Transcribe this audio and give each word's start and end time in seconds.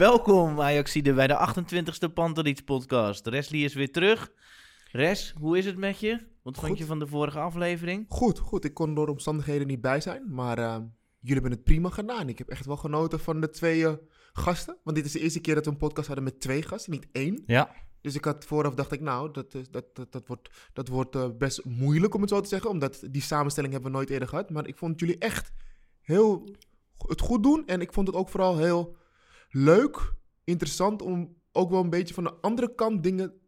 Welkom 0.00 0.60
Ajaxide 0.60 1.12
bij 1.12 1.26
de 1.26 1.52
28e 1.54 2.12
Pantelits 2.14 2.60
podcast. 2.60 3.26
Resli 3.26 3.64
is 3.64 3.74
weer 3.74 3.92
terug. 3.92 4.32
Res, 4.92 5.34
hoe 5.38 5.58
is 5.58 5.64
het 5.64 5.76
met 5.76 6.00
je? 6.00 6.26
Wat 6.42 6.58
vond 6.58 6.78
je 6.78 6.84
van 6.84 6.98
de 6.98 7.06
vorige 7.06 7.38
aflevering? 7.38 8.06
Goed, 8.08 8.38
goed. 8.38 8.64
Ik 8.64 8.74
kon 8.74 8.94
door 8.94 9.06
de 9.06 9.12
omstandigheden 9.12 9.66
niet 9.66 9.80
bij 9.80 10.00
zijn. 10.00 10.34
Maar 10.34 10.58
eh, 10.58 10.76
jullie 11.18 11.32
hebben 11.32 11.50
het 11.50 11.64
prima 11.64 11.88
gedaan. 11.88 12.28
Ik 12.28 12.38
heb 12.38 12.48
echt 12.48 12.66
wel 12.66 12.76
genoten 12.76 13.20
van 13.20 13.40
de 13.40 13.50
twee 13.50 13.86
eh, 13.86 13.92
gasten. 14.32 14.76
Want 14.84 14.96
dit 14.96 15.06
is 15.06 15.12
de 15.12 15.20
eerste 15.20 15.40
keer 15.40 15.54
dat 15.54 15.64
we 15.64 15.70
een 15.70 15.76
podcast 15.76 16.06
hadden 16.06 16.24
met 16.24 16.40
twee 16.40 16.62
gasten, 16.62 16.92
niet 16.92 17.08
één. 17.12 17.42
Ja. 17.46 17.70
Dus 18.00 18.14
ik 18.14 18.24
had 18.24 18.44
vooraf 18.44 18.74
dacht 18.74 18.92
ik, 18.92 19.00
nou, 19.00 19.32
dat, 19.32 19.54
is- 19.54 19.70
dat, 19.70 19.84
dat, 19.96 20.12
dat 20.12 20.26
wordt, 20.26 20.50
dat 20.72 20.88
wordt 20.88 21.14
eh, 21.14 21.28
best 21.38 21.64
moeilijk 21.64 22.14
om 22.14 22.20
het 22.20 22.30
zo 22.30 22.40
te 22.40 22.48
zeggen. 22.48 22.70
Omdat 22.70 23.02
die 23.10 23.22
samenstelling 23.22 23.72
hebben 23.72 23.90
we 23.90 23.96
nooit 23.96 24.10
eerder 24.10 24.28
gehad. 24.28 24.50
Maar 24.50 24.66
ik 24.66 24.78
vond 24.78 25.00
jullie 25.00 25.18
echt 25.18 25.52
heel 26.00 26.54
het 27.06 27.20
goed 27.20 27.42
doen. 27.42 27.66
En 27.66 27.80
ik 27.80 27.92
vond 27.92 28.06
het 28.06 28.16
ook 28.16 28.28
vooral 28.28 28.58
heel 28.58 28.98
leuk, 29.50 30.14
interessant 30.44 31.02
om 31.02 31.36
ook 31.52 31.70
wel 31.70 31.82
een 31.82 31.90
beetje 31.90 32.14
van 32.14 32.24
de 32.24 32.34
andere 32.34 32.74
kant 32.74 33.02
dingen 33.02 33.40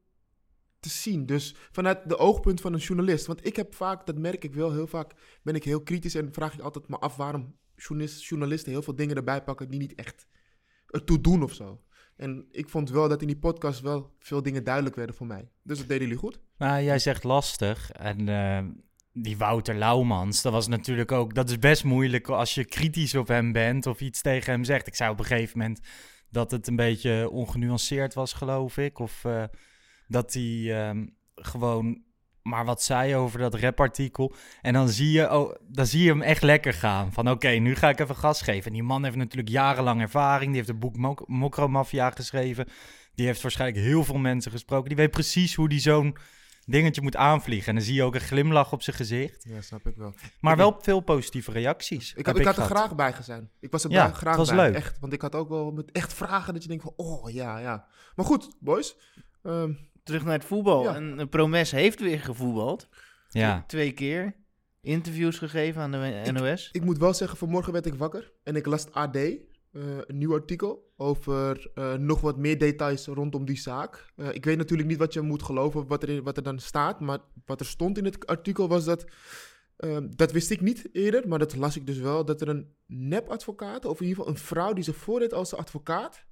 te 0.80 0.88
zien. 0.88 1.26
Dus 1.26 1.54
vanuit 1.70 2.08
de 2.08 2.16
oogpunt 2.16 2.60
van 2.60 2.72
een 2.72 2.78
journalist. 2.78 3.26
Want 3.26 3.46
ik 3.46 3.56
heb 3.56 3.74
vaak, 3.74 4.06
dat 4.06 4.18
merk 4.18 4.44
ik 4.44 4.54
wel 4.54 4.72
heel 4.72 4.86
vaak, 4.86 5.12
ben 5.42 5.54
ik 5.54 5.64
heel 5.64 5.82
kritisch 5.82 6.14
en 6.14 6.32
vraag 6.32 6.54
ik 6.54 6.60
altijd 6.60 6.88
me 6.88 6.98
af 6.98 7.16
waarom 7.16 7.56
journalist, 7.76 8.24
journalisten 8.24 8.72
heel 8.72 8.82
veel 8.82 8.94
dingen 8.94 9.16
erbij 9.16 9.42
pakken 9.42 9.68
die 9.68 9.78
niet 9.78 9.94
echt 9.94 10.26
ertoe 10.86 11.20
doen 11.20 11.42
of 11.42 11.52
zo. 11.52 11.82
En 12.16 12.46
ik 12.50 12.68
vond 12.68 12.90
wel 12.90 13.08
dat 13.08 13.20
in 13.20 13.26
die 13.26 13.38
podcast 13.38 13.80
wel 13.80 14.16
veel 14.18 14.42
dingen 14.42 14.64
duidelijk 14.64 14.96
werden 14.96 15.14
voor 15.14 15.26
mij. 15.26 15.48
Dus 15.62 15.78
dat 15.78 15.88
deden 15.88 16.02
jullie 16.02 16.22
goed. 16.22 16.40
Nou, 16.58 16.82
jij 16.82 16.98
zegt 16.98 17.24
lastig. 17.24 17.90
En 17.90 18.28
eh, 18.28 18.64
die 19.12 19.36
Wouter 19.36 19.74
Laumans, 19.74 20.42
dat 20.42 20.52
was 20.52 20.68
natuurlijk 20.68 21.12
ook... 21.12 21.34
Dat 21.34 21.50
is 21.50 21.58
best 21.58 21.84
moeilijk 21.84 22.28
als 22.28 22.54
je 22.54 22.64
kritisch 22.64 23.14
op 23.14 23.28
hem 23.28 23.52
bent 23.52 23.86
of 23.86 24.00
iets 24.00 24.22
tegen 24.22 24.52
hem 24.52 24.64
zegt. 24.64 24.86
Ik 24.86 24.94
zei 24.94 25.10
op 25.10 25.18
een 25.18 25.24
gegeven 25.24 25.58
moment 25.58 25.80
dat 26.30 26.50
het 26.50 26.66
een 26.66 26.76
beetje 26.76 27.30
ongenuanceerd 27.30 28.14
was, 28.14 28.32
geloof 28.32 28.76
ik. 28.76 28.98
Of 28.98 29.24
eh, 29.24 29.44
dat 30.06 30.32
hij 30.32 30.66
ehm, 30.68 31.06
gewoon 31.34 32.02
maar 32.42 32.64
wat 32.64 32.82
zei 32.82 33.16
over 33.16 33.38
dat 33.38 33.54
rapartikel. 33.54 34.34
En 34.60 34.72
dan 34.72 34.88
zie, 34.88 35.10
je, 35.10 35.32
oh, 35.32 35.54
dan 35.68 35.86
zie 35.86 36.02
je 36.02 36.08
hem 36.08 36.22
echt 36.22 36.42
lekker 36.42 36.74
gaan. 36.74 37.12
Van 37.12 37.30
oké, 37.30 37.48
nu 37.48 37.74
ga 37.74 37.88
ik 37.88 38.00
even 38.00 38.16
gas 38.16 38.42
geven. 38.42 38.66
En 38.66 38.72
die 38.72 38.82
man 38.82 39.04
heeft 39.04 39.16
natuurlijk 39.16 39.48
jarenlang 39.50 40.00
ervaring. 40.00 40.46
Die 40.46 40.56
heeft 40.56 40.68
het 40.68 40.78
boek 40.78 40.96
Mok 40.96 41.28
Mokromafia 41.28 42.10
geschreven. 42.10 42.66
Die 43.14 43.26
heeft 43.26 43.42
waarschijnlijk 43.42 43.84
heel 43.84 44.04
veel 44.04 44.18
mensen 44.18 44.52
gesproken. 44.52 44.88
Die 44.88 44.96
weet 44.96 45.10
precies 45.10 45.54
hoe 45.54 45.68
die 45.68 45.80
zo'n 45.80 46.16
dingetje 46.66 47.02
moet 47.02 47.16
aanvliegen. 47.16 47.68
En 47.68 47.74
dan 47.74 47.84
zie 47.84 47.94
je 47.94 48.02
ook 48.02 48.14
een 48.14 48.20
glimlach 48.20 48.72
op 48.72 48.82
zijn 48.82 48.96
gezicht. 48.96 49.44
Ja, 49.48 49.60
snap 49.60 49.86
ik 49.86 49.96
wel. 49.96 50.14
Maar 50.40 50.52
Ik- 50.52 50.58
wel 50.58 50.78
veel 50.80 51.00
positieve 51.00 51.50
reacties. 51.52 52.14
Ik, 52.14 52.26
heb 52.26 52.36
ik 52.38 52.44
had 52.44 52.56
er 52.56 52.62
gehad. 52.62 52.76
graag 52.78 52.94
bij 52.94 53.12
gezien. 53.12 53.48
Ik 53.60 53.70
was 53.70 53.84
er 53.84 53.90
Ja, 53.90 54.04
bij- 54.04 54.14
graag 54.14 54.36
het 54.36 54.46
was 54.46 54.56
bij. 54.56 54.66
leuk. 54.66 54.74
Echt, 54.76 54.98
want 55.00 55.12
ik 55.12 55.20
had 55.20 55.34
ook 55.34 55.48
wel 55.48 55.70
met 55.70 55.90
echt 55.92 56.12
vragen 56.12 56.52
dat 56.52 56.62
je 56.62 56.68
denkt 56.68 56.82
van, 56.82 56.92
oh 56.96 57.30
ja, 57.30 57.58
ja. 57.58 57.86
Maar 58.14 58.24
goed, 58.26 58.56
boys. 58.60 58.96
Ehm, 59.42 59.72
Terug 60.04 60.24
naar 60.24 60.32
het 60.32 60.44
voetbal. 60.44 60.82
Ja. 60.82 60.94
En 60.94 61.18
eh, 61.20 61.26
Promes 61.26 61.70
heeft 61.70 62.00
weer 62.00 62.20
gevoetbald. 62.20 62.88
Ja. 63.28 63.64
Twee 63.66 63.92
keer. 63.92 64.34
Interviews 64.80 65.38
gegeven 65.38 65.82
aan 65.82 65.90
de 65.90 66.30
NOS. 66.32 66.68
Ik 66.72 66.84
moet 66.84 66.98
wel 66.98 67.14
zeggen, 67.14 67.38
vanmorgen 67.38 67.72
werd 67.72 67.86
ik 67.86 67.94
wakker 67.94 68.32
en 68.42 68.56
ik 68.56 68.66
las 68.66 68.92
AD, 68.92 69.18
eh, 69.72 69.82
een 70.06 70.18
nieuw 70.18 70.34
artikel 70.34 70.92
over 70.96 71.70
eh, 71.74 71.94
nog 71.94 72.20
wat 72.20 72.36
meer 72.36 72.58
details 72.58 73.06
rondom 73.06 73.44
die 73.44 73.56
zaak. 73.56 74.12
Eh, 74.16 74.32
ik 74.32 74.44
weet 74.44 74.56
natuurlijk 74.56 74.88
niet 74.88 74.98
wat 74.98 75.12
je 75.12 75.20
moet 75.20 75.42
geloven, 75.42 75.86
wat 75.86 76.02
er, 76.02 76.08
in- 76.08 76.22
wat 76.22 76.36
er 76.36 76.42
dan 76.42 76.58
staat, 76.58 77.00
maar 77.00 77.18
wat 77.44 77.60
er 77.60 77.66
stond 77.66 77.98
in 77.98 78.04
het 78.04 78.26
artikel 78.26 78.68
was 78.68 78.84
dat, 78.84 79.04
dat 80.16 80.32
wist 80.32 80.50
ik 80.50 80.60
niet 80.60 80.88
eerder, 80.92 81.28
maar 81.28 81.38
dat 81.38 81.56
las 81.56 81.76
ik 81.76 81.86
dus 81.86 81.98
wel, 81.98 82.24
dat 82.24 82.40
er 82.40 82.48
een 82.48 82.74
nep-advocaat, 82.86 83.84
of 83.84 84.00
in 84.00 84.06
ieder 84.06 84.18
geval 84.18 84.32
een 84.34 84.40
vrouw 84.40 84.72
die 84.72 84.84
zich 84.84 84.96
voordeed 84.96 85.32
als 85.32 85.54
advocaat, 85.54 86.24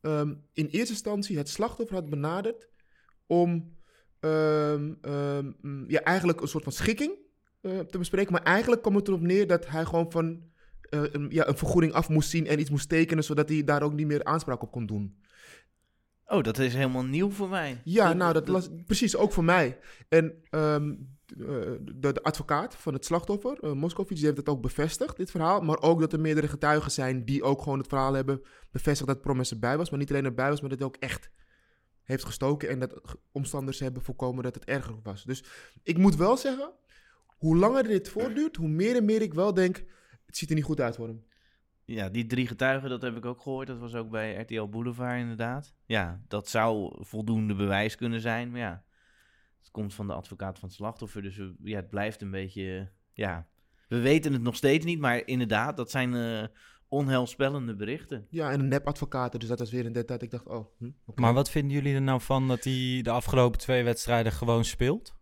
ehm, 0.00 0.34
in 0.52 0.66
eerste 0.66 0.92
instantie 0.92 1.36
het 1.38 1.48
slachtoffer 1.48 1.96
had 1.96 2.10
benaderd 2.10 2.68
om 3.26 3.74
ehm, 4.20 4.94
ehm, 5.00 5.52
mm, 5.60 5.84
ja, 5.88 6.00
eigenlijk 6.02 6.40
een 6.40 6.48
soort 6.48 6.64
van 6.64 6.72
schikking 6.72 7.12
te 7.60 7.98
bespreken. 7.98 8.32
Maar 8.32 8.42
eigenlijk 8.42 8.82
kwam 8.82 8.94
het 8.94 9.08
erop 9.08 9.20
neer 9.20 9.46
dat 9.46 9.66
hij 9.66 9.84
gewoon 9.84 10.10
van 10.10 10.42
eh, 10.90 11.02
een, 11.12 11.26
ja, 11.30 11.48
een 11.48 11.56
vergoeding 11.56 11.92
af 11.92 12.08
moest 12.08 12.30
zien 12.30 12.46
en 12.46 12.60
iets 12.60 12.70
moest 12.70 12.88
tekenen, 12.88 13.24
zodat 13.24 13.48
hij 13.48 13.64
daar 13.64 13.82
ook 13.82 13.92
niet 13.92 14.06
meer 14.06 14.24
aanspraak 14.24 14.62
op 14.62 14.70
kon 14.70 14.86
doen. 14.86 15.16
Oh, 16.26 16.42
dat 16.42 16.58
is 16.58 16.74
helemaal 16.74 17.04
nieuw 17.04 17.30
voor 17.30 17.48
mij. 17.48 17.80
Ja, 17.84 18.12
nou, 18.12 18.32
dat 18.32 18.48
las 18.48 18.68
precies 18.86 19.16
ook 19.16 19.32
voor 19.32 19.44
mij. 19.44 19.78
En 20.08 20.42
ehm, 20.50 20.90
eh, 20.90 21.36
de, 21.80 22.12
de 22.12 22.22
advocaat 22.22 22.74
van 22.74 22.92
het 22.92 23.04
slachtoffer, 23.04 23.58
uh, 23.60 23.72
Moscovic, 23.72 24.16
die 24.16 24.24
heeft 24.24 24.36
het 24.36 24.48
ook 24.48 24.60
bevestigd, 24.60 25.16
dit 25.16 25.30
verhaal. 25.30 25.60
Maar 25.60 25.80
ook 25.80 26.00
dat 26.00 26.12
er 26.12 26.20
meerdere 26.20 26.48
getuigen 26.48 26.90
zijn 26.90 27.24
die 27.24 27.42
ook 27.42 27.62
gewoon 27.62 27.78
het 27.78 27.88
verhaal 27.88 28.12
hebben 28.12 28.42
bevestigd 28.70 29.08
dat 29.08 29.20
Promes 29.20 29.50
erbij 29.50 29.76
was. 29.76 29.90
Maar 29.90 29.98
niet 29.98 30.10
alleen 30.10 30.24
erbij 30.24 30.48
was, 30.48 30.60
maar 30.60 30.70
dat 30.70 30.78
hij 30.78 30.88
ook 30.88 30.96
echt 30.96 31.30
heeft 32.02 32.24
gestoken. 32.24 32.68
En 32.68 32.78
dat 32.78 33.00
omstanders 33.32 33.78
hebben 33.78 34.02
voorkomen 34.02 34.42
dat 34.42 34.54
het 34.54 34.64
erger 34.64 34.94
was. 35.02 35.24
Dus 35.24 35.44
ik 35.82 35.98
moet 35.98 36.16
wel 36.16 36.36
zeggen, 36.36 36.72
hoe 37.26 37.56
langer 37.56 37.82
dit 37.82 38.08
voortduurt, 38.08 38.56
hoe 38.56 38.68
meer 38.68 38.96
en 38.96 39.04
meer 39.04 39.22
ik 39.22 39.34
wel 39.34 39.54
denk, 39.54 39.84
het 40.36 40.44
ziet 40.44 40.48
er 40.50 40.54
niet 40.54 40.64
goed 40.64 40.80
uit 40.80 40.96
voor 40.96 41.06
hem. 41.06 41.24
Ja, 41.84 42.08
die 42.08 42.26
drie 42.26 42.46
getuigen, 42.46 42.88
dat 42.90 43.02
heb 43.02 43.16
ik 43.16 43.24
ook 43.24 43.40
gehoord. 43.40 43.66
Dat 43.66 43.78
was 43.78 43.94
ook 43.94 44.10
bij 44.10 44.34
RTL 44.40 44.64
Boulevard 44.68 45.18
inderdaad. 45.20 45.74
Ja, 45.86 46.20
dat 46.28 46.48
zou 46.48 46.96
voldoende 47.04 47.54
bewijs 47.54 47.96
kunnen 47.96 48.20
zijn. 48.20 48.50
Maar 48.50 48.60
ja, 48.60 48.84
het 49.58 49.70
komt 49.70 49.94
van 49.94 50.06
de 50.06 50.12
advocaat 50.12 50.58
van 50.58 50.68
het 50.68 50.76
slachtoffer. 50.76 51.22
Dus 51.22 51.36
we- 51.36 51.54
ja, 51.62 51.76
het 51.76 51.88
blijft 51.90 52.22
een 52.22 52.30
beetje... 52.30 52.90
Ja, 53.12 53.46
we 53.88 54.00
weten 54.00 54.32
het 54.32 54.42
nog 54.42 54.56
steeds 54.56 54.84
niet. 54.84 54.98
Maar 54.98 55.26
inderdaad, 55.26 55.76
dat 55.76 55.90
zijn 55.90 56.14
eh 56.14 56.44
onheilspellende 56.88 57.74
berichten. 57.76 58.26
Ja, 58.30 58.50
en 58.50 58.60
een 58.60 58.68
nep-advocaat, 58.68 59.40
dus 59.40 59.48
dat 59.48 59.58
was 59.58 59.70
weer 59.70 59.86
een 59.86 59.92
detail. 59.92 60.22
Ik 60.22 60.30
dacht, 60.30 60.46
oh, 60.46 60.66
hm. 60.78 60.90
Maar 61.14 61.34
wat 61.34 61.50
vinden 61.50 61.72
jullie 61.72 61.94
er 61.94 62.02
nou 62.02 62.20
van 62.20 62.48
dat 62.48 62.64
hij 62.64 63.00
de 63.02 63.10
afgelopen 63.10 63.58
twee 63.58 63.84
wedstrijden 63.84 64.32
gewoon 64.32 64.64
speelt? 64.64 65.14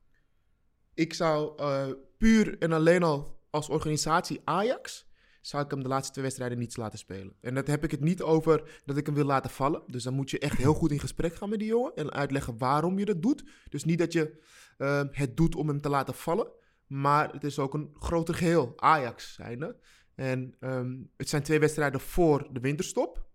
Ik 0.94 1.14
zou 1.14 1.58
eh, 1.58 1.86
puur 2.18 2.58
en 2.58 2.72
alleen 2.72 3.02
al 3.02 3.40
als 3.50 3.68
organisatie 3.68 4.40
Ajax, 4.44 5.06
zou 5.46 5.64
ik 5.64 5.70
hem 5.70 5.82
de 5.82 5.88
laatste 5.88 6.12
twee 6.12 6.24
wedstrijden 6.24 6.58
niet 6.58 6.76
laten 6.76 6.98
spelen. 6.98 7.32
En 7.40 7.54
dat 7.54 7.66
heb 7.66 7.84
ik 7.84 7.90
het 7.90 8.00
niet 8.00 8.22
over 8.22 8.80
dat 8.84 8.96
ik 8.96 9.06
hem 9.06 9.14
wil 9.14 9.24
laten 9.24 9.50
vallen. 9.50 9.82
Dus 9.86 10.02
dan 10.02 10.14
moet 10.14 10.30
je 10.30 10.38
echt 10.38 10.56
heel 10.56 10.74
goed 10.74 10.90
in 10.90 11.00
gesprek 11.00 11.34
gaan 11.34 11.48
met 11.48 11.58
die 11.58 11.68
jongen 11.68 11.94
en 11.94 12.12
uitleggen 12.12 12.58
waarom 12.58 12.98
je 12.98 13.04
dat 13.04 13.22
doet. 13.22 13.44
Dus 13.68 13.84
niet 13.84 13.98
dat 13.98 14.12
je 14.12 14.42
eh, 14.78 15.02
het 15.10 15.36
doet 15.36 15.54
om 15.54 15.68
hem 15.68 15.80
te 15.80 15.88
laten 15.88 16.14
vallen, 16.14 16.48
maar 16.86 17.32
het 17.32 17.44
is 17.44 17.58
ook 17.58 17.74
een 17.74 17.90
groter 17.98 18.34
geheel, 18.34 18.72
Ajax 18.76 19.34
zijnde. 19.34 19.76
En 20.14 20.54
ehm, 20.60 20.96
het 21.16 21.28
zijn 21.28 21.42
twee 21.42 21.58
wedstrijden 21.58 22.00
voor 22.00 22.48
de 22.52 22.60
winterstop. 22.60 23.26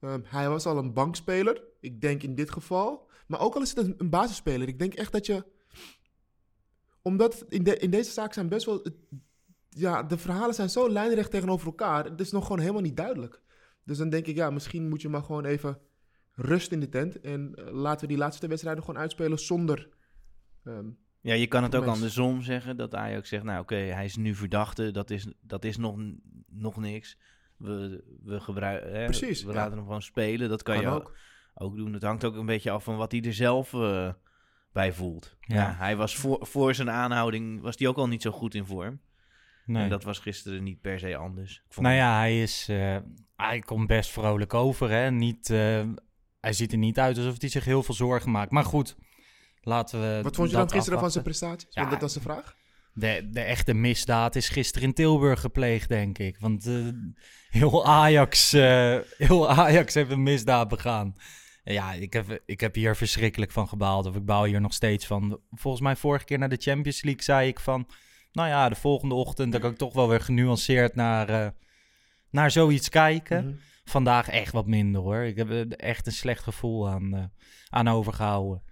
Ehm, 0.00 0.20
hij 0.24 0.48
was 0.48 0.66
al 0.66 0.78
een 0.78 0.92
bankspeler, 0.92 1.62
ik 1.80 2.00
denk 2.00 2.22
in 2.22 2.34
dit 2.34 2.50
geval. 2.50 3.10
Maar 3.26 3.40
ook 3.40 3.54
al 3.54 3.62
is 3.62 3.74
het 3.74 3.86
een, 3.86 3.94
een 3.98 4.10
basisspeler, 4.10 4.68
ik 4.68 4.78
denk 4.78 4.94
echt 4.94 5.12
dat 5.12 5.26
je 5.26 5.44
omdat 7.02 7.44
in, 7.48 7.62
de, 7.62 7.78
in 7.78 7.90
deze 7.90 8.10
zaak 8.10 8.32
zijn 8.32 8.48
best 8.48 8.66
wel... 8.66 8.86
Ja, 9.74 10.02
de 10.02 10.18
verhalen 10.18 10.54
zijn 10.54 10.70
zo 10.70 10.90
lijnrecht 10.90 11.30
tegenover 11.30 11.66
elkaar. 11.66 12.04
Het 12.04 12.20
is 12.20 12.32
nog 12.32 12.42
gewoon 12.42 12.58
helemaal 12.60 12.82
niet 12.82 12.96
duidelijk. 12.96 13.40
Dus 13.84 13.98
dan 13.98 14.08
denk 14.08 14.26
ik, 14.26 14.36
ja, 14.36 14.50
misschien 14.50 14.88
moet 14.88 15.02
je 15.02 15.08
maar 15.08 15.22
gewoon 15.22 15.44
even 15.44 15.78
rust 16.32 16.72
in 16.72 16.80
de 16.80 16.88
tent. 16.88 17.20
En 17.20 17.54
eh, 17.54 17.72
laten 17.72 18.00
we 18.00 18.06
die 18.06 18.16
laatste 18.16 18.36
twee 18.38 18.50
wedstrijden 18.50 18.84
gewoon 18.84 19.00
uitspelen 19.00 19.38
zonder... 19.38 19.88
ehm, 20.64 20.88
Ja, 21.20 21.34
je 21.34 21.46
kan 21.46 21.62
het 21.62 21.74
ook 21.74 21.84
andersom 21.86 22.42
zeggen. 22.42 22.76
Dat 22.76 22.94
Ajax 22.94 23.28
zegt, 23.28 23.44
nou 23.44 23.60
oké, 23.60 23.74
hij 23.74 24.04
is 24.04 24.16
nu 24.16 24.34
verdachte. 24.34 24.90
Dat 24.90 25.10
is, 25.10 25.26
dat 25.40 25.64
is 25.64 25.76
nog, 25.76 25.96
nog 26.48 26.76
niks. 26.76 27.18
We, 27.56 28.04
we 28.24 28.40
gebruiken... 28.40 28.92
hè, 28.94 29.04
Precies, 29.04 29.42
We 29.42 29.48
ja. 29.52 29.54
laten 29.56 29.76
hem 29.76 29.82
gewoon 29.86 30.02
spelen. 30.02 30.48
Dat 30.48 30.62
kan, 30.62 30.74
Kan 30.74 30.82
je 30.84 30.88
ook. 30.90 31.00
ook. 31.00 31.16
ook 31.54 31.76
doen. 31.76 31.92
Het 31.92 32.02
hangt 32.02 32.24
ook 32.24 32.34
een 32.36 32.46
beetje 32.46 32.70
af 32.70 32.84
van 32.84 32.96
wat 32.96 33.12
hij 33.12 33.20
er 33.22 33.34
zelf 33.34 33.72
eh, 33.74 34.12
bij 34.72 34.92
voelt. 34.92 35.36
Ja. 35.40 35.54
Ja. 35.56 35.74
hij 35.74 35.96
was 35.96 36.16
voor, 36.16 36.46
voor 36.46 36.74
zijn 36.74 36.90
aanhouding... 36.90 37.60
was 37.60 37.76
hij 37.78 37.88
ook 37.88 37.96
al 37.96 38.08
niet 38.08 38.22
zo 38.22 38.30
goed 38.30 38.54
in 38.54 38.64
vorm. 38.64 39.00
Nee. 39.66 39.82
En 39.82 39.88
dat 39.88 40.04
was 40.04 40.18
gisteren 40.18 40.62
niet 40.62 40.80
per 40.80 40.98
se 40.98 41.16
anders. 41.16 41.62
Ik 41.66 41.72
vond 41.72 41.86
Nou 41.86 41.98
ja, 41.98 42.16
hij 42.18 42.42
is. 42.42 42.66
eh, 42.68 42.96
hij 43.36 43.58
komt 43.60 43.86
best 43.86 44.10
vrolijk 44.10 44.54
over. 44.54 44.90
Hè? 44.90 45.10
Niet, 45.10 45.50
eh, 45.50 45.82
hij 46.40 46.52
ziet 46.52 46.72
er 46.72 46.78
niet 46.78 46.98
uit 46.98 47.16
alsof 47.18 47.40
hij 47.40 47.48
zich 47.48 47.64
heel 47.64 47.82
veel 47.82 47.94
zorgen 47.94 48.30
maakt. 48.30 48.50
Maar 48.50 48.64
goed, 48.64 48.96
laten 49.60 50.00
we. 50.00 50.20
Wat 50.22 50.36
vond 50.36 50.50
je 50.50 50.56
dan 50.56 50.70
gisteren 50.70 50.98
van 50.98 51.10
zijn 51.10 51.24
prestaties? 51.24 51.68
Ja, 51.70 51.80
Want 51.80 51.92
dat 51.92 52.00
was 52.00 52.14
de 52.14 52.20
vraag. 52.20 52.56
De, 52.96 53.28
de 53.30 53.40
echte 53.40 53.74
misdaad 53.74 54.36
is 54.36 54.48
gisteren 54.48 54.88
in 54.88 54.94
Tilburg 54.94 55.40
gepleegd, 55.40 55.88
denk 55.88 56.18
ik. 56.18 56.36
Want 56.38 56.66
eh, 56.66 56.74
heel, 57.48 57.86
Ajax, 57.86 58.52
eh, 58.52 58.98
heel 59.16 59.50
Ajax 59.50 59.94
heeft 59.94 60.10
een 60.10 60.22
misdaad 60.22 60.68
begaan. 60.68 61.14
Ja, 61.64 61.92
ik 61.92 62.12
heb, 62.12 62.42
ik 62.46 62.60
heb 62.60 62.74
hier 62.74 62.96
verschrikkelijk 62.96 63.50
van 63.50 63.68
gebaald. 63.68 64.06
Of 64.06 64.16
ik 64.16 64.24
baal 64.24 64.44
hier 64.44 64.60
nog 64.60 64.72
steeds 64.72 65.06
van. 65.06 65.40
Volgens 65.50 65.82
mij 65.82 65.96
vorige 65.96 66.24
keer 66.24 66.38
naar 66.38 66.48
de 66.48 66.56
Champions 66.60 67.02
League 67.02 67.22
zei 67.22 67.48
ik 67.48 67.60
van... 67.60 67.86
Nou 68.34 68.48
ja, 68.48 68.68
de 68.68 68.74
volgende 68.74 69.14
ochtend 69.14 69.52
dan 69.52 69.60
kan 69.60 69.70
ik 69.70 69.76
toch 69.76 69.94
wel 69.94 70.08
weer 70.08 70.20
genuanceerd 70.20 70.94
naar, 70.94 71.28
eh, 71.28 71.48
naar 72.30 72.50
zoiets 72.50 72.88
kijken. 72.88 73.44
Mhm. 73.46 73.54
Vandaag 73.84 74.28
echt 74.28 74.52
wat 74.52 74.66
minder 74.66 75.00
hoor. 75.00 75.16
Ik 75.16 75.36
heb 75.36 75.50
er 75.50 75.72
echt 75.72 76.06
een 76.06 76.12
slecht 76.12 76.42
gevoel 76.42 76.88
aan, 76.88 77.14
eh, 77.14 77.24
aan 77.68 77.88
overgehouden. 77.88 78.62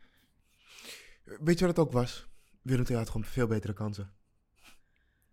Weet 1.25 1.59
je 1.59 1.67
wat 1.67 1.77
het 1.77 1.87
ook 1.87 1.93
was? 1.93 2.29
Willem 2.63 2.85
II 2.89 2.99
had 2.99 3.11
gewoon 3.11 3.25
veel 3.25 3.47
betere 3.47 3.73
kansen. 3.73 4.13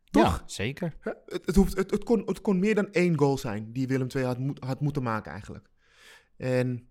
Toch? 0.10 0.38
Ja, 0.38 0.44
zeker. 0.46 0.96
Het, 1.00 1.46
het, 1.46 1.56
hoeft, 1.56 1.78
het, 1.78 1.92
het, 1.92 2.04
kon, 2.04 2.24
het 2.26 2.42
kon 2.42 2.60
meer 2.60 2.76
dan 2.76 2.92
één 2.92 3.18
goal 3.18 3.38
zijn 3.38 3.72
die 3.72 3.88
Willem 3.88 4.08
II 4.16 4.26
had, 4.26 4.40
moet, 4.40 4.64
had 4.64 4.80
moeten 4.80 5.04
maken 5.04 5.32
eigenlijk. 5.32 5.70
En 6.38 6.90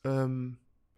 ehm, 0.00 0.50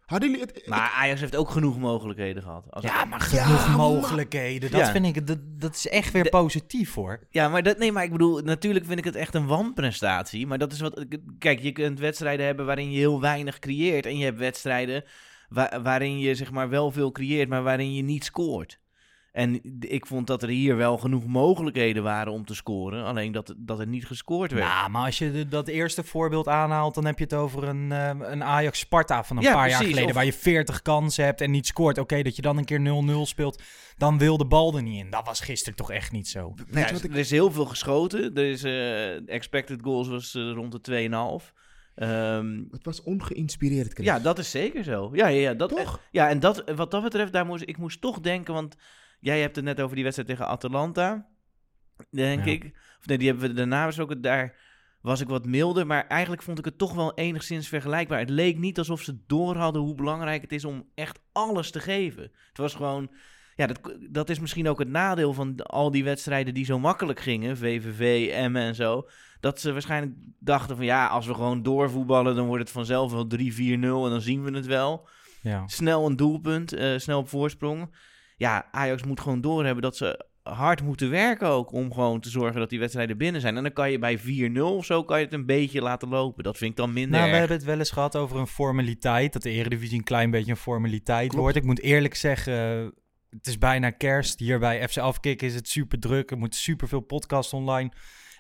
hadden 0.07 0.31
jullie 0.31 0.45
het... 0.47 0.67
Maar 0.67 0.91
Ajax 0.97 1.21
heeft 1.21 1.37
ook 1.37 1.51
genoeg 1.51 1.79
mogelijkheden 1.79 2.43
gehad. 2.43 2.67
Als 2.71 2.85
Ja, 2.85 3.05
maar 3.05 3.21
genoeg 3.21 3.77
mogelijkheden. 3.77 4.71
Dat 4.71 4.81
Ja. 4.81 4.91
vind 4.91 5.17
ik, 5.17 5.27
dat, 5.27 5.39
dat 5.43 5.75
is 5.75 5.89
echt 5.89 6.13
weer 6.13 6.23
De- 6.23 6.29
positief 6.29 6.95
hoor. 6.95 7.27
Ja, 7.31 7.49
maar 7.49 7.63
dat, 7.63 7.79
nee, 7.79 7.93
maar 7.93 8.05
ik 8.05 8.13
bedoel, 8.13 8.41
natuurlijk 8.41 8.85
vind 8.87 8.99
ik 8.99 9.05
het 9.05 9.15
echt 9.17 9.35
een 9.35 9.47
wanprestatie. 9.47 10.47
Maar 10.47 10.59
dat 10.59 10.73
is 10.73 10.81
wat. 10.81 11.05
Kijk, 11.39 11.61
je 11.61 11.73
kunt 11.73 11.99
wedstrijden 11.99 12.47
hebben 12.47 12.67
waarin 12.67 12.91
je 12.91 12.99
heel 12.99 13.21
weinig 13.21 13.59
creëert. 13.59 14.07
En 14.07 14.19
je 14.19 14.25
hebt 14.25 14.39
wedstrijden 14.39 15.05
wa- 15.49 15.81
waarin 15.83 16.19
je 16.19 16.35
zeg 16.35 16.51
maar 16.51 16.69
wel 16.69 16.91
veel 16.91 17.13
creëert, 17.13 17.49
maar 17.49 17.63
waarin 17.63 17.95
je 17.95 18.03
niet 18.03 18.25
scoort. 18.25 18.79
En 19.37 19.61
ik 19.81 20.07
vond 20.07 20.27
dat 20.27 20.43
er 20.43 20.49
hier 20.49 20.77
wel 20.77 20.99
genoeg 20.99 21.27
mogelijkheden 21.27 22.03
waren 22.03 22.33
om 22.33 22.45
te 22.45 22.55
scoren. 22.55 23.05
Alleen 23.05 23.33
dat, 23.33 23.55
dat 23.57 23.81
er 23.81 23.87
niet 23.87 24.07
gescoord 24.07 24.53
werd. 24.53 24.67
Nou, 24.67 24.91
maar 24.91 25.05
als 25.05 25.19
je 25.19 25.33
de- 25.33 25.49
dat 25.49 25.69
eerste 25.69 26.05
voorbeeld 26.05 26.49
aanhaalt, 26.49 26.95
dan 26.95 27.05
heb 27.05 27.19
je 27.19 27.25
het 27.25 27.35
over 27.35 27.63
een, 27.65 27.93
eh, 27.93 28.11
een 28.21 28.45
Ajax-Sparta 28.45 29.25
van 29.25 29.37
een 29.37 29.43
Ja, 29.43 29.53
paar 29.53 29.69
jaar 29.69 29.83
geleden. 29.85 30.05
of- 30.05 30.13
Waar 30.13 30.25
je 30.25 30.33
40 30.33 30.83
kansen 30.83 31.25
hebt 31.25 31.41
en 31.41 31.51
niet 31.51 31.67
scoort. 31.67 31.99
Oké, 31.99 32.23
dat 32.23 32.37
je 32.37 32.43
dan 32.43 32.57
een 32.59 32.65
keer 32.65 32.81
0-0 32.81 33.27
speelt, 33.27 33.63
dan 33.97 34.19
wil 34.19 34.37
de 34.37 34.47
bal 34.47 34.77
er 34.77 34.83
niet 34.83 35.05
in. 35.05 35.11
Dat 35.11 35.27
was 35.27 35.41
gisteren 35.41 35.77
toch 35.77 35.91
echt 35.91 36.13
niet 36.13 36.29
zo. 36.29 36.55
ja, 36.71 36.89
ik... 36.89 37.05
Er 37.05 37.17
is 37.17 37.31
heel 37.31 37.51
veel 37.51 37.67
geschoten. 37.67 38.35
Er 38.35 38.51
is, 38.51 38.63
eh, 38.65 39.29
expected 39.31 39.83
goals 39.83 40.09
was 40.09 40.35
eh, 40.35 40.51
rond 40.55 40.73
de 40.73 40.81
2,5. 40.81 41.53
Ehm 41.95 42.63
Het 42.71 42.85
was 42.85 43.03
ongeïnspireerd, 43.03 43.93
Chris. 43.93 44.07
Ja, 44.07 44.19
dat 44.19 44.39
is 44.39 44.51
zeker 44.51 44.85
zo. 44.85 45.11
Ja, 45.13 45.27
ja, 45.27 45.41
ja, 45.41 45.55
dat, 45.55 45.69
Toch? 45.69 46.01
ja 46.11 46.29
en 46.29 46.41
dat, 46.41 46.63
wat 46.77 46.91
dat 46.91 47.03
betreft, 47.03 47.33
daar 47.33 47.47
moest, 47.47 47.63
ik 47.67 47.77
moest 47.79 48.01
toch 48.01 48.21
denken, 48.21 48.55
want 48.55 48.77
jij 49.21 49.41
hebt 49.41 49.57
het 49.57 49.65
net 49.65 49.81
over 49.81 49.95
die 49.95 50.05
wedstrijd 50.05 50.31
tegen 50.31 50.47
Atalanta, 50.49 51.29
denk 52.11 52.45
Ja. 52.45 52.51
ik. 52.53 52.65
Of 52.99 53.07
nee, 53.07 53.19
die 53.19 53.29
hebben 53.29 53.49
we 53.49 53.55
daarna 53.55 53.87
besproken. 53.87 54.21
Daar 54.21 54.57
was 55.01 55.21
ik 55.21 55.29
wat 55.29 55.47
milder, 55.47 55.87
maar 55.87 56.07
eigenlijk 56.07 56.43
vond 56.43 56.59
ik 56.59 56.65
het 56.65 56.79
toch 56.79 56.95
wel 56.95 57.15
enigszins 57.15 57.69
vergelijkbaar. 57.69 58.19
Het 58.19 58.31
leek 58.31 58.59
niet 58.59 58.79
alsof 58.79 59.03
ze 59.03 59.19
door 59.27 59.57
hadden 59.57 59.83
hoe 59.83 59.95
belangrijk 59.95 60.43
het 60.43 60.53
is 60.53 60.65
om 60.65 60.89
echt 60.95 61.21
alles 61.33 61.71
te 61.71 61.81
geven. 61.81 62.23
Het 62.23 62.59
was 62.59 62.75
gewoon... 62.75 63.11
Ja, 63.55 63.67
dat, 63.67 63.97
dat 64.11 64.31
is 64.31 64.39
misschien 64.41 64.69
ook 64.69 64.79
het 64.79 64.89
nadeel 64.89 65.33
van 65.33 65.57
al 65.57 65.91
die 65.91 66.05
wedstrijden 66.05 66.55
die 66.55 66.65
zo 66.65 66.79
makkelijk 66.79 67.21
gingen. 67.21 67.57
VVV, 67.57 68.29
Emmen 68.33 68.63
en 68.63 68.75
zo. 68.75 69.09
Dat 69.41 69.61
ze 69.61 69.73
waarschijnlijk 69.73 70.15
dachten 70.39 70.77
van 70.77 70.85
ja, 70.85 71.07
als 71.07 71.27
we 71.27 71.35
gewoon 71.35 71.63
doorvoetballen... 71.63 72.35
dan 72.37 72.47
wordt 72.47 72.63
het 72.63 72.73
vanzelf 72.73 73.13
wel 73.13 73.27
3-4-0 73.39 73.39
en 73.71 73.81
dan 73.81 74.21
zien 74.21 74.43
we 74.45 74.51
het 74.51 74.67
wel. 74.67 75.09
Ja. 75.43 75.67
Snel 75.67 76.07
een 76.07 76.17
doelpunt, 76.17 76.73
eh, 76.73 76.99
snel 76.99 77.19
op 77.19 77.29
voorsprong. 77.29 77.95
Ja, 78.37 78.69
Ajax 78.71 79.05
moet 79.05 79.21
gewoon 79.21 79.41
doorhebben 79.41 79.83
dat 79.83 79.97
ze 79.97 80.27
hard 80.43 80.83
moeten 80.83 81.11
werken 81.11 81.49
ook... 81.49 81.73
om 81.73 81.93
gewoon 81.93 82.21
te 82.21 82.31
zorgen 82.31 82.61
dat 82.61 82.71
die 82.71 82.79
wedstrijden 82.79 83.17
binnen 83.17 83.41
zijn. 83.41 83.57
En 83.57 83.63
dan 83.63 83.73
kan 83.73 83.91
je 83.91 83.99
bij 83.99 84.19
4-0 84.19 84.61
of 84.61 84.85
zo 84.85 85.05
kan 85.05 85.19
je 85.19 85.25
het 85.25 85.35
een 85.35 85.47
beetje 85.47 85.83
laten 85.83 86.09
lopen. 86.09 86.45
Dat 86.45 86.57
vind 86.57 86.71
ik 86.71 86.77
dan 86.77 86.93
minder 86.93 87.19
Nou, 87.19 87.31
we 87.31 87.37
hebben 87.37 87.57
het 87.57 87.67
wel 87.67 87.79
eens 87.79 87.91
gehad 87.91 88.17
over 88.17 88.39
een 88.39 88.47
formaliteit. 88.47 89.33
Dat 89.33 89.43
de 89.43 89.51
Eredivisie 89.51 89.99
een 89.99 90.05
klein 90.05 90.31
beetje 90.31 90.51
een 90.51 90.57
formaliteit 90.57 91.29
Klopt. 91.29 91.43
wordt. 91.43 91.57
Ik 91.57 91.65
moet 91.65 91.81
eerlijk 91.81 92.15
zeggen, 92.15 92.55
het 93.31 93.47
is 93.47 93.59
bijna 93.59 93.91
kerst. 93.91 94.39
Hier 94.39 94.59
bij 94.59 94.89
FC 94.89 94.99
Afkik 94.99 95.43
is 95.43 95.55
het 95.55 95.69
super 95.69 96.01
druk. 96.01 96.31
Er 96.31 96.39
moeten 96.39 96.59
super 96.59 96.89
veel 96.89 97.01
podcasts 97.01 97.53
online. 97.53 97.93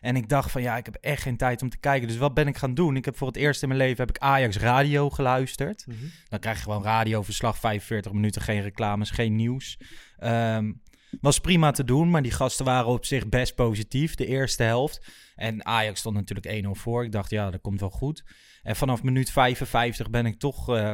En 0.06 0.16
ik 0.16 0.28
dacht 0.28 0.50
van 0.50 0.62
ja, 0.62 0.76
ik 0.76 0.84
heb 0.84 0.94
echt 1.00 1.22
geen 1.22 1.36
tijd 1.36 1.62
om 1.62 1.68
te 1.68 1.78
kijken. 1.78 2.08
Dus 2.08 2.16
wat 2.16 2.34
ben 2.34 2.46
ik 2.46 2.56
gaan 2.56 2.74
doen? 2.74 2.96
Ik 2.96 3.04
heb 3.04 3.16
voor 3.16 3.26
het 3.26 3.36
eerst 3.36 3.62
in 3.62 3.68
mijn 3.68 3.80
leven 3.80 4.06
heb 4.06 4.16
ik 4.16 4.22
Ajax 4.22 4.56
Radio 4.56 5.10
geluisterd. 5.10 5.86
Mhm. 5.86 5.98
Dan 6.28 6.38
krijg 6.38 6.56
je 6.56 6.62
gewoon 6.62 6.82
radioverslag, 6.82 7.58
45 7.58 8.12
minuten, 8.12 8.42
geen 8.42 8.62
reclames, 8.62 9.10
geen 9.10 9.36
nieuws. 9.36 9.78
Ehm, 10.18 10.72
was 11.20 11.38
prima 11.38 11.70
te 11.70 11.84
doen, 11.84 12.10
maar 12.10 12.22
die 12.22 12.32
gasten 12.32 12.64
waren 12.64 12.86
op 12.86 13.04
zich 13.04 13.28
best 13.28 13.54
positief, 13.54 14.14
de 14.14 14.26
eerste 14.26 14.62
helft. 14.62 15.12
En 15.34 15.64
Ajax 15.64 15.98
stond 15.98 16.14
natuurlijk 16.14 16.46
1-0 16.46 16.74
voor. 16.74 17.04
Ik 17.04 17.12
dacht, 17.12 17.30
ja, 17.30 17.50
dat 17.50 17.60
komt 17.60 17.80
wel 17.80 17.90
goed. 17.90 18.24
En 18.62 18.76
vanaf 18.76 19.02
minuut 19.02 19.30
55 19.30 20.10
ben 20.10 20.26
ik 20.26 20.38
toch, 20.38 20.68
eh, 20.68 20.92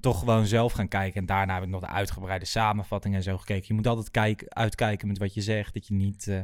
toch 0.00 0.18
gewoon 0.18 0.46
zelf 0.46 0.72
gaan 0.72 0.88
kijken. 0.88 1.20
En 1.20 1.26
daarna 1.26 1.54
heb 1.54 1.62
ik 1.62 1.68
nog 1.68 1.80
de 1.80 1.86
uitgebreide 1.86 2.44
samenvatting 2.44 3.14
en 3.14 3.22
zo 3.22 3.38
gekeken. 3.38 3.64
Je 3.66 3.74
moet 3.74 3.86
altijd 3.86 4.10
kijken, 4.10 4.54
uitkijken 4.54 5.08
met 5.08 5.18
wat 5.18 5.34
je 5.34 5.40
zegt, 5.40 5.74
dat 5.74 5.86
je 5.86 5.94
niet 5.94 6.28
eh, 6.28 6.40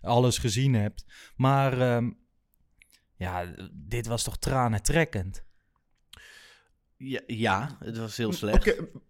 alles 0.00 0.38
gezien 0.38 0.74
hebt. 0.74 1.04
Maar 1.36 1.80
ehm, 1.80 2.10
ja, 3.16 3.44
dit 3.72 4.06
was 4.06 4.22
toch 4.22 4.38
tranentrekkend. 4.38 5.44
Ja, 6.96 7.20
ja, 7.26 7.76
het 7.78 7.98
was 7.98 8.16
heel 8.16 8.26
Oké, 8.26 8.36
slecht. 8.36 8.64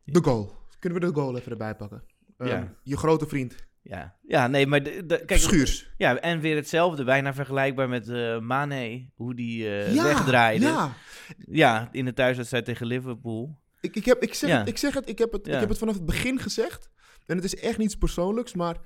de 0.04 0.23
goal. 0.23 0.59
Kunnen 0.78 1.00
we 1.00 1.06
de 1.06 1.12
goal 1.14 1.37
even 1.37 1.50
erbij 1.52 1.75
pakken? 1.76 2.02
Ehm, 2.37 2.49
Ja. 2.49 2.75
Je 2.82 2.97
grote 2.97 3.26
vriend, 3.28 3.54
Ja, 3.82 4.16
ja 4.23 4.47
nee, 4.47 4.66
maar 4.66 4.82
de, 4.82 5.06
de- 5.06 5.25
kijk, 5.25 5.40
Schuurs. 5.40 5.90
Ja, 5.97 6.16
en 6.20 6.40
weer 6.40 6.56
hetzelfde, 6.56 7.04
bijna 7.04 7.35
vergelijkbaar 7.35 7.88
met 7.88 8.09
eh 8.09 8.38
Mane, 8.38 9.11
hoe 9.14 9.35
die 9.35 9.68
eh, 9.68 9.94
ja, 9.94 10.02
wegdraaide. 10.02 10.64
Ja, 10.66 10.92
Ja, 11.38 11.88
in 11.92 12.04
de 12.04 12.12
thuiswedstrijd 12.12 12.64
tegen 12.64 12.87
Liverpool. 12.87 13.59
ik, 13.80 13.97
ik, 13.97 14.04
heb, 14.04 14.23
ik, 14.23 14.35
zeg 14.35 14.50
Ja. 14.50 14.59
het, 14.59 14.68
ik 14.68 14.78
zeg 14.78 14.94
het, 14.94 15.09
ik 15.09 15.18
heb 15.18 15.32
het, 15.32 15.47
ik 15.47 15.52
heb 15.61 15.68
het 15.68 15.78
vanaf 15.78 15.94
het 15.94 16.04
begin 16.06 16.38
gezegd. 16.40 16.88
En 17.26 17.37
het 17.37 17.44
is 17.44 17.56
echt 17.56 17.78
niets 17.78 17.94
persoonlijks, 17.94 18.54
maar 18.54 18.76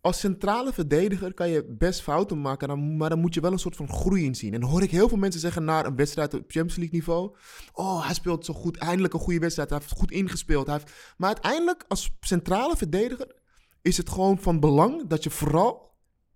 als 0.00 0.18
centrale 0.20 0.72
verdediger 0.72 1.34
kan 1.34 1.48
je 1.48 1.64
best 1.78 2.02
fouten 2.02 2.40
maken, 2.40 2.96
maar 2.96 3.08
dan 3.08 3.20
moet 3.20 3.34
je 3.34 3.40
wel 3.40 3.52
een 3.52 3.58
soort 3.58 3.76
van 3.76 3.88
groei 3.88 4.24
in 4.24 4.34
zien. 4.34 4.54
En 4.54 4.60
dan 4.60 4.70
hoor 4.70 4.82
ik 4.82 4.90
heel 4.90 5.08
veel 5.08 5.18
mensen 5.18 5.40
zeggen 5.40 5.64
na 5.64 5.84
een 5.84 5.96
wedstrijd 5.96 6.34
op 6.34 6.40
Champions 6.40 6.76
League 6.76 6.94
niveau, 6.98 7.36
oh, 7.72 8.04
hij 8.04 8.14
speelt 8.14 8.44
zo 8.44 8.54
goed, 8.54 8.76
eindelijk 8.76 9.14
een 9.14 9.20
goede 9.20 9.38
wedstrijd, 9.38 9.70
hij 9.70 9.78
heeft 9.78 9.92
goed 9.92 10.10
ingespeeld. 10.10 10.66
Hij 10.66 10.76
heeft... 10.76 11.14
Maar 11.16 11.28
uiteindelijk, 11.28 11.84
als 11.88 12.16
centrale 12.20 12.76
verdediger, 12.76 13.34
is 13.82 13.96
het 13.96 14.10
gewoon 14.10 14.38
van 14.38 14.60
belang 14.60 15.06
dat 15.06 15.22
je 15.22 15.30
vooral 15.30 15.94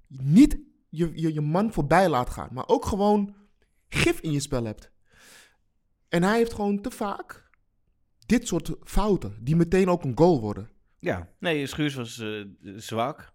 niet 0.09 0.59
je, 0.88 1.11
je, 1.14 1.35
je 1.35 1.40
man 1.40 1.73
voorbij 1.73 2.09
laat 2.09 2.30
gaan, 2.30 2.49
maar 2.52 2.68
ook 2.68 2.85
gewoon 2.85 3.35
gif 3.88 4.21
in 4.21 4.33
je 4.33 4.40
spel 4.40 4.64
hebt. 4.64 4.90
En 6.09 6.23
hij 6.23 6.37
heeft 6.37 6.52
gewoon 6.52 6.80
te 6.80 6.90
vaak 6.90 7.50
dit 8.26 8.47
soort 8.47 8.76
fouten, 8.83 9.37
die 9.40 9.56
meteen 9.56 9.88
ook 9.88 10.04
een 10.04 10.18
goal 10.18 10.40
worden. 10.40 10.71
Ja, 10.99 11.28
nee, 11.38 11.66
Schuurs 11.66 11.94
was 11.94 12.18
eh, 12.18 12.44
zwak. 12.76 13.34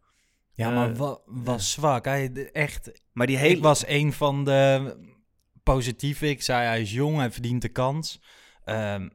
Ja, 0.59 0.69
maar 0.69 0.89
Eh, 0.91 0.97
wa- 0.97 1.19
was 1.25 1.71
zwak. 1.71 2.05
Hij 2.05 2.49
echt. 2.51 3.01
Maar 3.13 3.27
die 3.27 3.35
Ik 3.35 3.41
hele... 3.41 3.61
was 3.61 3.87
een 3.87 4.13
van 4.13 4.45
de 4.45 4.95
positieve. 5.63 6.29
Ik 6.29 6.41
zei 6.41 6.65
hij 6.65 6.81
is 6.81 6.91
jong, 6.91 7.17
hij 7.17 7.31
verdient 7.31 7.61
de 7.61 7.69
kans. 7.69 8.21
Ehm, 8.63 9.09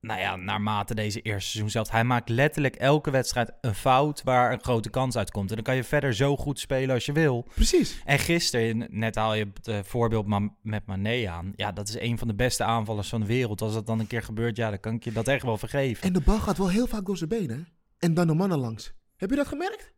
nou 0.00 0.20
ja, 0.20 0.36
naarmate 0.36 0.94
deze 0.94 1.20
eerste 1.20 1.50
seizoen 1.50 1.70
zelf. 1.70 1.90
Hij 1.90 2.04
maakt 2.04 2.28
letterlijk 2.28 2.76
elke 2.76 3.10
wedstrijd 3.10 3.52
een 3.60 3.74
fout 3.74 4.22
waar 4.22 4.52
een 4.52 4.62
grote 4.62 4.90
kans 4.90 5.16
uitkomt. 5.16 5.48
En 5.48 5.54
dan 5.54 5.64
kan 5.64 5.76
je 5.76 5.84
verder 5.84 6.14
zo 6.14 6.36
goed 6.36 6.58
spelen 6.58 6.94
als 6.94 7.06
je 7.06 7.12
wil. 7.12 7.46
Precies. 7.54 8.00
En 8.04 8.18
gisteren, 8.18 8.86
net 8.90 9.14
haal 9.14 9.34
je 9.34 9.46
het 9.54 9.68
eh, 9.68 9.78
voorbeeld 9.82 10.26
met 10.62 10.86
Mané 10.86 11.28
aan. 11.30 11.52
Ja, 11.56 11.72
dat 11.72 11.88
is 11.88 11.98
een 11.98 12.18
van 12.18 12.28
de 12.28 12.34
beste 12.34 12.64
aanvallers 12.64 13.08
van 13.08 13.20
de 13.20 13.26
wereld. 13.26 13.62
Als 13.62 13.72
dat 13.72 13.86
dan 13.86 14.00
een 14.00 14.06
keer 14.06 14.22
gebeurt, 14.22 14.56
ja, 14.56 14.68
dan 14.70 14.80
kan 14.80 14.94
ik 14.94 15.04
je 15.04 15.12
dat 15.12 15.28
echt 15.28 15.44
wel 15.44 15.58
vergeven. 15.58 16.02
En 16.02 16.12
de 16.12 16.20
bal 16.20 16.38
gaat 16.38 16.58
wel 16.58 16.68
heel 16.70 16.86
vaak 16.86 17.06
door 17.06 17.16
zijn 17.16 17.28
benen. 17.28 17.68
En 17.98 18.14
dan 18.14 18.26
de 18.26 18.34
mannen 18.34 18.58
langs. 18.58 18.92
Heb 19.16 19.30
je 19.30 19.36
dat 19.36 19.46
gemerkt? 19.46 19.92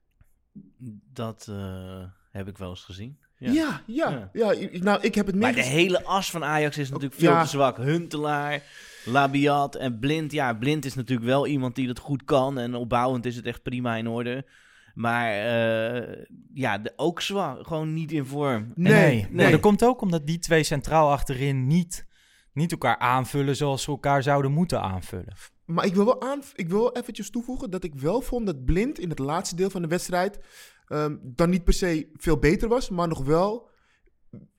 Dat 1.13 1.47
eh, 1.51 2.05
heb 2.31 2.49
ik 2.49 2.59
wel 2.59 2.71
eens 2.71 2.85
gezien. 2.85 3.19
Ja, 3.51 3.83
ja. 3.87 4.31
ja. 4.33 4.55
Nou, 4.73 5.03
ik 5.03 5.15
heb 5.15 5.27
het 5.27 5.35
meer 5.35 5.45
Maar 5.45 5.55
de 5.55 5.63
hele 5.63 6.05
as 6.05 6.31
van 6.31 6.45
Ajax 6.45 6.79
is 6.79 6.89
natuurlijk 6.89 7.21
veel 7.21 7.31
ja. 7.31 7.43
te 7.43 7.49
zwak. 7.49 7.77
Huntelaar, 7.77 8.63
Labiat 9.05 9.75
en 9.75 9.99
Blind. 9.99 10.33
Ja, 10.33 10.55
Blind 10.55 10.85
is 10.85 10.95
natuurlijk 10.95 11.29
wel 11.29 11.47
iemand 11.47 11.75
die 11.75 11.87
dat 11.87 11.99
goed 11.99 12.25
kan. 12.25 12.59
En 12.59 12.75
opbouwend 12.75 13.27
is 13.27 13.37
het 13.37 13.47
echt 13.47 13.63
prima 13.63 13.97
in 13.97 14.09
orde. 14.09 14.47
Maar 14.95 15.33
eh, 15.33 16.25
ja, 16.55 16.79
de, 16.79 16.93
ook 16.97 17.21
zwak. 17.21 17.67
Gewoon 17.67 17.93
niet 17.93 18.13
in 18.13 18.25
vorm. 18.25 18.73
Nee, 18.75 18.93
Nee, 18.93 19.15
nee. 19.15 19.29
Maar 19.31 19.51
dat 19.51 19.61
komt 19.61 19.85
ook 19.85 20.01
omdat 20.01 20.27
die 20.27 20.39
twee 20.39 20.63
centraal 20.63 21.11
achterin 21.11 21.67
niet, 21.67 22.07
niet 22.53 22.73
elkaar 22.73 22.99
aanvullen 22.99 23.57
zoals 23.57 23.83
ze 23.83 23.91
elkaar 23.91 24.23
zouden 24.23 24.53
moeten 24.53 24.81
aanvullen. 24.81 25.35
Maar 25.65 25.85
ik 25.85 25.95
wil, 25.95 26.05
wel 26.05 26.23
aan, 26.23 26.43
ik 26.55 26.69
wil 26.69 26.79
wel 26.79 26.97
eventjes 26.97 27.31
toevoegen 27.31 27.71
dat 27.71 27.85
ik 27.85 27.95
wel 27.95 28.21
vond 28.21 28.47
dat 28.47 28.65
Blind 28.65 28.99
in 28.99 29.09
het 29.09 29.19
laatste 29.19 29.57
deel 29.57 29.71
van 29.71 29.83
de 29.83 29.89
wedstrijd 29.89 30.39
ehm, 30.87 31.17
dan 31.23 31.51
niet 31.51 31.65
per 31.65 31.73
se 31.75 32.11
veel 32.15 32.39
beter 32.39 32.69
was, 32.69 32.89
maar 32.91 33.09
nog 33.09 33.25
wel 33.25 33.71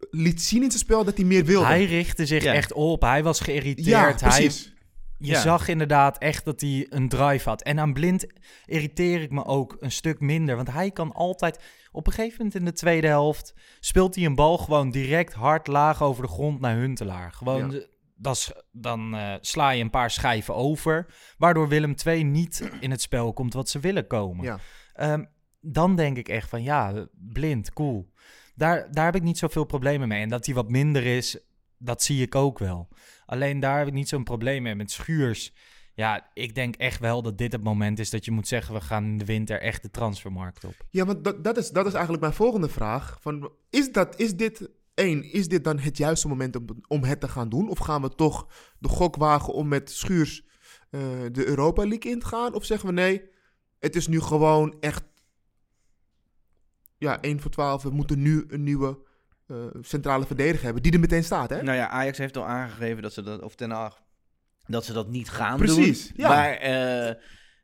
liet 0.10 0.42
zien 0.42 0.63
in 0.63 0.70
zijn 0.70 0.84
spel 0.84 1.03
dat 1.03 1.18
hij 1.18 1.25
meer 1.25 1.46
wilde. 1.46 1.65
Hij 1.65 1.86
richtte 1.86 2.25
zich 2.25 2.44
Ja. 2.44 2.53
echt 2.53 2.74
op. 2.74 3.01
Hij 3.01 3.24
was 3.24 3.39
geïrriteerd. 3.39 3.88
ja, 3.88 4.03
hij, 4.03 4.13
precies. 4.15 4.74
je 5.18 5.32
Ja. 5.32 5.42
zag 5.42 5.68
inderdaad 5.68 6.18
echt 6.18 6.46
dat 6.46 6.62
hij 6.62 6.86
een 6.89 7.10
drive 7.10 7.50
had. 7.50 7.62
En 7.62 7.80
aan 7.80 7.94
Blind 7.94 8.25
irriteer 8.65 9.22
ik 9.22 9.32
me 9.32 9.46
ook 9.46 9.77
een 9.80 9.92
stuk 9.92 10.20
minder. 10.20 10.56
Want 10.56 10.72
hij 10.72 10.92
kan 10.92 11.12
altijd... 11.12 11.60
Op 11.92 12.08
een 12.08 12.13
gegeven 12.13 12.38
moment 12.38 12.56
in 12.56 12.65
de 12.65 12.74
tweede 12.74 13.08
helft... 13.08 13.53
speelt 13.80 14.15
hij 14.15 14.25
een 14.25 14.36
bal 14.36 14.58
gewoon 14.58 14.92
direct 14.92 15.34
hard 15.34 15.68
laag 15.68 16.03
over 16.03 16.24
de 16.24 16.30
grond 16.30 16.60
naar 16.60 16.75
Huntelaar. 16.75 17.32
Gewoon... 17.32 17.60
Ja. 17.60 17.68
de- 17.68 17.89
dat 18.15 18.36
is- 18.36 18.51
dan 18.72 19.15
eh, 19.15 19.34
sla 19.42 19.70
je 19.70 19.84
een 19.84 19.89
paar 19.89 20.12
schijven 20.12 20.56
over. 20.56 21.13
Waardoor 21.38 21.68
Willem 21.68 21.94
II 22.06 22.24
niet 22.24 22.70
in 22.80 22.92
het 22.92 23.01
spel 23.01 23.34
komt 23.34 23.53
wat 23.53 23.70
ze 23.70 23.80
willen 23.80 24.08
komen. 24.08 24.46
Ja. 24.46 24.60
Ehm, 24.94 25.24
dan 25.65 25.96
denk 25.96 26.17
ik 26.17 26.29
echt 26.29 26.50
van 26.50 26.63
ja, 26.63 27.08
blind, 27.12 27.74
cool. 27.74 28.12
Daar, 28.55 28.91
daar 28.91 29.05
heb 29.05 29.15
ik 29.15 29.24
niet 29.24 29.38
zoveel 29.38 29.65
problemen 29.65 30.08
mee. 30.08 30.22
En 30.22 30.29
dat 30.29 30.46
hij 30.46 30.55
wat 30.55 30.70
minder 30.70 31.05
is, 31.05 31.38
dat 31.77 32.03
zie 32.03 32.22
ik 32.22 32.36
ook 32.36 32.60
wel. 32.60 32.88
Alleen 33.25 33.60
daar 33.60 33.77
heb 33.77 33.88
ik 33.88 33.93
niet 33.93 34.10
zo'n 34.10 34.24
probleem 34.24 34.63
mee 34.63 34.75
met 34.75 34.91
Schuurs. 34.91 35.53
Ja, 35.93 36.29
ik 36.34 36.55
denk 36.55 36.75
echt 36.75 37.00
wel 37.00 37.22
dat 37.22 37.38
dit 37.38 37.51
het 37.51 37.63
moment 37.63 38.00
is 38.00 38.10
dat 38.10 38.25
je 38.25 38.32
moet 38.32 38.48
zeggen... 38.48 38.74
we 38.74 38.82
gaan 38.82 39.03
in 39.03 39.17
de 39.17 39.25
winter 39.25 39.62
echt 39.62 39.82
de 39.82 39.91
transfermarkt 39.91 40.63
op. 40.63 40.75
Ja, 40.89 41.05
want 41.05 41.24
dat, 41.24 41.43
dat, 41.43 41.58
is, 41.58 41.70
dat 41.70 41.86
is 41.86 41.93
eigenlijk 41.93 42.22
mijn 42.22 42.34
volgende 42.34 42.70
vraag. 42.70 43.17
Van, 43.22 43.51
is, 43.70 43.91
dat, 43.91 44.20
is 44.20 44.36
dit, 44.36 44.70
één, 44.93 45.32
is 45.32 45.48
dit 45.48 45.63
dan 45.63 45.79
het 45.79 45.98
juiste 45.98 46.27
moment 46.27 46.55
om, 46.55 46.65
om 46.88 47.03
het 47.03 47.20
te 47.20 47.27
gaan 47.27 47.50
doen? 47.50 47.70
Of 47.70 47.77
gaan 47.77 48.01
we 48.01 48.10
toch 48.10 48.48
de 48.79 48.89
gok 48.89 49.15
wagen 49.15 49.53
om 49.53 49.67
met 49.67 49.91
Schuurs 49.91 50.46
eh, 50.89 51.01
de 51.32 51.46
Europa 51.46 51.88
League 51.88 52.12
in 52.12 52.20
te 52.20 52.25
gaan? 52.25 52.53
Of 52.53 52.65
zeggen 52.65 52.88
we 52.88 52.93
nee, 52.93 53.22
het 53.79 53.96
is 53.96 54.08
nu 54.08 54.22
gewoon 54.22 54.75
echt... 54.79 55.03
Ja, 57.03 57.22
1 57.22 57.39
voor 57.39 57.51
12. 57.51 57.83
We 57.83 57.89
moeten 57.89 58.22
nu 58.22 58.45
een 58.48 58.63
nieuwe 58.63 58.98
eh, 59.48 59.55
centrale 59.81 60.25
verdediger 60.25 60.63
hebben. 60.63 60.83
Die 60.83 60.91
er 60.91 61.00
meteen 61.00 61.24
staat, 61.24 61.50
hè? 61.50 61.62
Nou 61.63 61.77
ja, 61.77 61.88
Ajax 61.89 62.17
heeft 62.17 62.38
al 62.38 62.45
aangegeven 62.45 63.01
dat 63.01 63.13
ze 63.13 63.22
dat, 63.22 63.41
of 63.41 63.55
Ten 63.55 63.72
Hag, 63.72 64.01
dat 64.67 64.86
ze 64.86 64.93
dat 64.93 65.10
niet 65.10 65.29
gaan 65.29 65.57
Precies, 65.57 66.07
doen. 66.07 66.13
ja. 66.17 66.27
Maar 66.29 66.51
eh, 66.53 67.13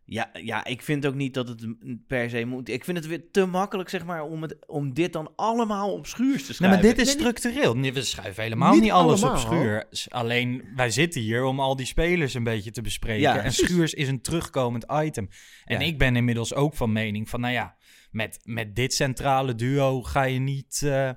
ja, 0.05 0.29
ja, 0.33 0.65
ik 0.65 0.81
vind 0.81 1.05
ook 1.05 1.13
niet 1.15 1.33
dat 1.33 1.47
het 1.47 1.65
per 2.07 2.29
se 2.29 2.45
moet. 2.45 2.69
Ik 2.69 2.83
vind 2.83 2.97
het 2.97 3.07
weer 3.07 3.31
te 3.31 3.45
makkelijk, 3.45 3.89
zeg 3.89 4.05
maar, 4.05 4.23
om, 4.23 4.41
het, 4.41 4.67
om 4.67 4.93
dit 4.93 5.13
dan 5.13 5.31
allemaal 5.35 5.93
op 5.93 6.07
schuurs 6.07 6.41
te 6.41 6.45
Nee, 6.47 6.53
schrijven. 6.55 6.79
maar 6.79 6.87
dit 6.95 6.97
is 6.99 7.05
Nee, 7.05 7.15
structureel. 7.23 7.75
Nee, 7.77 7.93
we 7.93 8.01
schuiven 8.01 8.43
helemaal 8.43 8.73
Niet 8.73 8.81
niet, 8.81 8.91
alles 8.91 9.23
allemaal. 9.23 9.41
op 9.41 9.47
Schuurs. 9.47 10.09
Alleen, 10.11 10.63
wij 10.75 10.89
zitten 10.89 11.21
hier 11.21 11.43
om 11.43 11.59
al 11.59 11.75
die 11.75 11.85
spelers 11.85 12.33
een 12.33 12.43
beetje 12.43 12.71
te 12.71 12.81
bespreken. 12.81 13.21
Ja, 13.21 13.35
en 13.35 13.41
precies. 13.41 13.65
Schuurs 13.67 13.93
is 13.93 14.07
een 14.07 14.21
terugkomend 14.21 14.85
item. 15.03 15.29
En 15.65 15.79
Ja. 15.79 15.85
ik 15.85 15.97
ben 15.97 16.15
inmiddels 16.15 16.53
ook 16.53 16.75
van 16.75 16.91
mening 16.91 17.29
van, 17.29 17.39
nou 17.41 17.53
ja, 17.53 17.75
met, 18.11 18.39
met 18.43 18.75
dit 18.75 18.93
centrale 18.93 19.55
duo 19.55 20.01
ga 20.03 20.23
je 20.23 20.39
niet, 20.39 20.81
eh, 20.85 21.09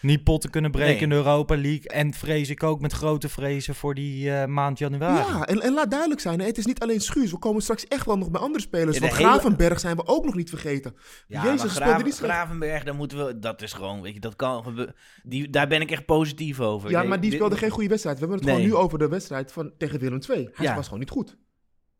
niet 0.00 0.24
potten 0.24 0.50
kunnen 0.50 0.70
breken 0.70 0.92
Nee. 0.92 1.02
in 1.02 1.08
de 1.08 1.14
Europa 1.14 1.56
League. 1.56 1.88
En 1.88 2.12
vrees 2.14 2.48
ik 2.50 2.62
ook 2.62 2.80
met 2.80 2.92
grote 2.92 3.28
vrezen 3.28 3.74
voor 3.74 3.94
die 3.94 4.32
eh, 4.32 4.46
maand 4.46 4.78
januari. 4.78 5.30
Ja, 5.32 5.46
en, 5.46 5.60
en 5.60 5.72
laat 5.74 5.90
duidelijk 5.90 6.20
zijn, 6.20 6.40
hè, 6.40 6.46
het 6.46 6.58
is 6.58 6.66
niet 6.66 6.80
alleen 6.80 7.00
Schuurs. 7.00 7.30
We 7.30 7.38
komen 7.38 7.62
straks 7.62 7.86
echt 7.88 8.06
wel 8.06 8.18
nog 8.18 8.30
bij 8.30 8.40
andere 8.40 8.62
spelers. 8.62 8.96
Ja, 8.96 9.02
Want 9.02 9.16
hele- 9.16 9.28
Gravenberg 9.28 9.80
zijn 9.80 9.96
we 9.96 10.06
ook 10.06 10.24
nog 10.24 10.34
niet 10.34 10.48
vergeten. 10.48 10.94
Ja, 11.28 11.44
Jezus, 11.44 11.72
Graven- 11.72 12.04
die. 12.04 12.12
Gravenberg, 12.12 12.84
dan 12.84 12.96
moeten 12.96 13.26
we, 13.26 13.38
dat 13.38 13.62
is 13.62 13.72
gewoon, 13.72 14.00
weet 14.02 14.14
je, 14.14 14.20
dat 14.20 14.36
kan 14.36 14.64
gebeuren. 14.64 14.94
Die, 15.22 15.50
daar 15.50 15.68
ben 15.68 15.80
ik 15.80 15.90
echt 15.90 16.04
positief 16.06 16.60
over. 16.60 16.90
Ja, 16.90 16.98
Nee, 17.00 17.08
maar 17.08 17.20
die 17.20 17.30
dit- 17.30 17.38
speelde 17.38 17.56
geen 17.56 17.70
goede 17.70 17.88
wedstrijd. 17.88 18.18
We 18.18 18.20
hebben 18.26 18.38
het 18.38 18.48
Nee. 18.48 18.56
gewoon 18.64 18.78
nu 18.78 18.84
over 18.84 18.98
de 18.98 19.08
wedstrijd 19.08 19.52
van, 19.52 19.72
tegen 19.78 19.98
Willem 20.00 20.20
II. 20.30 20.48
Hij 20.52 20.66
Ja. 20.66 20.74
was 20.74 20.84
gewoon 20.84 21.00
niet 21.00 21.10
goed. 21.10 21.36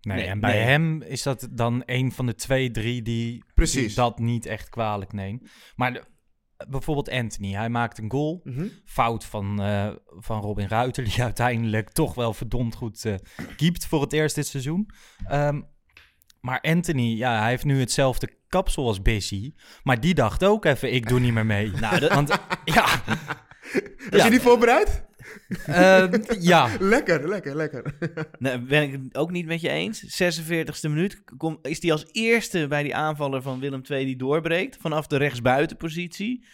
Nee, 0.00 0.16
Nee, 0.16 0.26
en 0.26 0.40
bij 0.40 0.52
nee. 0.54 0.62
hem 0.62 1.02
is 1.02 1.23
dat 1.23 1.49
dan 1.50 1.83
een 1.87 2.12
van 2.12 2.26
de 2.26 2.35
twee, 2.35 2.71
drie 2.71 3.02
die, 3.02 3.45
dat 3.95 4.19
niet 4.19 4.47
echt 4.47 4.69
kwalijk 4.69 5.12
neemt. 5.12 5.49
Maar 5.76 5.92
de- 5.92 6.04
bijvoorbeeld 6.69 7.11
Anthony, 7.11 7.52
hij 7.52 7.69
maakt 7.69 7.99
een 7.99 8.11
goal. 8.11 8.40
Mhm. 8.45 8.66
fout 8.85 9.25
van, 9.25 9.62
eh, 9.62 9.90
van 10.07 10.40
Robin 10.40 10.69
Ruiter, 10.69 11.04
die 11.14 11.23
uiteindelijk 11.23 11.90
toch 11.90 12.14
wel 12.14 12.35
verdomd 12.35 12.75
goed 12.75 13.04
eh 13.04 13.14
keept 13.57 13.87
voor 13.87 14.00
het 14.00 14.12
eerst 14.12 14.35
dit 14.35 14.47
seizoen. 14.47 14.90
Ehm, 15.26 15.61
maar 16.40 16.61
Anthony, 16.61 17.16
ja, 17.16 17.38
hij 17.40 17.49
heeft 17.50 17.64
nu 17.64 17.80
hetzelfde 17.80 18.38
kapsel 18.49 18.87
als 18.87 19.02
Bissy. 19.02 19.54
Maar 19.83 20.00
die 20.00 20.14
dacht 20.14 20.45
ook 20.45 20.64
even, 20.64 20.92
ik 20.95 21.09
doe 21.09 21.21
niet 21.21 21.33
meer 21.33 21.47
mee. 21.47 21.71
Nou, 21.71 22.00
dat- 22.00 22.12
Want 22.14 22.28
ja, 22.64 22.87
Heb 23.61 24.14
Ja. 24.14 24.25
je 24.25 24.31
die 24.31 24.40
voorbereid? 24.40 25.05
eh, 25.67 26.05
ja, 26.40 26.69
Lekker, 26.79 27.29
lekker, 27.29 27.57
lekker. 27.57 27.95
Nou, 28.38 28.59
ben 28.59 28.83
ik 28.83 28.93
het 28.93 29.17
ook 29.17 29.31
niet 29.31 29.47
met 29.47 29.61
je 29.61 29.69
eens. 29.69 30.23
46e 30.23 30.88
minuut 30.88 31.23
kom, 31.37 31.59
is 31.62 31.83
hij 31.83 31.93
als 31.93 32.07
eerste 32.12 32.67
bij 32.69 32.83
die 32.83 32.95
aanvaller 32.95 33.43
van 33.43 33.61
Willem 33.61 33.83
II 33.90 34.05
die 34.05 34.17
doorbreekt. 34.17 34.76
Vanaf 34.81 35.07
de 35.07 35.17
rechtsbuitenpositie. 35.17 36.45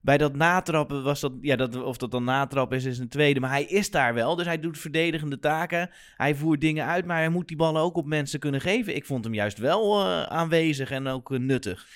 Bij 0.00 0.18
dat 0.18 0.36
natrappen 0.36 1.02
was 1.02 1.20
dat, 1.20 1.32
ja, 1.40 1.56
dat, 1.56 1.82
of 1.82 1.96
dat 1.96 2.10
dan 2.10 2.24
natrappen 2.24 2.76
is, 2.76 2.84
is 2.84 2.98
een 2.98 3.08
tweede. 3.08 3.40
Maar 3.40 3.50
hij 3.50 3.64
is 3.64 3.90
daar 3.90 4.14
wel, 4.14 4.36
dus 4.36 4.46
hij 4.46 4.60
doet 4.60 4.78
verdedigende 4.78 5.38
taken. 5.38 5.90
Hij 6.16 6.34
voert 6.34 6.60
dingen 6.60 6.86
uit, 6.86 7.04
maar 7.06 7.16
hij 7.16 7.28
moet 7.28 7.48
die 7.48 7.56
ballen 7.56 7.82
ook 7.82 7.96
op 7.96 8.06
mensen 8.06 8.40
kunnen 8.40 8.60
geven. 8.60 8.96
Ik 8.96 9.04
vond 9.04 9.24
hem 9.24 9.34
juist 9.34 9.58
wel 9.58 10.00
eh, 10.00 10.22
aanwezig 10.22 10.90
en 10.90 11.06
ook 11.06 11.32
eh, 11.32 11.38
nuttig. 11.38 11.86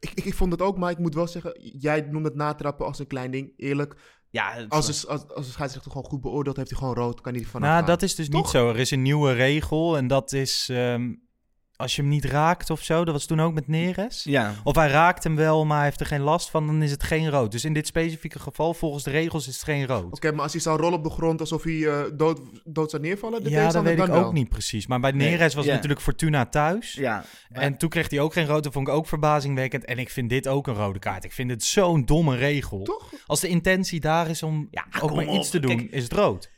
Ik, 0.00 0.10
ik, 0.14 0.24
ik 0.24 0.34
vond 0.34 0.52
het 0.52 0.62
ook, 0.62 0.78
maar 0.78 0.90
ik 0.90 0.98
moet 0.98 1.14
wel 1.14 1.26
zeggen... 1.26 1.70
Jij 1.78 2.00
noemt 2.00 2.24
het 2.24 2.34
natrappen 2.34 2.86
als 2.86 2.98
een 2.98 3.06
klein 3.06 3.30
ding. 3.30 3.52
Eerlijk, 3.56 3.96
Ja, 4.30 4.66
als, 4.68 4.86
de, 4.86 5.08
als, 5.08 5.28
als 5.28 5.46
de 5.46 5.52
scheidsrechter 5.52 5.90
gewoon 5.90 6.06
goed 6.06 6.20
beoordeelt... 6.20 6.56
heeft 6.56 6.70
hij 6.70 6.78
gewoon 6.78 6.94
rood, 6.94 7.20
kan 7.20 7.34
hij 7.34 7.44
vanaf 7.44 7.68
nou 7.68 7.78
gaan. 7.78 7.86
dat 7.86 8.02
is 8.02 8.14
dus 8.14 8.28
niet 8.28 8.48
zo. 8.48 8.68
Er 8.68 8.78
is 8.78 8.90
een 8.90 9.02
nieuwe 9.02 9.32
regel 9.32 9.96
en 9.96 10.06
dat 10.06 10.32
is 10.32 10.68
ehm, 10.70 11.14
als 11.76 11.96
je 11.96 12.02
hem 12.02 12.10
niet 12.10 12.24
raakt 12.24 12.70
of 12.70 12.82
zo. 12.82 13.04
Dat 13.04 13.14
was 13.14 13.26
toen 13.26 13.40
ook 13.40 13.54
met 13.54 13.68
Neres. 13.68 14.24
ja. 14.24 14.54
Of 14.64 14.74
hij 14.74 14.88
raakt 14.88 15.24
hem 15.24 15.36
wel, 15.36 15.64
maar 15.66 15.76
hij 15.76 15.84
heeft 15.86 16.00
er 16.00 16.06
geen 16.06 16.20
last 16.20 16.50
van, 16.50 16.66
dan 16.66 16.82
is 16.82 16.90
het 16.90 17.02
geen 17.02 17.30
rood. 17.30 17.50
Dus 17.52 17.64
in 17.64 17.72
dit 17.72 17.86
specifieke 17.86 18.38
geval, 18.38 18.74
volgens 18.74 19.04
de 19.04 19.10
regels, 19.10 19.48
is 19.48 19.54
het 19.54 19.64
geen 19.64 19.86
rood. 19.86 20.12
Oké, 20.12 20.32
maar 20.32 20.42
als 20.42 20.52
hij 20.52 20.60
zou 20.60 20.80
rollen 20.80 20.98
op 20.98 21.04
de 21.04 21.10
grond 21.10 21.40
alsof 21.40 21.62
hij 21.62 21.86
eh, 21.88 22.00
dood, 22.14 22.40
dood 22.64 22.90
zou 22.90 23.02
neervallen... 23.02 23.44
De 23.44 23.50
Ja, 23.50 23.70
dat 23.70 23.82
weet 23.82 23.92
ik 23.92 23.98
dan 24.06 24.10
ook 24.10 24.22
wel. 24.22 24.32
niet 24.32 24.48
precies. 24.48 24.86
Maar 24.86 25.00
bij 25.00 25.10
Nee, 25.10 25.30
Neres 25.30 25.54
was 25.54 25.64
ja. 25.64 25.72
natuurlijk 25.74 26.00
Fortuna 26.00 26.46
thuis. 26.46 26.92
ja. 26.92 27.24
En 27.52 27.76
toen 27.76 27.88
kreeg 27.88 28.10
hij 28.10 28.20
ook 28.20 28.32
geen 28.32 28.46
rood. 28.46 28.64
Dat 28.64 28.72
vond 28.72 28.88
ik 28.88 28.94
ook 28.94 29.06
verbazingwekkend. 29.06 29.84
En 29.84 29.98
ik 29.98 30.10
vind 30.10 30.28
dit 30.30 30.48
ook 30.48 30.66
een 30.66 30.74
rode 30.74 30.98
kaart. 30.98 31.24
Ik 31.24 31.32
vind 31.32 31.50
het 31.50 31.64
zo'n 31.64 32.04
domme 32.04 32.36
regel. 32.36 32.82
Toch? 32.82 33.12
Als 33.26 33.40
de 33.40 33.48
intentie 33.48 34.00
daar 34.00 34.28
is 34.30 34.42
om 34.42 34.68
Ja, 34.70 34.84
ook 35.00 35.08
kom 35.08 35.16
maar 35.16 35.34
iets 35.34 35.46
op. 35.46 35.52
te 35.52 35.60
doen, 35.60 35.76
Kijk, 35.76 35.90
is 35.90 36.02
het 36.02 36.12
rood. 36.12 36.50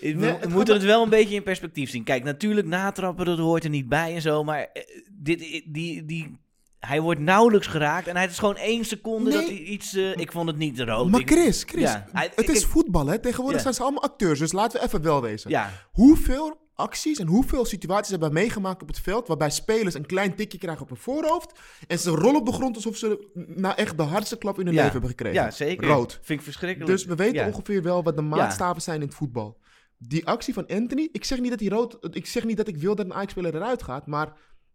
We, 0.00 0.06
Nee, 0.06 0.14
het 0.30 0.36
we 0.36 0.42
gaat 0.42 0.52
moeten 0.52 0.74
het 0.74 0.84
wel 0.84 1.02
een 1.02 1.08
beetje 1.08 1.34
in 1.34 1.42
perspectief 1.42 1.90
zien. 1.90 2.04
Kijk, 2.04 2.24
natuurlijk 2.24 2.66
natrappen, 2.66 3.24
dat 3.26 3.38
hoort 3.38 3.64
er 3.64 3.70
niet 3.70 3.88
bij 3.88 4.14
en 4.14 4.20
zo. 4.22 4.44
Maar 4.44 4.60
eh, 4.72 4.82
dit, 5.12 5.62
die, 5.66 6.04
die, 6.04 6.36
hij 6.78 7.00
wordt 7.00 7.20
nauwelijks 7.20 7.66
geraakt. 7.66 8.06
En 8.06 8.16
hij 8.16 8.26
is 8.26 8.38
gewoon 8.38 8.56
één 8.56 8.84
seconde 8.84 9.30
Nee. 9.30 9.38
dat 9.38 9.48
hij 9.48 9.58
iets... 9.58 9.94
eh, 9.94 10.16
ik 10.16 10.32
vond 10.32 10.48
het 10.48 10.56
niet 10.56 10.80
rood. 10.80 11.10
Maar 11.10 11.22
Chris, 11.24 11.62
Chris, 11.66 11.82
Ja, 11.82 12.06
hij- 12.12 12.30
het 12.34 12.48
ik- 12.48 12.54
is 12.54 12.64
voetbal, 12.64 13.06
hè? 13.06 13.18
Tegenwoordig 13.18 13.56
Ja. 13.56 13.62
zijn 13.62 13.74
ze 13.74 13.82
allemaal 13.82 14.02
acteurs, 14.02 14.38
dus 14.38 14.52
laten 14.52 14.80
we 14.80 14.86
even 14.86 15.02
wel 15.02 15.22
wezen. 15.22 15.50
Ja, 15.50 15.70
Hoeveel 15.92 16.64
acties 16.74 17.18
en 17.18 17.26
hoeveel 17.26 17.64
situaties 17.64 18.10
hebben 18.10 18.32
wij 18.32 18.42
meegemaakt 18.42 18.82
op 18.82 18.88
het 18.88 19.00
veld... 19.00 19.28
waarbij 19.28 19.50
spelers 19.50 19.94
een 19.94 20.06
klein 20.06 20.34
tikje 20.34 20.58
krijgen 20.58 20.82
op 20.82 20.88
hun 20.88 20.98
voorhoofd... 20.98 21.52
en 21.86 21.98
ze 21.98 22.10
rollen 22.10 22.40
op 22.40 22.46
de 22.46 22.52
grond 22.52 22.76
alsof 22.76 22.96
ze 22.96 23.28
nou 23.56 23.74
echt 23.74 23.96
de 23.96 24.02
hardste 24.02 24.38
klap 24.38 24.58
in 24.58 24.64
hun 24.66 24.74
leven 24.74 24.90
hebben 24.90 25.10
gekregen. 25.10 25.42
ja, 25.42 25.50
zeker. 25.50 25.86
Rood. 25.86 26.18
Vind 26.22 26.38
ik 26.38 26.44
verschrikkelijk. 26.44 26.90
Dus 26.90 27.04
we 27.04 27.14
weten 27.14 27.46
ongeveer 27.46 27.82
wel 27.82 28.02
wat 28.02 28.16
de 28.16 28.22
maatstaven 28.22 28.82
zijn 28.82 29.00
in 29.00 29.06
het 29.06 29.16
voetbal. 29.16 29.56
Die 29.98 30.26
actie 30.26 30.54
van 30.54 30.66
Anthony, 30.66 31.08
ik 31.12 31.24
zeg 31.24 31.40
niet 31.40 31.50
dat 31.50 31.60
hij 31.60 31.68
rood... 31.68 31.98
Ik 32.10 32.26
zeg 32.26 32.44
niet 32.44 32.56
dat 32.56 32.68
ik 32.68 32.76
wil 32.76 32.94
dat 32.94 33.06
een 33.06 33.14
Ajax-speler 33.14 33.54
eruit 33.54 33.82
gaat, 33.82 34.06
maar 34.06 34.26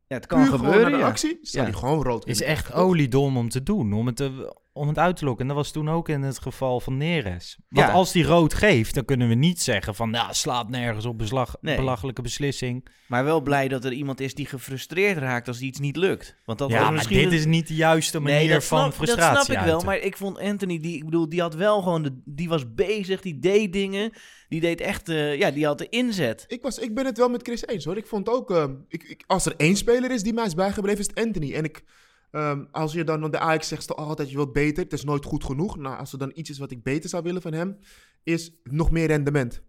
Ja, 0.07 0.15
het 0.15 0.25
kan 0.25 0.41
puur 0.41 0.51
gebeuren, 0.51 0.81
naar 0.81 0.91
de 0.91 0.97
ja. 0.97 1.07
actie... 1.07 1.37
zou 1.41 1.65
Ja. 1.65 1.71
hij 1.71 1.79
gewoon 1.79 2.03
rood 2.03 2.27
Is 2.27 2.41
echt 2.41 2.73
oliedom 2.73 3.37
om 3.37 3.49
te 3.49 3.63
doen. 3.63 3.93
Om 3.93 4.05
het 4.05 4.15
te, 4.15 4.55
om 4.73 4.87
het 4.87 4.97
uit 4.97 5.15
te 5.17 5.25
lokken. 5.25 5.41
En 5.41 5.47
dat 5.47 5.57
was 5.63 5.71
toen 5.71 5.89
ook 5.89 6.09
in 6.09 6.21
het 6.21 6.39
geval 6.39 6.79
van 6.79 6.97
Neres. 6.97 7.57
Want 7.69 7.87
Ja. 7.87 7.93
als 7.93 8.11
die 8.11 8.23
rood 8.23 8.53
geeft, 8.53 8.93
dan 8.93 9.05
kunnen 9.05 9.27
we 9.27 9.33
niet 9.35 9.61
zeggen 9.61 9.95
van... 9.95 10.11
ja, 10.11 10.33
slaat 10.33 10.69
nergens 10.69 11.05
op, 11.05 11.17
beslag, 11.17 11.55
Nee. 11.61 11.75
belachelijke 11.75 12.21
beslissing. 12.21 12.87
Maar 13.07 13.23
wel 13.23 13.41
blij 13.41 13.67
dat 13.67 13.85
er 13.85 13.91
iemand 13.91 14.19
is 14.19 14.33
die 14.33 14.45
gefrustreerd 14.45 15.17
raakt 15.17 15.47
als 15.47 15.61
iets 15.61 15.79
niet 15.79 15.95
lukt. 15.95 16.35
Want 16.45 16.59
dat 16.59 16.69
ja, 16.69 16.75
was 16.75 16.83
maar 16.83 16.93
misschien 16.93 17.17
dit 17.17 17.27
een- 17.31 17.37
is 17.37 17.45
niet 17.45 17.67
de 17.67 17.75
juiste 17.75 18.19
manier 18.19 18.47
Nee, 18.49 18.59
van 18.59 18.79
snap, 18.79 18.93
frustratie 18.93 19.35
Dat 19.35 19.45
snap 19.45 19.57
ik 19.57 19.63
wel, 19.63 19.69
uiten. 19.71 19.87
maar 19.87 19.97
ik 19.99 20.17
vond 20.17 20.39
Anthony, 20.39 20.79
die, 20.79 20.95
ik 20.95 21.05
bedoel, 21.05 21.29
die 21.29 21.41
had 21.41 21.55
wel 21.55 21.81
gewoon, 21.81 22.03
de, 22.03 22.21
die 22.25 22.49
was 22.49 22.73
bezig, 22.73 23.21
die 23.21 23.39
deed 23.39 23.73
dingen. 23.73 24.11
Die 24.49 24.59
deed 24.61 24.81
echt, 24.81 25.09
eh, 25.09 25.37
ja, 25.37 25.51
die 25.51 25.65
had 25.65 25.77
de 25.77 25.89
inzet. 25.89 26.45
Ik, 26.47 26.61
was, 26.61 26.77
ik 26.79 26.95
ben 26.95 27.05
het 27.05 27.17
wel 27.17 27.29
met 27.29 27.41
Chris 27.43 27.65
eens 27.67 27.85
hoor. 27.85 27.97
Ik 27.97 28.07
vond 28.07 28.29
ook, 28.29 28.51
ehm, 28.51 28.73
ik, 28.87 29.03
ik- 29.03 29.23
als 29.27 29.45
er 29.45 29.53
één 29.57 29.75
speler 29.75 30.11
is 30.11 30.23
die 30.23 30.33
mij 30.33 30.45
is 30.45 30.53
bijgebleven, 30.53 30.99
is 30.99 31.07
het 31.07 31.25
Anthony. 31.25 31.53
En 31.53 31.63
ik, 31.63 31.83
ehm, 32.31 32.63
als 32.71 32.93
je 32.93 33.03
dan, 33.03 33.31
de 33.31 33.39
Ajax 33.39 33.67
zegt 33.67 33.95
altijd, 33.95 34.29
je 34.29 34.35
wilt 34.35 34.53
beter, 34.53 34.83
het 34.83 34.93
is 34.93 35.03
nooit 35.03 35.25
goed 35.25 35.43
genoeg. 35.43 35.77
Nou, 35.77 35.97
als 35.97 36.11
er 36.11 36.17
dan 36.19 36.31
iets 36.35 36.49
is 36.49 36.57
wat 36.57 36.71
ik 36.71 36.83
beter 36.83 37.09
zou 37.09 37.23
willen 37.23 37.41
van 37.41 37.53
hem, 37.53 37.77
is 38.23 38.51
nog 38.63 38.91
meer 38.91 39.07
rendement. 39.07 39.61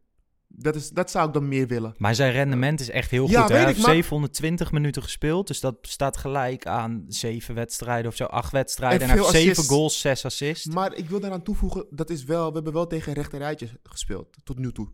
Dat, 0.55 0.75
is, 0.75 0.91
dat 0.91 1.11
zou 1.11 1.27
ik 1.29 1.33
dan 1.35 1.49
meer 1.49 1.67
willen. 1.67 1.95
Maar 1.99 2.15
zijn 2.15 2.33
rendement 2.33 2.81
is 2.81 2.91
echt 2.91 3.11
heel 3.11 3.29
Ja, 3.29 3.41
goed. 3.41 3.49
hè. 3.51 3.57
Hij 3.57 3.67
heeft 3.67 3.81
maar- 3.81 3.95
720 3.95 4.73
minuten 4.73 5.03
gespeeld. 5.03 5.47
Dus 5.47 5.61
dat 5.61 5.77
staat 5.81 6.17
gelijk 6.17 6.67
aan 6.67 7.05
zeven 7.09 7.55
wedstrijden 7.55 8.11
of 8.11 8.17
zo. 8.17 8.25
Acht 8.25 8.53
wedstrijden. 8.53 9.01
En, 9.01 9.05
En 9.05 9.11
hij 9.11 9.19
heeft 9.19 9.37
zeven 9.37 9.65
goals, 9.65 10.01
zes 10.01 10.25
assists. 10.25 10.67
Maar 10.67 10.95
ik 10.95 11.09
wil 11.09 11.21
daaraan 11.21 11.43
toevoegen, 11.43 11.87
dat 11.91 12.11
is 12.11 12.25
wel, 12.25 12.49
we 12.49 12.55
hebben 12.55 12.73
wel 12.73 12.87
tegen 12.87 13.13
rechterrijtjes 13.13 13.75
gespeeld, 13.83 14.37
tot 14.45 14.59
nu 14.59 14.73
toe. 14.73 14.89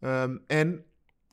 Ehm, 0.00 0.36
en 0.46 0.84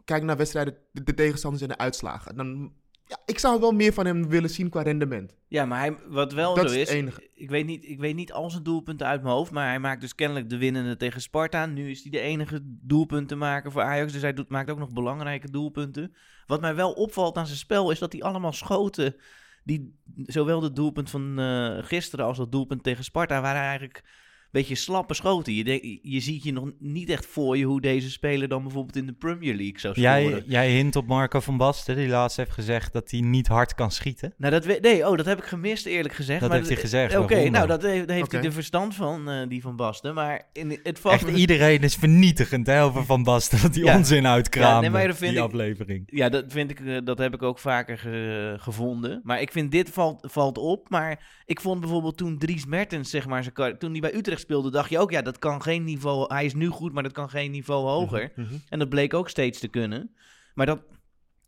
kijk 0.06 0.24
naar 0.24 0.38
wedstrijden, 0.38 0.78
de, 0.92 1.04
de 1.04 1.14
tegenstanders 1.14 1.64
en 1.64 1.70
de 1.70 1.78
uitslagen. 1.78 2.36
Dan, 2.36 2.74
ja, 3.10 3.18
ik 3.26 3.40
zou 3.40 3.60
wel 3.60 3.72
meer 3.72 3.94
van 3.94 4.06
hem 4.06 4.28
willen 4.28 4.50
zien 4.50 4.70
qua 4.70 4.82
rendement. 4.82 5.36
Ja, 5.48 5.66
maar 5.66 5.80
hij, 5.80 5.98
wat 6.08 6.34
wel 6.34 6.56
Dat 6.56 6.70
zo 6.70 6.80
is 6.80 6.90
is, 6.90 7.18
ik 7.34 7.50
weet, 7.50 7.66
niet, 7.66 7.86
ik 7.86 8.00
weet 8.00 8.16
niet 8.16 8.32
al 8.32 8.50
zijn 8.50 8.64
doelpunten 8.64 9.08
uit 9.08 9.22
mijn 9.22 9.34
hoofd, 9.34 9.52
maar 9.52 9.68
hij 9.68 9.80
maakt 9.80 10.02
dus 10.02 10.16
kennelijk 10.16 10.50
de 10.50 10.58
winnende 10.58 10.98
tegen 10.98 11.22
Sparta. 11.22 11.66
Nu 11.66 11.90
is 11.90 12.02
hij 12.02 12.12
de 12.12 12.20
enige 12.20 12.60
doelpuntenmaker 12.64 13.72
voor 13.72 13.82
Ajax, 13.82 14.12
dus 14.12 14.22
hij 14.22 14.34
doet, 14.34 14.50
maakt 14.50 14.70
ook 14.70 14.80
nog 14.80 14.94
belangrijke 14.94 15.52
doelpunten. 15.52 16.16
Wat 16.46 16.62
mij 16.62 16.76
wel 16.76 16.92
opvalt 16.92 17.38
aan 17.38 17.46
zijn 17.46 17.58
spel 17.58 17.92
is 17.92 18.00
dat 18.00 18.12
hij 18.12 18.22
allemaal 18.22 18.54
schoten, 18.54 19.16
die, 19.64 20.00
zowel 20.26 20.64
het 20.64 20.76
doelpunt 20.76 21.10
van 21.10 21.40
eh, 21.40 21.78
gisteren 21.82 22.26
als 22.26 22.38
dat 22.38 22.52
doelpunt 22.52 22.84
tegen 22.84 23.04
Sparta, 23.04 23.42
waren 23.42 23.62
eigenlijk 23.62 24.04
beetje 24.52 24.76
slappe 24.76 25.14
schoten. 25.14 25.54
Je, 25.54 25.64
denk, 25.64 25.82
je 26.02 26.20
ziet 26.20 26.44
je 26.44 26.52
nog 26.54 26.72
niet 26.80 27.10
echt 27.10 27.26
voor 27.26 27.58
je 27.58 27.66
hoe 27.66 27.82
deze 27.82 28.10
speler 28.12 28.48
dan 28.48 28.64
bijvoorbeeld 28.64 28.96
in 28.96 29.06
de 29.06 29.14
Premier 29.14 29.56
League 29.56 29.80
zou 29.80 29.94
scoren. 29.94 30.22
Jij, 30.30 30.44
jij 30.48 30.72
hint 30.72 30.96
op 30.96 31.08
Marco 31.08 31.40
van 31.40 31.58
Basten, 31.58 31.96
die 31.96 32.08
laatst 32.08 32.38
heeft 32.38 32.52
gezegd 32.52 32.94
dat 32.94 33.12
hij 33.12 33.20
niet 33.22 33.48
hard 33.48 33.76
kan 33.76 33.92
schieten. 33.92 34.34
Nou, 34.38 34.52
dat 34.54 34.66
we- 34.66 34.78
nee, 34.82 35.08
oh, 35.10 35.18
dat 35.18 35.26
heb 35.26 35.38
ik 35.38 35.44
gemist 35.46 35.86
eerlijk 35.86 36.14
gezegd. 36.14 36.40
Dat 36.40 36.50
maar 36.50 36.58
heeft 36.58 36.70
hij 36.70 36.80
gezegd, 36.80 37.18
Oké, 37.18 37.50
nou, 37.50 37.68
dat 37.68 37.82
heeft, 37.82 38.32
hij 38.32 38.44
er 38.44 38.52
verstand 38.54 38.96
van, 38.96 39.30
eh, 39.30 39.48
die 39.48 39.62
van 39.62 39.76
Basten. 39.76 40.14
Maar 40.14 40.48
in, 40.54 40.80
het 40.84 41.00
valt 41.00 41.16
Echt 41.16 41.26
me- 41.32 41.38
iedereen 41.38 41.82
is 41.82 41.96
vernietigend 41.96 42.68
hè, 42.68 42.84
over 42.84 43.06
Van 43.06 43.24
Basten. 43.24 43.62
Dat 43.62 43.74
die 43.74 43.84
Ja. 43.86 43.96
onzin 43.98 44.28
uitkraamde, 44.28 44.74
Ja, 44.74 44.80
nee, 44.80 44.90
maar 44.90 45.08
dat 45.08 45.18
vind 45.18 45.32
die 45.32 45.40
ik- 45.40 45.46
aflevering. 45.46 46.04
Ja, 46.06 46.30
dat 46.30 46.44
vind 46.48 46.72
ik, 46.72 46.80
eh, 46.80 46.98
dat 47.04 47.18
heb 47.18 47.34
ik 47.34 47.44
ook 47.44 47.60
vaker 47.60 47.98
ge- 47.98 48.56
gevonden. 48.58 49.22
Maar 49.24 49.42
ik 49.42 49.52
vind 49.52 49.72
dit 49.72 49.90
valt, 49.90 50.28
valt 50.32 50.58
op. 50.58 50.90
Maar 50.90 51.42
ik 51.46 51.62
vond 51.62 51.80
bijvoorbeeld 51.80 52.18
toen 52.18 52.38
Dries 52.38 52.66
Mertens, 52.66 53.10
zeg 53.10 53.28
maar, 53.28 53.44
zijn 53.44 53.78
toen 53.78 53.92
hij 53.92 54.00
bij 54.00 54.16
Utrecht 54.16 54.39
speelde, 54.40 54.72
dacht 54.72 54.90
je 54.90 55.00
ook, 55.00 55.12
ja, 55.12 55.22
dat 55.22 55.40
kan 55.40 55.62
geen 55.62 55.84
niveau. 55.84 56.34
Hij 56.34 56.46
is 56.46 56.54
nu 56.54 56.68
goed, 56.68 56.94
maar 56.94 57.04
dat 57.04 57.12
kan 57.12 57.30
geen 57.30 57.52
niveau 57.52 57.88
hoger. 57.88 58.32
Mhm. 58.36 58.54
En 58.70 58.80
dat 58.80 58.90
bleek 58.90 59.14
ook 59.14 59.30
steeds 59.30 59.60
te 59.60 59.68
kunnen. 59.68 60.16
Maar 60.54 60.66
dat, 60.66 60.80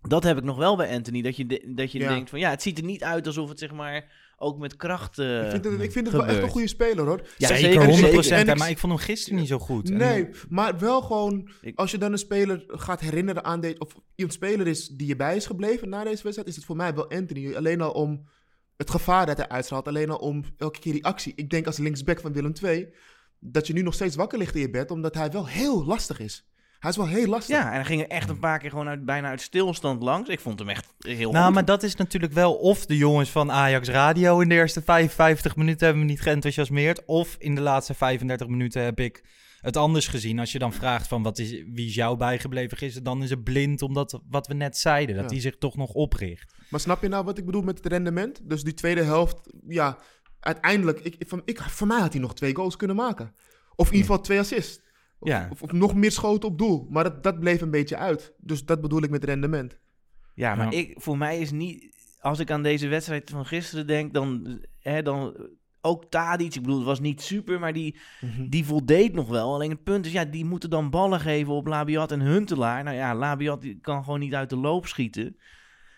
dat 0.02 0.24
heb 0.24 0.38
ik 0.38 0.44
nog 0.44 0.58
wel 0.58 0.76
bij 0.78 0.96
Anthony. 0.96 1.22
Dat 1.22 1.36
je, 1.36 1.46
de- 1.46 1.72
dat 1.76 1.92
je 1.92 2.00
Ja. 2.00 2.10
denkt 2.14 2.30
van 2.30 2.40
ja, 2.40 2.50
het 2.50 2.62
ziet 2.62 2.78
er 2.78 2.84
niet 2.84 3.04
uit 3.04 3.28
alsof 3.28 3.50
het 3.50 3.60
zeg 3.60 3.72
maar 3.72 4.20
ook 4.38 4.58
met 4.58 4.76
kracht. 4.76 5.20
eh, 5.20 5.44
ik 5.44 5.50
vind 5.52 5.66
het, 5.66 5.82
ik 5.82 5.92
vind 5.92 6.08
het 6.08 6.16
wel 6.16 6.26
echt 6.26 6.44
een 6.44 6.50
goede 6.50 6.68
speler 6.68 7.06
hoor. 7.06 7.22
Ja, 7.38 7.48
zeker, 7.48 7.64
zeker, 7.64 7.82
100%. 7.82 8.26
zeker. 8.26 8.32
En 8.40 8.46
hè, 8.46 8.52
ik- 8.52 8.58
maar 8.60 8.70
ik 8.70 8.78
vond 8.78 8.94
hem 8.94 9.02
gisteren 9.02 9.40
niet 9.40 9.48
zo 9.48 9.60
goed. 9.60 9.90
En- 9.90 9.98
Nee, 9.98 10.30
maar 10.50 10.80
wel 10.80 11.02
gewoon, 11.02 11.50
als 11.76 11.92
je 11.92 11.98
dan 11.98 12.12
een 12.12 12.18
speler 12.18 12.64
gaat 12.68 13.00
herinneren 13.02 13.44
aan 13.44 13.60
deze, 13.62 13.78
of 13.80 13.96
iemand 14.16 14.36
speler 14.36 14.68
is 14.68 14.88
die 14.88 15.08
je 15.08 15.16
bij 15.16 15.36
is 15.36 15.46
gebleven 15.46 15.90
na 15.90 16.04
deze 16.04 16.24
wedstrijd, 16.24 16.48
is 16.50 16.56
het 16.56 16.66
voor 16.66 16.76
mij 16.76 16.94
wel 16.94 17.10
Anthony. 17.10 17.56
Alleen 17.56 17.82
al 17.82 17.92
om 17.92 18.28
het 18.82 18.90
gevaar 18.90 19.26
dat 19.26 19.38
hij 19.38 19.50
uitstraalt, 19.50 19.88
alleen 19.88 20.10
al 20.10 20.18
om 20.18 20.44
elke 20.58 20.80
keer 20.80 20.94
die 20.94 21.06
actie. 21.06 21.34
Ik 21.36 21.50
denk 21.50 21.66
als 21.66 21.78
linksback 21.78 22.20
van 22.20 22.34
Willem 22.34 22.54
II, 22.64 22.94
dat 23.40 23.68
je 23.68 23.74
nu 23.74 23.82
nog 23.82 23.94
steeds 23.94 24.16
wakker 24.16 24.38
ligt 24.38 24.56
in 24.56 24.62
je 24.62 24.70
bed, 24.70 24.92
omdat 24.92 25.16
hij 25.16 25.32
wel 25.32 25.48
heel 25.48 25.86
lastig 25.86 26.20
is. 26.20 26.46
Hij 26.80 26.90
is 26.90 26.98
wel 26.98 27.08
heel 27.08 27.28
lastig. 27.28 27.56
Ja, 27.56 27.68
en 27.68 27.74
hij 27.74 27.86
ging 27.86 28.02
er 28.02 28.08
echt 28.08 28.30
een 28.30 28.40
paar 28.40 28.60
keer 28.60 28.70
gewoon 28.70 28.88
uit, 28.88 29.06
bijna 29.06 29.28
uit 29.30 29.42
stilstand 29.42 30.02
langs. 30.02 30.30
Ik 30.30 30.40
vond 30.40 30.60
hem 30.60 30.70
echt 30.70 30.94
heel 31.00 31.32
Nou, 31.32 31.46
goed. 31.46 31.54
maar 31.54 31.66
dat 31.66 31.84
is 31.84 31.96
natuurlijk 31.96 32.34
wel 32.34 32.54
of 32.54 32.86
de 32.86 32.98
jongens 32.98 33.30
van 33.30 33.52
Ajax 33.52 33.88
Radio 33.90 34.40
in 34.40 34.50
de 34.50 34.56
eerste 34.56 34.82
55 34.82 35.56
minuten 35.56 35.86
hebben 35.86 36.06
me 36.06 36.10
niet 36.12 36.22
geenthousiasmeerd. 36.22 37.06
Of 37.06 37.36
in 37.40 37.56
de 37.56 37.62
laatste 37.62 37.94
35 37.94 38.48
minuten 38.48 38.84
heb 38.84 39.00
ik 39.00 39.24
het 39.62 39.78
anders 39.78 40.08
gezien. 40.08 40.40
Als 40.40 40.52
je 40.52 40.60
dan 40.60 40.74
vraagt 40.74 41.08
van 41.08 41.24
wat 41.24 41.40
is, 41.40 41.50
wie 41.52 41.86
is 41.88 41.96
jou 41.96 42.18
bijgebleven 42.18 42.78
gisteren, 42.78 43.04
dan 43.04 43.24
is 43.24 43.30
het 43.30 43.44
blind 43.44 43.82
omdat 43.82 44.22
wat 44.30 44.48
we 44.48 44.54
net 44.54 44.78
zeiden. 44.78 45.16
Dat 45.16 45.24
Ja. 45.24 45.32
hij 45.32 45.40
zich 45.42 45.58
toch 45.58 45.76
nog 45.76 45.92
opricht. 45.92 46.54
Maar 46.70 46.80
snap 46.80 47.02
je 47.02 47.08
nou 47.08 47.26
wat 47.26 47.38
ik 47.38 47.46
bedoel 47.46 47.62
met 47.62 47.78
het 47.78 47.88
rendement? 47.88 48.50
Dus 48.50 48.64
die 48.64 48.74
tweede 48.74 49.04
helft, 49.04 49.54
ja, 49.68 49.98
uiteindelijk, 50.40 51.00
ik, 51.00 51.16
ik- 51.18 51.28
van, 51.30 51.42
ik, 51.46 51.60
voor 51.60 51.88
mij 51.88 52.00
had 52.00 52.12
hij 52.14 52.22
nog 52.22 52.34
twee 52.36 52.56
goals 52.56 52.76
kunnen 52.76 52.96
maken. 52.96 53.34
Of 53.76 53.88
in 53.88 53.94
ieder 53.94 54.08
geval 54.10 54.24
twee 54.24 54.40
assists. 54.40 54.82
Of, 55.20 55.28
Ja. 55.30 55.48
of, 55.52 55.62
of 55.62 55.72
nog 55.72 55.96
meer 55.96 56.12
schoten 56.12 56.50
op 56.50 56.58
doel. 56.58 56.88
Maar 56.90 57.04
dat, 57.04 57.24
dat 57.24 57.40
bleef 57.40 57.62
een 57.62 57.72
beetje 57.72 57.98
uit. 57.98 58.34
Dus 58.38 58.66
dat 58.66 58.82
bedoel 58.82 59.02
ik 59.04 59.10
met 59.10 59.24
rendement. 59.24 59.80
Ja, 60.36 60.56
maar 60.56 60.72
Ja. 60.74 60.78
Ik, 60.80 60.94
voor 61.02 61.18
mij 61.18 61.40
is 61.40 61.52
niet... 61.52 61.90
Als 62.20 62.40
ik 62.40 62.52
aan 62.52 62.64
deze 62.64 62.88
wedstrijd 62.88 63.30
van 63.30 63.46
gisteren 63.46 63.88
denk, 63.88 64.14
dan... 64.14 64.60
Hè, 64.80 65.02
dan 65.02 65.50
ook 65.82 66.06
Tadic, 66.10 66.56
ik 66.56 66.62
bedoel, 66.62 66.78
het 66.78 66.86
was 66.86 67.00
niet 67.00 67.22
super, 67.22 67.60
maar 67.60 67.74
die, 67.74 67.96
die 68.50 68.66
voldeed 68.66 69.14
nog 69.14 69.28
wel. 69.28 69.54
Alleen 69.54 69.70
het 69.70 69.84
punt 69.84 70.06
is, 70.06 70.12
ja, 70.12 70.26
die 70.26 70.46
moeten 70.46 70.70
dan 70.70 70.90
ballen 70.90 71.20
geven 71.20 71.54
op 71.54 71.68
Labiat 71.68 72.12
en 72.12 72.20
Huntelaar. 72.22 72.84
Nou 72.84 72.96
ja, 72.96 73.16
Labiat 73.16 73.62
die 73.62 73.80
kan 73.82 74.04
gewoon 74.04 74.20
niet 74.20 74.34
uit 74.34 74.50
de 74.50 74.58
loop 74.58 74.88
schieten. 74.88 75.36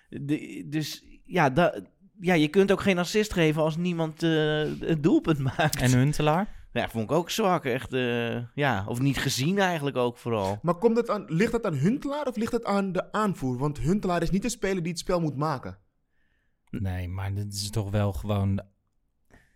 De- 0.09 0.65
dus 0.69 1.03
ja, 1.25 1.49
da- 1.49 1.79
ja, 2.19 2.33
je 2.33 2.47
kunt 2.47 2.71
ook 2.71 2.81
geen 2.81 2.97
assist 2.97 3.33
geven 3.33 3.61
als 3.61 3.77
niemand 3.77 4.23
eh 4.23 4.63
het 4.79 5.03
doelpunt 5.03 5.39
maakt. 5.57 5.81
En 5.81 5.91
Huntelaar? 5.91 6.61
Ja, 6.73 6.89
vond 6.89 7.03
ik 7.03 7.11
ook 7.11 7.29
zwak, 7.29 7.65
echt. 7.65 7.93
eh, 7.93 8.37
ja, 8.55 8.85
of 8.87 8.99
niet 8.99 9.17
gezien 9.17 9.59
eigenlijk 9.59 9.97
ook 9.97 10.17
vooral. 10.17 10.59
Maar 10.61 10.75
komt 10.75 10.97
het 10.97 11.09
aan, 11.09 11.25
ligt 11.27 11.51
dat 11.51 11.65
aan 11.65 11.73
Huntelaar 11.73 12.27
of 12.27 12.35
ligt 12.35 12.51
het 12.51 12.65
aan 12.65 12.91
de 12.91 13.11
aanvoer? 13.11 13.57
Want 13.57 13.79
Huntelaar 13.79 14.21
is 14.21 14.29
niet 14.29 14.41
de 14.41 14.49
speler 14.49 14.81
die 14.83 14.91
het 14.91 14.99
spel 15.01 15.19
moet 15.21 15.35
maken. 15.37 15.77
Nee, 16.69 17.07
maar 17.07 17.33
dit 17.33 17.53
is 17.53 17.69
toch 17.69 17.89
wel 17.89 18.13
gewoon... 18.13 18.61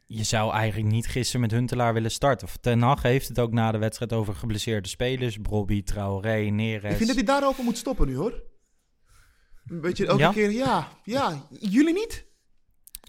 Je 0.10 0.24
zou 0.24 0.54
eigenlijk 0.54 0.92
niet 0.92 1.08
gisteren 1.08 1.42
met 1.42 1.52
Huntelaar 1.52 1.94
willen 1.94 2.12
starten. 2.12 2.48
Ten 2.62 2.82
Hag 2.82 3.02
heeft 3.02 3.28
het 3.28 3.40
ook 3.40 3.52
na 3.52 3.72
de 3.72 3.78
wedstrijd 3.78 4.14
over 4.14 4.34
geblesseerde 4.36 4.88
spelers. 4.88 5.38
Brobby, 5.38 5.84
Traoré, 5.84 6.36
Neres. 6.38 6.92
Ik 6.92 6.96
vind 6.98 7.08
dat 7.08 7.16
hij 7.16 7.26
daarover 7.26 7.64
moet 7.64 7.78
stoppen 7.78 8.08
nu 8.08 8.16
hoor. 8.16 8.44
Weet 9.64 9.98
je, 9.98 10.06
elke 10.08 10.22
Ja? 10.22 10.32
keer, 10.32 10.52
ja, 10.52 10.88
ja, 11.04 11.48
jullie 11.60 11.94
niet? 11.94 12.27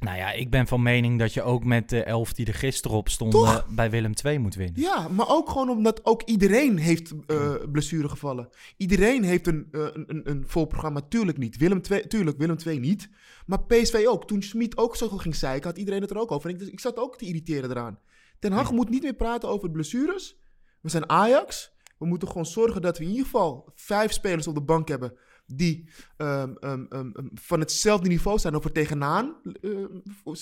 Nou 0.01 0.17
ja, 0.17 0.33
ik 0.33 0.51
ben 0.51 0.67
van 0.67 0.83
mening 0.83 1.19
dat 1.19 1.35
je 1.35 1.43
ook 1.43 1.65
met 1.65 1.89
de 1.89 2.03
elf 2.03 2.33
die 2.33 2.47
er 2.47 2.55
gisteren 2.55 2.97
op 2.97 3.09
stonden 3.09 3.41
Toch? 3.41 3.67
bij 3.69 3.91
Willem 3.91 4.13
II 4.25 4.39
moet 4.39 4.55
winnen. 4.55 4.81
Ja, 4.81 5.09
maar 5.09 5.29
ook 5.29 5.49
gewoon 5.49 5.71
omdat 5.71 6.05
ook 6.05 6.23
iedereen 6.23 6.79
heeft 6.79 7.13
eh 7.27 7.55
blessuregevallen. 7.73 8.49
Iedereen 8.77 9.23
heeft 9.23 9.47
een, 9.47 9.69
eh, 9.73 9.81
een, 9.93 10.31
een, 10.31 10.45
vol 10.47 10.65
programma. 10.65 11.01
Tuurlijk 11.09 11.39
niet. 11.39 11.57
Willem 11.57 11.81
II, 11.91 12.07
tuurlijk, 12.07 12.39
Willem 12.39 12.57
II 12.67 12.79
niet. 12.79 13.09
Maar 13.47 13.63
PSV 13.63 14.05
ook. 14.09 14.27
Toen 14.27 14.43
Smit 14.43 14.77
ook 14.77 14.97
zo 14.97 15.09
ging 15.09 15.35
zeiken, 15.35 15.69
had 15.69 15.79
iedereen 15.79 16.01
het 16.01 16.11
er 16.11 16.19
ook 16.19 16.31
over. 16.31 16.49
En 16.49 16.55
ik, 16.55 16.61
dus 16.61 16.71
ik 16.71 16.81
zat 16.81 16.99
ook 16.99 17.19
te 17.19 17.25
irriteren 17.25 17.71
eraan. 17.71 17.99
Ten 18.39 18.53
Hag 18.53 18.73
moet 18.73 18.89
niet 18.89 19.03
meer 19.03 19.15
praten 19.15 19.49
over 19.49 19.71
blessures. 19.71 20.37
We 20.81 20.89
zijn 20.89 21.09
Ajax. 21.09 21.77
We 21.99 22.07
moeten 22.07 22.29
gewoon 22.29 22.47
zorgen 22.47 22.83
dat 22.83 22.99
we 22.99 23.05
in 23.05 23.11
ieder 23.11 23.25
geval 23.25 23.73
vijf 23.75 24.13
spelers 24.13 24.47
op 24.47 24.55
de 24.55 24.63
bank 24.63 24.89
hebben... 24.89 25.19
die 25.55 25.89
ehm, 26.17 26.53
ehm, 26.61 26.85
ehm, 26.89 27.11
van 27.35 27.61
hetzelfde 27.61 28.09
niveau 28.09 28.39
zijn 28.39 28.55
of 28.55 28.65
er 28.65 28.73
tegenaan 28.73 29.35
eh, 29.63 29.71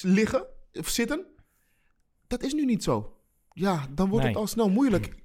liggen 0.03 0.47
of 0.73 0.89
zitten. 0.89 1.27
Dat 2.27 2.43
is 2.43 2.53
nu 2.53 2.65
niet 2.65 2.83
zo. 2.83 3.17
Ja, 3.53 3.87
dan 3.95 4.09
wordt 4.09 4.25
Nee. 4.25 4.33
het 4.33 4.43
al 4.43 4.47
snel 4.49 4.69
moeilijk. 4.71 5.25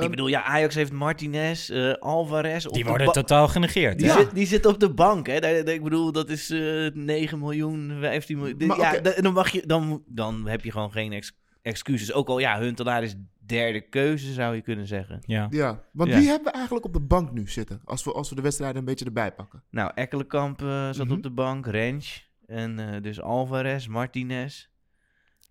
Ik 0.00 0.10
bedoel, 0.10 0.26
ja, 0.26 0.42
Ajax 0.42 0.74
heeft 0.74 0.92
Martinez, 0.92 1.70
eh, 1.70 1.92
Alvarez. 1.92 2.66
op 2.66 2.72
Die 2.72 2.82
de 2.82 2.88
worden 2.88 3.12
totaal 3.12 3.48
genegeerd. 3.48 3.98
Die, 3.98 4.08
hè? 4.08 4.12
zit, 4.18 4.34
die 4.34 4.46
zit 4.46 4.66
op 4.66 4.80
de 4.80 4.90
bank, 4.94 5.26
hè? 5.26 5.40
Daar- 5.40 5.64
daar- 5.64 5.74
ik 5.74 5.82
bedoel, 5.82 6.12
dat 6.12 6.28
is 6.28 6.50
eh 6.50 6.86
9 6.92 7.38
miljoen, 7.38 7.96
15 8.00 8.38
miljoen. 8.38 8.66
Maar 8.66 8.78
ja, 8.78 9.20
dan, 9.20 9.32
mag 9.32 9.48
je, 9.50 9.66
dan, 9.66 10.02
dan 10.06 10.46
heb 10.46 10.64
je 10.64 10.70
gewoon 10.70 10.92
geen 10.92 11.12
ex- 11.12 11.39
excuses. 11.62 12.12
Ook 12.12 12.28
al, 12.28 12.38
ja, 12.38 12.58
Huntelaar 12.60 13.02
is 13.02 13.14
derde 13.46 13.80
keuze, 13.80 14.32
zou 14.32 14.54
je 14.54 14.60
kunnen 14.62 14.86
zeggen. 14.86 15.18
Ja. 15.26 15.46
Ja, 15.50 15.84
want 15.92 16.10
Ja. 16.10 16.18
wie 16.18 16.28
hebben 16.28 16.44
we 16.52 16.58
eigenlijk 16.58 16.84
op 16.84 16.92
de 16.92 17.00
bank 17.00 17.32
nu 17.32 17.48
zitten? 17.48 17.80
Als 17.84 18.04
we, 18.04 18.12
als 18.12 18.28
we 18.28 18.34
de 18.34 18.42
wedstrijden 18.42 18.78
een 18.78 18.84
beetje 18.84 19.04
erbij 19.04 19.32
pakken. 19.32 19.62
Nou, 19.70 19.90
Ekkelenkamp 19.94 20.62
eh, 20.62 20.90
zat 20.90 21.06
Mhm. 21.06 21.12
op 21.16 21.22
de 21.22 21.30
bank, 21.30 21.66
Rens. 21.66 22.28
En 22.46 22.78
eh, 22.94 23.02
dus 23.02 23.20
Alvarez, 23.20 23.86
Martinez, 23.86 24.66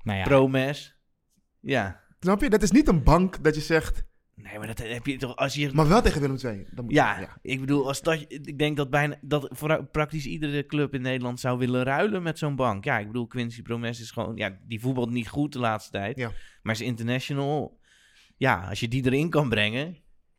Nou 0.03 0.17
ja, 0.17 0.23
Promes. 0.23 0.97
Ja, 1.59 2.07
Snap 2.19 2.41
je? 2.41 2.49
Dat 2.49 2.61
is 2.61 2.71
niet 2.71 2.87
een 2.87 3.03
bank 3.03 3.43
dat 3.43 3.55
je 3.55 3.61
zegt... 3.61 4.03
Nee, 4.43 4.57
maar 4.57 4.67
dat 4.67 4.77
heb 4.77 5.05
je 5.05 5.17
toch 5.17 5.35
als 5.35 5.53
je... 5.53 5.69
Maar 5.73 5.87
wel 5.87 6.01
tegen 6.01 6.21
Willem 6.21 6.37
II. 6.43 6.65
Dan 6.71 6.85
moet 6.85 6.93
Ja, 6.93 7.37
ik 7.41 7.59
bedoel, 7.59 7.87
als 7.87 8.01
dat, 8.01 8.25
ik 8.27 8.57
denk 8.59 8.77
dat 8.77 8.89
bijna 8.89 9.17
dat 9.21 9.49
voor 9.51 9.85
praktisch 9.91 10.25
iedere 10.25 10.65
club 10.65 10.93
in 10.93 11.01
Nederland 11.01 11.39
zou 11.39 11.57
willen 11.57 11.83
ruilen 11.83 12.23
met 12.23 12.37
zo'n 12.37 12.55
bank. 12.55 12.83
Ja, 12.83 12.99
ik 12.99 13.07
bedoel, 13.07 13.27
Quincy 13.27 13.61
Promes 13.61 13.99
is 14.01 14.11
gewoon, 14.11 14.35
ja, 14.35 14.57
die 14.67 14.79
voetbalt 14.79 15.09
niet 15.09 15.27
goed 15.27 15.53
de 15.53 15.59
laatste 15.59 15.91
tijd. 15.91 16.17
Ja. 16.17 16.31
Maar 16.61 16.73
is 16.73 16.81
international, 16.81 17.79
ja, 18.37 18.67
als 18.69 18.79
je 18.79 18.87
die 18.87 19.05
erin 19.05 19.29
kan 19.29 19.49
brengen. 19.49 19.97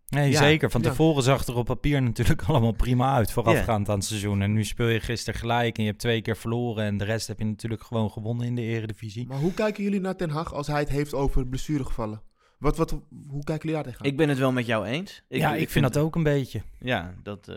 Nee, 0.09 0.31
Ja. 0.31 0.39
zeker. 0.39 0.71
Van 0.71 0.83
Ja. 0.83 0.89
tevoren 0.89 1.23
zag 1.23 1.39
het 1.39 1.49
er 1.49 1.57
op 1.57 1.67
papier 1.67 2.03
natuurlijk 2.03 2.43
allemaal 2.49 2.73
prima 2.73 3.15
uit, 3.15 3.33
voorafgaand 3.33 3.89
aan 3.89 3.95
het 3.97 4.05
seizoen. 4.05 4.43
En 4.43 4.53
nu 4.53 4.65
speel 4.65 4.89
je 4.89 5.01
gisteren 5.01 5.41
gelijk 5.41 5.77
en 5.77 5.83
je 5.83 5.89
hebt 5.89 6.01
twee 6.01 6.21
keer 6.23 6.37
verloren 6.37 6.85
en 6.85 6.97
de 6.97 7.05
rest 7.05 7.27
heb 7.27 7.39
je 7.39 7.45
natuurlijk 7.45 7.83
gewoon 7.83 8.11
gewonnen 8.11 8.47
in 8.47 8.55
de 8.55 8.63
eredivisie. 8.63 9.27
Maar 9.27 9.39
hoe 9.39 9.55
kijken 9.55 9.83
jullie 9.83 10.01
naar 10.01 10.17
Ten 10.17 10.31
Hag 10.31 10.55
als 10.55 10.67
hij 10.67 10.81
het 10.81 10.89
heeft 10.89 11.15
over 11.15 11.47
blessuregevallen? 11.47 12.23
Wat, 12.61 12.77
wat, 12.77 12.91
hoe 13.29 13.45
kijken 13.45 13.69
jullie 13.69 13.75
daar 13.75 13.93
tegenaan? 13.93 14.07
Ik 14.07 14.17
ben 14.17 14.29
het 14.29 14.39
wel 14.39 14.53
met 14.53 14.67
jou 14.67 14.87
eens. 14.87 15.23
ja, 15.29 15.55
ik, 15.55 15.71
vind 15.71 15.93
dat 15.93 16.03
ook 16.03 16.15
een 16.15 16.23
beetje. 16.23 16.63
Ja, 16.79 17.15
dat. 17.23 17.49
eh, 17.49 17.57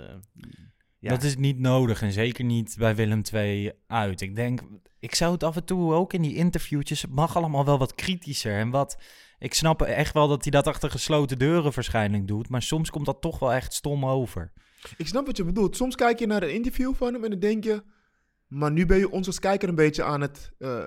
ja. 0.99 1.09
Dat 1.09 1.23
is 1.23 1.35
niet 1.35 1.59
nodig 1.59 2.01
en 2.01 2.11
zeker 2.11 2.43
niet 2.43 2.75
bij 2.77 2.95
Willem 2.95 3.21
II 3.33 3.71
uit. 3.87 4.21
Ik 4.21 4.35
denk, 4.35 4.61
ik 4.99 5.15
zou 5.15 5.33
het 5.33 5.43
af 5.43 5.55
en 5.55 5.65
toe 5.65 5.93
ook 5.93 6.13
in 6.13 6.21
die 6.21 6.35
interviewtjes, 6.35 7.01
het 7.01 7.11
mag 7.11 7.35
allemaal 7.35 7.65
wel 7.65 7.77
wat 7.77 7.95
kritischer 7.95 8.57
en 8.57 8.69
wat... 8.69 8.97
Ik 9.39 9.53
snap 9.53 9.81
echt 9.81 10.13
wel 10.13 10.27
dat 10.27 10.43
hij 10.43 10.51
dat 10.51 10.67
achter 10.67 10.89
gesloten 10.91 11.37
deuren 11.37 11.71
waarschijnlijk 11.73 12.27
doet, 12.27 12.49
maar 12.49 12.61
soms 12.61 12.89
komt 12.89 13.05
dat 13.05 13.21
toch 13.21 13.39
wel 13.39 13.53
echt 13.53 13.73
stom 13.73 14.05
over. 14.05 14.51
Ik 14.97 15.07
snap 15.07 15.25
wat 15.25 15.37
je 15.37 15.43
bedoelt. 15.43 15.75
Soms 15.75 15.95
kijk 15.95 16.19
je 16.19 16.27
naar 16.27 16.43
een 16.43 16.53
interview 16.53 16.93
van 16.95 17.13
hem 17.13 17.23
en 17.23 17.29
dan 17.29 17.39
denk 17.39 17.63
je... 17.63 17.83
Maar 18.53 18.71
nu 18.71 18.85
ben 18.85 18.97
je 18.97 19.09
ons 19.11 19.27
als 19.27 19.39
kijker 19.39 19.69
een 19.69 19.75
beetje 19.75 20.03
aan 20.03 20.21
het 20.21 20.51
eh, 20.59 20.83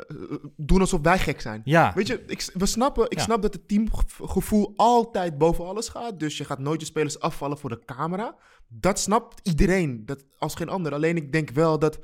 doen 0.57 0.81
alsof 0.81 1.01
wij 1.01 1.19
gek 1.19 1.41
zijn. 1.41 1.61
Ja, 1.65 1.93
Weet 1.95 2.07
je, 2.07 2.23
ik, 2.27 2.51
we 2.55 2.67
snappen, 2.67 3.05
ik 3.05 3.19
Ja. 3.19 3.23
snap 3.23 3.43
dat 3.43 3.53
het 3.55 3.69
teamgevoel 3.69 4.73
altijd 4.77 5.39
boven 5.39 5.67
alles 5.67 5.89
gaat. 5.89 6.21
Dus 6.21 6.37
je 6.37 6.45
gaat 6.45 6.59
nooit 6.59 6.81
je 6.81 6.87
spelers 6.87 7.21
afvallen 7.21 7.59
voor 7.59 7.71
de 7.71 7.85
camera. 7.85 8.37
Dat 8.69 8.99
snapt 8.99 9.41
iedereen, 9.49 10.07
dat, 10.07 10.25
als 10.39 10.55
geen 10.55 10.69
ander. 10.69 10.93
Alleen 10.93 11.17
ik 11.17 11.33
denk 11.33 11.51
wel 11.51 11.79
dat 11.79 11.99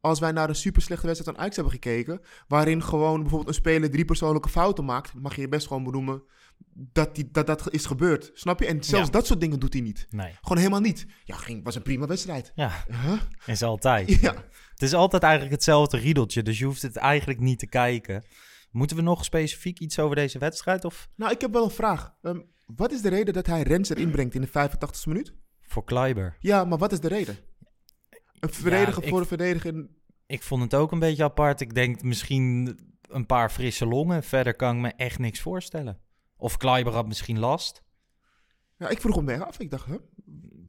als 0.00 0.18
wij 0.20 0.32
naar 0.32 0.48
een 0.48 0.54
super 0.54 0.82
slechte 0.82 1.06
wedstrijd 1.06 1.36
aan 1.36 1.42
Ajax 1.42 1.56
hebben 1.56 1.74
gekeken... 1.74 2.20
waarin 2.48 2.82
gewoon 2.82 3.20
bijvoorbeeld 3.20 3.48
een 3.48 3.62
speler 3.62 3.90
drie 3.90 4.04
persoonlijke 4.04 4.48
fouten 4.48 4.84
maakt... 4.84 5.14
mag 5.14 5.34
je 5.34 5.40
je 5.40 5.48
best 5.48 5.66
gewoon 5.66 5.84
benoemen 5.84 6.22
dat 6.74 7.14
die, 7.14 7.28
dat, 7.30 7.46
dat 7.46 7.72
is 7.72 7.86
gebeurd. 7.86 8.30
Snap 8.34 8.60
je? 8.60 8.66
En 8.66 8.84
zelfs 8.84 9.06
Ja. 9.06 9.12
dat 9.12 9.26
soort 9.26 9.40
dingen 9.40 9.60
doet 9.60 9.72
hij 9.72 9.82
niet. 9.82 10.06
nee. 10.10 10.32
Gewoon 10.40 10.58
helemaal 10.58 10.80
niet. 10.80 11.06
Ja, 11.24 11.36
ging, 11.36 11.64
was 11.64 11.74
een 11.74 11.82
prima 11.82 12.06
wedstrijd. 12.06 12.52
Ja, 12.54 12.84
Huh? 13.02 13.20
is 13.46 13.62
altijd. 13.62 14.08
Ja. 14.20 14.34
Het 14.70 14.82
is 14.82 14.94
altijd 14.94 15.22
eigenlijk 15.22 15.52
hetzelfde 15.54 15.96
riedeltje, 15.96 16.42
dus 16.42 16.58
je 16.58 16.64
hoeft 16.64 16.82
het 16.82 16.96
eigenlijk 16.96 17.40
niet 17.40 17.58
te 17.58 17.66
kijken. 17.66 18.24
Moeten 18.70 18.96
we 18.96 19.02
nog 19.02 19.24
specifiek 19.24 19.78
iets 19.78 19.98
over 19.98 20.16
deze 20.16 20.38
wedstrijd 20.38 20.84
of 20.84 21.08
Nou, 21.16 21.32
ik 21.32 21.40
heb 21.40 21.52
wel 21.52 21.64
een 21.64 21.70
vraag. 21.70 22.14
Ehm, 22.22 22.40
wat 22.66 22.92
is 22.92 23.02
de 23.02 23.08
reden 23.08 23.34
dat 23.34 23.46
hij 23.46 23.62
Rens 23.62 23.88
erin 23.90 24.10
brengt 24.10 24.34
in 24.34 24.40
de 24.40 24.46
85e 24.48 25.08
minuut? 25.08 25.34
voor 25.60 25.84
Kleiber? 25.84 26.36
Ja, 26.40 26.64
maar 26.64 26.78
wat 26.78 26.92
is 26.92 27.00
de 27.00 27.08
reden? 27.08 27.36
Een 28.40 28.52
verdediger 28.52 29.08
voor 29.08 29.20
een 29.20 29.26
verdediger. 29.26 29.86
Ik 30.26 30.42
vond 30.42 30.62
het 30.62 30.74
ook 30.74 30.92
een 30.92 30.98
beetje 30.98 31.24
apart. 31.24 31.60
Ik 31.60 31.74
denk 31.74 32.02
misschien 32.02 32.78
een 33.08 33.26
paar 33.26 33.50
frisse 33.50 33.86
longen. 33.86 34.22
Verder 34.22 34.54
kan 34.54 34.74
ik 34.76 34.82
me 34.82 34.92
echt 34.96 35.18
niks 35.18 35.40
voorstellen. 35.40 35.98
Of 36.38 36.56
Kleiber 36.56 36.92
had 36.92 37.06
misschien 37.06 37.38
last. 37.38 37.82
Ja, 38.76 38.88
ik 38.88 39.00
vroeg 39.00 39.14
hem 39.16 39.26
weg 39.26 39.40
af. 39.40 39.58
Ik 39.58 39.70
dacht, 39.70 39.86
hè? 39.86 39.96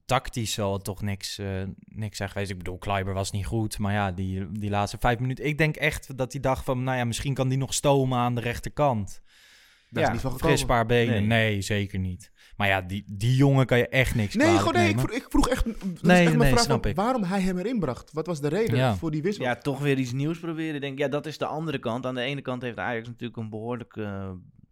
Tactisch 0.05 0.53
zal 0.53 0.73
het 0.73 0.83
toch 0.83 1.01
niks, 1.01 1.37
eh, 1.37 1.61
niks 1.79 2.17
zijn 2.17 2.29
geweest. 2.29 2.51
Ik 2.51 2.57
bedoel, 2.57 2.77
Kleiber 2.77 3.13
was 3.13 3.31
niet 3.31 3.45
goed. 3.45 3.77
Maar 3.79 3.93
ja, 3.93 4.11
die, 4.11 4.51
die 4.51 4.69
laatste 4.69 4.97
vijf 4.99 5.19
minuten. 5.19 5.45
Ik 5.45 5.57
denk 5.57 5.75
echt 5.75 6.17
dat 6.17 6.31
hij 6.31 6.41
dacht 6.41 6.63
van, 6.65 6.83
nou 6.83 6.97
ja, 6.97 7.05
misschien 7.05 7.33
kan 7.33 7.49
die 7.49 7.57
nog 7.57 7.73
stomen 7.73 8.17
aan 8.17 8.35
de 8.35 8.41
rechterkant. 8.41 9.21
Daar 9.89 10.03
is 10.03 10.09
niet 10.11 10.21
van 10.21 10.31
gekomen. 10.31 10.55
Fris 10.57 10.67
paar 10.67 10.85
benen. 10.85 11.13
Nee. 11.27 11.49
Nee. 11.51 11.61
zeker 11.61 11.99
niet. 11.99 12.31
Maar 12.57 12.67
ja, 12.67 12.81
die, 12.81 13.03
die 13.07 13.35
jongen 13.35 13.65
kan 13.65 13.77
je 13.77 13.87
echt 13.87 14.15
niks 14.15 14.35
Nee, 14.35 14.57
gewoon, 14.57 14.73
nee 14.73 14.89
ik, 14.89 14.99
vroeg, 14.99 15.11
ik 15.11 15.25
vroeg 15.29 15.49
echt. 15.49 15.65
Dat 15.65 15.75
is 15.75 16.01
Nee, 16.01 16.17
echt 16.17 16.25
mijn 16.25 16.37
nee, 16.37 16.49
vraag 16.51 16.63
snap 16.63 16.81
van 16.81 16.89
ik. 16.91 16.95
waarom 16.97 17.23
hij 17.23 17.41
hem 17.41 17.57
erin 17.57 17.79
bracht. 17.79 18.13
Wat 18.13 18.25
was 18.27 18.41
de 18.41 18.47
reden 18.47 18.77
Ja. 18.77 18.95
voor 18.95 19.11
die 19.11 19.21
wissel? 19.21 19.43
Ja, 19.43 19.55
toch 19.55 19.79
weer 19.79 19.97
iets 19.97 20.11
nieuws 20.11 20.39
proberen. 20.39 20.75
Ik 20.75 20.81
Denk, 20.81 20.97
ja, 20.97 21.07
dat 21.07 21.25
is 21.25 21.37
de 21.37 21.45
andere 21.45 21.79
kant. 21.79 22.05
Aan 22.05 22.15
de 22.15 22.21
ene 22.21 22.41
kant 22.41 22.61
heeft 22.61 22.77
Ajax 22.77 23.07
natuurlijk 23.07 23.39
een 23.39 23.49
behoorlijke, 23.49 24.03
eh, 24.03 24.29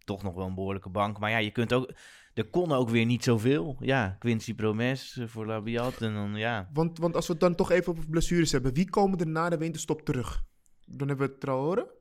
toch 0.08 0.22
nog 0.22 0.34
wel 0.34 0.46
een 0.46 0.54
behoorlijke 0.54 0.88
bank. 0.88 1.18
Maar 1.18 1.30
ja, 1.30 1.38
je 1.38 1.50
kunt 1.50 1.72
ook, 1.72 1.92
er 2.34 2.44
kon 2.50 2.72
ook 2.72 2.88
weer 2.90 3.04
niet 3.06 3.24
zoveel. 3.24 3.76
Ja, 3.80 4.16
Quincy 4.18 4.54
Promes 4.54 5.16
eh, 5.18 5.26
voor 5.26 5.46
Labiat 5.46 6.00
en 6.02 6.14
dan 6.14 6.34
ja. 6.34 6.68
Want, 6.72 6.98
want 6.98 7.14
als 7.14 7.26
we 7.26 7.32
het 7.32 7.40
dan 7.42 7.54
toch 7.54 7.70
even 7.70 7.92
over 7.92 8.06
blessures 8.08 8.52
hebben, 8.52 8.74
wie 8.74 8.90
komen 8.90 9.18
er 9.18 9.26
na 9.28 9.48
de 9.48 9.58
winterstop 9.58 10.02
terug? 10.02 10.42
Dan 10.86 11.08
hebben 11.08 11.28
we 11.28 11.38
Traore. 11.38 11.96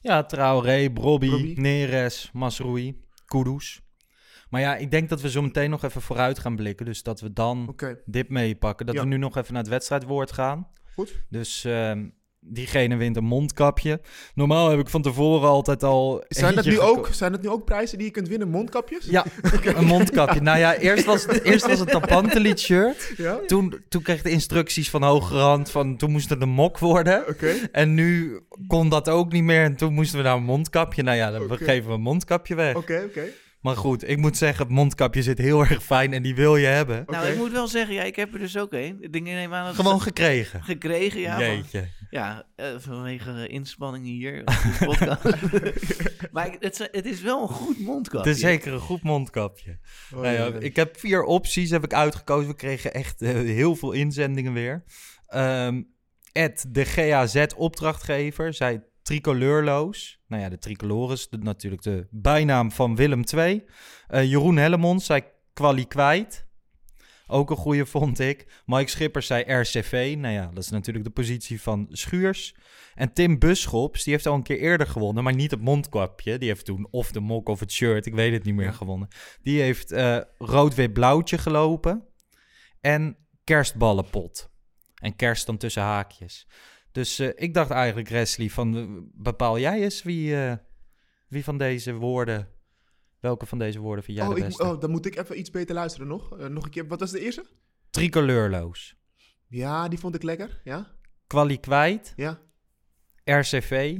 Ja, 0.00 0.24
Traoré, 0.24 0.90
Brobby, 0.92 1.28
Brobby. 1.28 1.54
Neres, 1.56 2.30
Masroei, 2.32 3.04
Kudus. 3.24 3.80
Maar 4.50 4.60
ja, 4.60 4.76
ik 4.76 4.90
denk 4.90 5.08
dat 5.08 5.20
we 5.20 5.30
zo 5.30 5.42
meteen 5.42 5.70
nog 5.70 5.82
even 5.84 6.02
vooruit 6.02 6.38
gaan 6.38 6.56
blikken. 6.56 6.86
Dus 6.86 7.02
dat 7.02 7.20
we 7.20 7.32
dan 7.32 7.68
Oké, 7.68 8.00
dit 8.04 8.28
meepakken. 8.28 8.86
Dat 8.86 8.94
Ja. 8.94 9.00
we 9.00 9.06
nu 9.06 9.16
nog 9.16 9.36
even 9.36 9.52
naar 9.52 9.62
het 9.62 9.70
wedstrijdwoord 9.70 10.32
gaan. 10.32 10.68
goed. 10.94 11.22
Dus 11.28 11.64
ehm, 11.64 12.08
diegene 12.40 12.96
wint 12.96 13.16
een 13.16 13.24
mondkapje. 13.24 14.00
Normaal 14.34 14.70
heb 14.70 14.78
ik 14.78 14.88
van 14.88 15.02
tevoren 15.02 15.48
altijd 15.48 15.82
al. 15.82 16.24
Zijn 16.28 16.54
dat, 16.54 16.64
nu 16.64 16.70
geko- 16.70 16.86
ook, 16.86 17.08
zijn 17.12 17.32
dat 17.32 17.42
nu 17.42 17.48
ook 17.48 17.64
prijzen 17.64 17.98
die 17.98 18.06
je 18.06 18.12
kunt 18.12 18.28
winnen? 18.28 18.48
Mondkapjes? 18.48 19.06
Ja, 19.06 19.24
een 19.64 19.84
mondkapje. 19.84 20.40
Nou 20.40 20.58
ja, 20.58 20.76
eerst 20.76 21.04
was 21.04 21.26
het, 21.26 21.42
eerst 21.42 21.66
was 21.66 21.78
het 21.78 21.94
een 21.94 22.00
Pantelied 22.00 22.60
shirt. 22.60 23.12
Ja? 23.16 23.40
Toen, 23.46 23.82
toen 23.88 24.02
kreeg 24.02 24.16
ik 24.16 24.24
de 24.24 24.30
instructies 24.30 24.90
van 24.90 25.02
hogerhand 25.02 25.70
van 25.70 25.96
toen 25.96 26.10
moest 26.10 26.28
het 26.30 26.42
een 26.42 26.48
mok 26.48 26.78
worden. 26.78 27.28
Oké. 27.28 27.54
En 27.72 27.94
nu 27.94 28.40
kon 28.66 28.88
dat 28.88 29.08
ook 29.08 29.32
niet 29.32 29.44
meer. 29.44 29.64
En 29.64 29.76
toen 29.76 29.92
moesten 29.92 30.18
we 30.18 30.24
naar 30.24 30.36
een 30.36 30.42
mondkapje. 30.42 31.02
Nou 31.02 31.16
ja, 31.16 31.30
dan 31.30 31.56
geven 31.58 31.88
we 31.88 31.94
een 31.94 32.00
mondkapje 32.00 32.54
weg. 32.54 32.76
Oké, 32.76 33.02
oké. 33.06 33.24
Maar 33.60 33.76
goed, 33.76 34.08
ik 34.08 34.16
moet 34.18 34.36
zeggen, 34.36 34.64
het 34.66 34.74
mondkapje 34.74 35.22
zit 35.22 35.38
heel 35.38 35.60
erg 35.60 35.82
fijn 35.84 36.12
en 36.12 36.22
die 36.22 36.34
wil 36.34 36.56
je 36.56 36.66
hebben. 36.66 37.02
Nou, 37.06 37.26
ik 37.26 37.36
moet 37.36 37.52
wel 37.52 37.68
zeggen, 37.68 37.94
ja, 37.94 38.02
ik 38.02 38.16
heb 38.16 38.32
er 38.32 38.38
dus 38.38 38.58
ook 38.58 38.72
een. 38.72 38.96
Ik 39.00 39.12
denk, 39.12 39.24
neem 39.24 39.54
aan 39.54 39.64
dat 39.66 39.74
Gewoon 39.74 40.00
gekregen. 40.00 40.62
gekregen, 40.62 41.20
ja. 41.20 41.34
van- 41.34 41.44
Jeetje. 41.44 41.88
Ja, 42.10 42.44
eh, 42.56 42.66
vanwege 42.78 43.46
inspanningen 43.46 44.10
hier. 44.12 44.40
op 44.40 44.46
de 44.46 44.84
podcast. 44.84 45.24
maar 46.32 46.56
het, 46.58 46.80
is- 46.80 46.88
het 46.90 47.06
is 47.06 47.20
wel 47.20 47.42
een 47.42 47.48
goed 47.48 47.78
mondkapje. 47.80 48.28
Het 48.28 48.36
is 48.36 48.42
zeker 48.42 48.72
een 48.72 48.80
goed 48.80 49.02
mondkapje. 49.02 49.78
Oh, 50.14 50.20
Nou 50.20 50.34
ja, 50.34 50.58
ik 50.60 50.76
heb 50.76 50.98
vier 50.98 51.22
opties 51.22 51.70
heb 51.70 51.84
ik 51.84 51.94
uitgekozen. 51.94 52.48
We 52.50 52.56
kregen 52.56 52.94
echt 52.94 53.22
eh, 53.22 53.30
heel 53.32 53.76
veel 53.76 53.92
inzendingen 53.92 54.52
weer. 54.52 54.84
Ehm 55.26 55.82
Ed, 56.32 56.64
de 56.68 56.84
GAZ 56.84 57.44
opdrachtgever, 57.56 58.54
zei 58.54 58.80
tricolourloos. 59.14 60.20
Nou 60.26 60.42
ja, 60.42 60.48
de 60.48 60.58
tricolore 60.58 61.12
is 61.12 61.28
de- 61.28 61.38
natuurlijk 61.38 61.82
de 61.82 62.06
bijnaam 62.10 62.72
van 62.72 62.96
Willem 62.96 63.22
II. 63.36 63.64
Eh, 64.08 64.24
Jeroen 64.30 64.56
Hellemons 64.56 65.04
zei 65.06 65.22
kwalie 65.52 65.84
kwijt. 65.86 66.48
Ook 67.26 67.50
een 67.50 67.56
goede 67.56 67.86
vond 67.86 68.18
ik. 68.18 68.62
Mike 68.66 68.90
Schippers 68.90 69.26
zei 69.26 69.52
RCV. 69.52 70.14
Nou 70.18 70.34
ja, 70.34 70.46
dat 70.54 70.62
is 70.64 70.70
natuurlijk 70.70 71.04
de 71.04 71.10
positie 71.10 71.60
van 71.62 71.86
Schuurs. 71.90 72.54
En 72.94 73.12
Tim 73.12 73.38
Buschops, 73.38 74.04
die 74.04 74.12
heeft 74.12 74.26
al 74.26 74.34
een 74.34 74.42
keer 74.42 74.58
eerder 74.58 74.86
gewonnen, 74.86 75.24
maar 75.24 75.34
niet 75.34 75.50
het 75.50 75.60
mondkapje. 75.60 76.38
Die 76.38 76.48
heeft 76.48 76.64
toen 76.64 76.88
of 76.90 77.12
de 77.12 77.20
mok 77.20 77.48
of 77.48 77.60
het 77.60 77.72
shirt, 77.72 78.06
ik 78.06 78.14
weet 78.14 78.32
het 78.32 78.44
niet 78.44 78.54
meer, 78.54 78.64
Ja. 78.64 78.72
gewonnen. 78.72 79.08
Die 79.42 79.60
heeft 79.60 79.92
eh, 79.92 80.18
rood-wit-blauwtje 80.38 81.38
gelopen 81.38 82.04
en 82.80 83.16
kerstballenpot. 83.44 84.48
En 84.94 85.16
kerst 85.16 85.46
dan 85.46 85.56
tussen 85.56 85.82
haakjes. 85.82 86.46
Dus 86.92 87.18
eh, 87.18 87.30
ik 87.34 87.54
dacht 87.54 87.70
eigenlijk, 87.70 88.08
Wesley, 88.08 88.48
van 88.48 88.76
eh, 88.76 88.84
bepaal 89.12 89.58
jij 89.58 89.82
eens 89.82 90.02
wie, 90.02 90.36
eh, 90.44 90.56
wie 91.28 91.44
van 91.44 91.58
deze 91.58 91.94
woorden, 91.94 92.48
welke 93.20 93.46
van 93.46 93.58
deze 93.58 93.78
woorden 93.78 94.04
vind 94.04 94.16
jij 94.16 94.26
oh, 94.26 94.34
de 94.34 94.40
ik, 94.40 94.46
beste? 94.46 94.62
oh, 94.64 94.80
dan 94.80 94.90
moet 94.90 95.06
ik 95.06 95.16
even 95.16 95.38
iets 95.38 95.50
beter 95.50 95.74
luisteren 95.74 96.08
nog. 96.08 96.48
Nog 96.48 96.64
een 96.64 96.70
keer. 96.70 96.86
Wat 96.86 97.00
was 97.00 97.10
de 97.10 97.20
eerste? 97.20 97.44
Tricolourloos. 97.90 98.96
Ja, 99.46 99.88
die 99.88 99.98
vond 99.98 100.14
ik 100.14 100.22
lekker. 100.22 100.60
Ja? 100.64 100.96
Kwalie 101.26 101.60
kwijt, 101.60 102.12
Ja? 102.16 102.40
RCV 103.24 103.98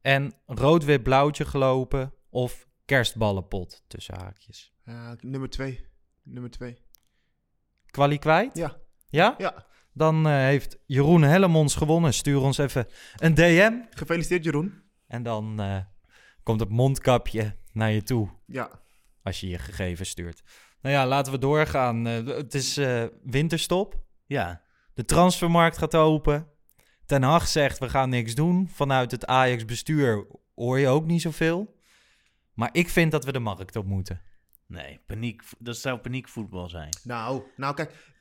en 0.00 0.34
rood-wit-blauwtje 0.46 1.44
gelopen 1.44 2.14
of 2.30 2.68
kerstballenpot 2.84 3.84
tussen 3.86 4.14
haakjes. 4.18 4.74
Nummer 5.20 5.50
twee. 5.50 5.86
Nummer 6.22 6.50
twee. 6.50 6.78
Kwalie 7.86 8.18
kwijt? 8.18 8.56
Ja. 8.56 8.76
Ja? 9.08 9.34
Ja. 9.38 9.66
Dan 9.96 10.26
eh, 10.26 10.32
heeft 10.32 10.78
Jeroen 10.86 11.22
Hellemons 11.22 11.74
gewonnen. 11.74 12.14
Stuur 12.14 12.40
ons 12.40 12.58
even 12.58 12.86
een 13.16 13.34
DM. 13.34 13.72
Gefeliciteerd, 13.90 14.44
Jeroen. 14.44 14.82
En 15.06 15.22
dan 15.22 15.60
eh, 15.60 15.76
komt 16.42 16.60
het 16.60 16.68
mondkapje 16.68 17.56
naar 17.72 17.90
je 17.90 18.02
toe 18.02 18.28
Ja. 18.46 18.70
als 19.22 19.40
je 19.40 19.48
je 19.48 19.58
gegevens 19.58 20.08
stuurt. 20.08 20.42
Nou 20.80 20.94
ja, 20.94 21.06
laten 21.06 21.32
we 21.32 21.38
doorgaan. 21.38 22.06
Eh, 22.06 22.26
het 22.26 22.54
is 22.54 22.76
eh, 22.76 23.04
winterstop. 23.22 23.98
Ja, 24.26 24.62
De 24.94 25.04
transfermarkt 25.04 25.78
gaat 25.78 25.94
open. 25.94 26.48
Ten 27.06 27.22
Hag 27.22 27.48
zegt, 27.48 27.78
we 27.78 27.88
gaan 27.88 28.08
niks 28.08 28.34
doen. 28.34 28.68
Vanuit 28.68 29.10
het 29.10 29.26
Ajax-bestuur 29.26 30.26
hoor 30.54 30.78
je 30.78 30.88
ook 30.88 31.06
niet 31.06 31.22
zoveel. 31.22 31.74
Maar 32.54 32.68
ik 32.72 32.88
vind 32.88 33.12
dat 33.12 33.24
we 33.24 33.32
de 33.32 33.38
markt 33.38 33.76
op 33.76 33.86
moeten. 33.86 34.20
nee, 34.66 35.00
paniek. 35.06 35.42
Dat 35.58 35.76
zou 35.76 35.98
paniekvoetbal 35.98 36.68
zijn. 36.68 36.88
Nou, 37.04 37.42
nou 37.56 37.74
kijk. 37.74 38.14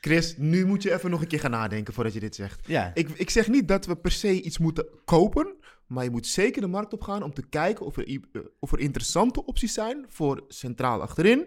Chris, 0.00 0.36
nu 0.36 0.66
moet 0.66 0.82
je 0.82 0.92
even 0.92 1.10
nog 1.10 1.20
een 1.20 1.26
keer 1.26 1.40
gaan 1.40 1.50
nadenken 1.50 1.94
voordat 1.94 2.12
je 2.12 2.20
dit 2.20 2.34
zegt. 2.34 2.66
Ja, 2.66 2.90
Ik, 2.94 3.08
ik 3.08 3.30
zeg 3.30 3.48
niet 3.48 3.68
dat 3.68 3.86
we 3.86 3.96
per 3.96 4.10
se 4.12 4.42
iets 4.42 4.58
moeten 4.58 4.86
kopen. 5.04 5.54
Maar 5.86 6.04
je 6.04 6.10
moet 6.10 6.26
zeker 6.26 6.60
de 6.60 6.66
markt 6.68 6.92
op 6.92 7.02
gaan 7.02 7.22
om 7.22 7.34
te 7.34 7.48
kijken 7.48 7.86
of 7.86 7.96
er, 7.96 8.06
eh, 8.08 8.18
of 8.58 8.72
er 8.72 8.78
interessante 8.80 9.44
opties 9.46 9.72
zijn 9.72 10.04
voor 10.08 10.44
centraal 10.48 11.00
achterin. 11.02 11.46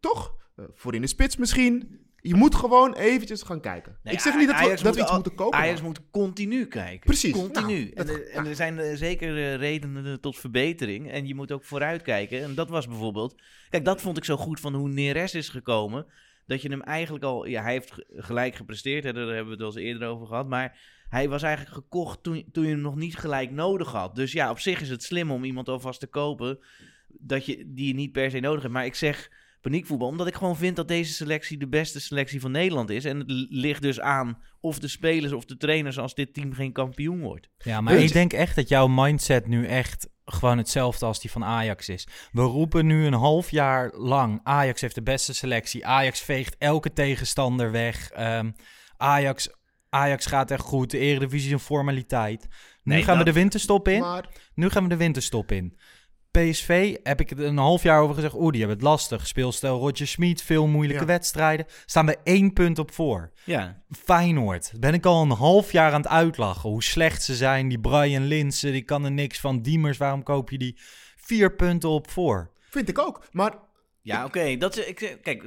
toch? 0.00 0.34
Eh, 0.56 0.64
voor 0.72 0.94
in 0.94 1.00
de 1.00 1.06
spits 1.06 1.36
misschien. 1.36 2.00
Je 2.16 2.34
moet 2.34 2.54
gewoon 2.54 2.94
eventjes 2.94 3.42
gaan 3.42 3.60
kijken. 3.60 3.98
Nee, 4.02 4.14
ik 4.14 4.20
zeg 4.20 4.36
niet 4.36 4.48
dat 4.48 4.60
we, 4.60 4.82
dat 4.82 4.94
we 4.94 5.00
iets 5.00 5.08
al- 5.10 5.14
moeten 5.14 5.34
kopen. 5.34 5.58
Ajax 5.58 5.82
moet 5.82 6.00
continu 6.10 6.66
kijken. 6.66 7.00
Precies. 7.06 7.32
Continu. 7.32 7.78
Nou, 7.78 7.90
en, 7.94 8.06
dat- 8.06 8.16
er- 8.16 8.28
en 8.30 8.46
er 8.46 8.54
zijn 8.54 8.78
eh, 8.78 8.96
zeker 8.96 9.56
redenen 9.56 10.20
tot 10.20 10.38
verbetering. 10.38 11.10
En 11.10 11.26
je 11.26 11.34
moet 11.34 11.52
ook 11.52 11.64
vooruit 11.64 12.02
kijken. 12.02 12.42
En 12.42 12.54
dat 12.54 12.68
was 12.68 12.86
bijvoorbeeld... 12.88 13.42
Kijk, 13.70 13.84
dat 13.84 14.00
vond 14.00 14.16
ik 14.16 14.24
zo 14.24 14.36
goed 14.36 14.60
van 14.60 14.74
hoe 14.74 14.88
Neres 14.88 15.34
is 15.34 15.48
gekomen. 15.48 16.06
Dat 16.46 16.62
je 16.62 16.68
hem 16.68 16.82
eigenlijk 16.82 17.24
al... 17.24 17.46
Ja, 17.46 17.62
hij 17.62 17.72
heeft 17.72 17.92
ge- 17.92 18.06
gelijk 18.08 18.54
gepresteerd. 18.54 19.04
Hè, 19.04 19.12
daar 19.12 19.26
hebben 19.26 19.44
we 19.44 19.50
het 19.50 19.60
al 19.60 19.66
eens 19.66 19.76
eerder 19.76 20.08
over 20.08 20.26
gehad. 20.26 20.48
Maar 20.48 20.78
hij 21.08 21.28
was 21.28 21.42
eigenlijk 21.42 21.74
gekocht 21.74 22.22
toen, 22.22 22.44
toen 22.52 22.64
je 22.64 22.70
hem 22.70 22.80
nog 22.80 22.96
niet 22.96 23.16
gelijk 23.16 23.50
nodig 23.50 23.92
had. 23.92 24.14
Dus 24.14 24.32
ja, 24.32 24.50
op 24.50 24.58
zich 24.58 24.80
is 24.80 24.88
het 24.88 25.02
slim 25.02 25.30
om 25.30 25.44
iemand 25.44 25.68
alvast 25.68 26.00
te 26.00 26.06
kopen... 26.06 26.58
Dat 27.24 27.46
je, 27.46 27.64
die 27.66 27.86
je 27.86 27.94
niet 27.94 28.12
per 28.12 28.30
se 28.30 28.40
nodig 28.40 28.62
hebt. 28.62 28.74
Maar 28.74 28.84
ik 28.84 28.94
zeg 28.94 29.30
paniekvoetbal. 29.60 30.08
Omdat 30.08 30.26
ik 30.26 30.34
gewoon 30.34 30.56
vind 30.56 30.76
dat 30.76 30.88
deze 30.88 31.12
selectie 31.12 31.58
de 31.58 31.68
beste 31.68 32.00
selectie 32.00 32.40
van 32.40 32.50
Nederland 32.50 32.90
is. 32.90 33.04
En 33.04 33.18
het 33.18 33.30
ligt 33.48 33.82
dus 33.82 34.00
aan 34.00 34.38
of 34.60 34.78
de 34.78 34.88
spelers 34.88 35.32
of 35.32 35.44
de 35.44 35.56
trainers 35.56 35.98
als 35.98 36.14
dit 36.14 36.34
team 36.34 36.52
geen 36.52 36.72
kampioen 36.72 37.20
wordt. 37.20 37.48
Ja, 37.58 37.80
maar 37.80 37.94
ik 37.94 38.12
denk 38.12 38.32
echt 38.32 38.56
dat 38.56 38.68
jouw 38.68 38.86
mindset 38.86 39.46
nu 39.46 39.66
echt 39.66 40.08
gewoon 40.32 40.58
hetzelfde 40.58 41.06
als 41.06 41.20
die 41.20 41.30
van 41.30 41.44
Ajax 41.44 41.88
is. 41.88 42.06
We 42.32 42.42
roepen 42.42 42.86
nu 42.86 43.06
een 43.06 43.12
half 43.12 43.50
jaar 43.50 43.92
lang, 43.94 44.40
Ajax 44.42 44.80
heeft 44.80 44.94
de 44.94 45.02
beste 45.02 45.34
selectie. 45.34 45.86
Ajax 45.86 46.20
veegt 46.20 46.56
elke 46.58 46.92
tegenstander 46.92 47.70
weg. 47.70 48.10
Ehm, 48.10 48.50
Ajax, 48.96 49.48
Ajax 49.88 50.26
gaat 50.26 50.50
echt 50.50 50.62
goed. 50.62 50.90
De 50.90 50.98
Eredivisie 50.98 51.46
is 51.46 51.52
een 51.52 51.58
formaliteit. 51.58 52.48
Nu 52.82 52.94
Nee, 52.94 53.02
gaan 53.02 53.18
we 53.18 53.24
de 53.24 53.32
winterstop 53.32 53.88
in. 53.88 54.00
Maar 54.00 54.28
Nu 54.54 54.70
gaan 54.70 54.82
we 54.82 54.88
de 54.88 54.96
winterstop 54.96 55.52
in. 55.52 55.78
PSV 56.32 56.96
heb 57.02 57.20
ik 57.20 57.30
het 57.30 57.38
een 57.38 57.56
half 57.56 57.82
jaar 57.82 58.00
over 58.00 58.14
gezegd. 58.14 58.34
Oeh, 58.34 58.50
die 58.50 58.58
hebben 58.60 58.76
het 58.78 58.86
lastig. 58.86 59.26
Speelstijl 59.26 59.78
Roger 59.78 60.06
Schmid, 60.06 60.42
veel 60.42 60.66
moeilijke 60.66 61.00
Ja. 61.02 61.06
wedstrijden. 61.08 61.66
Staan 61.86 62.06
we 62.06 62.18
één 62.24 62.52
punt 62.52 62.78
op 62.78 62.92
voor. 62.92 63.32
Ja, 63.44 63.82
Feyenoord. 64.04 64.72
Ben 64.78 64.94
ik 64.94 65.06
al 65.06 65.22
een 65.22 65.30
half 65.30 65.72
jaar 65.72 65.92
aan 65.92 66.00
het 66.00 66.10
uitlachen. 66.10 66.70
Hoe 66.70 66.82
slecht 66.82 67.22
ze 67.22 67.34
zijn. 67.34 67.68
Die 67.68 67.80
Brian 67.80 68.24
Linsen, 68.24 68.72
die 68.72 68.82
kan 68.82 69.04
er 69.04 69.10
niks 69.12 69.40
van. 69.40 69.62
Diemers, 69.62 69.98
waarom 69.98 70.22
koop 70.22 70.50
je 70.50 70.58
die? 70.58 70.78
Vier 71.16 71.54
punten 71.56 71.88
op 71.88 72.10
voor. 72.10 72.50
vind 72.70 72.88
ik 72.88 72.98
ook. 72.98 73.24
Maar 73.30 73.52
ja 74.02 74.24
oké. 74.24 74.56
Dat 74.56 74.76
is- 74.76 74.86
ik, 74.86 75.18
Kijk, 75.22 75.42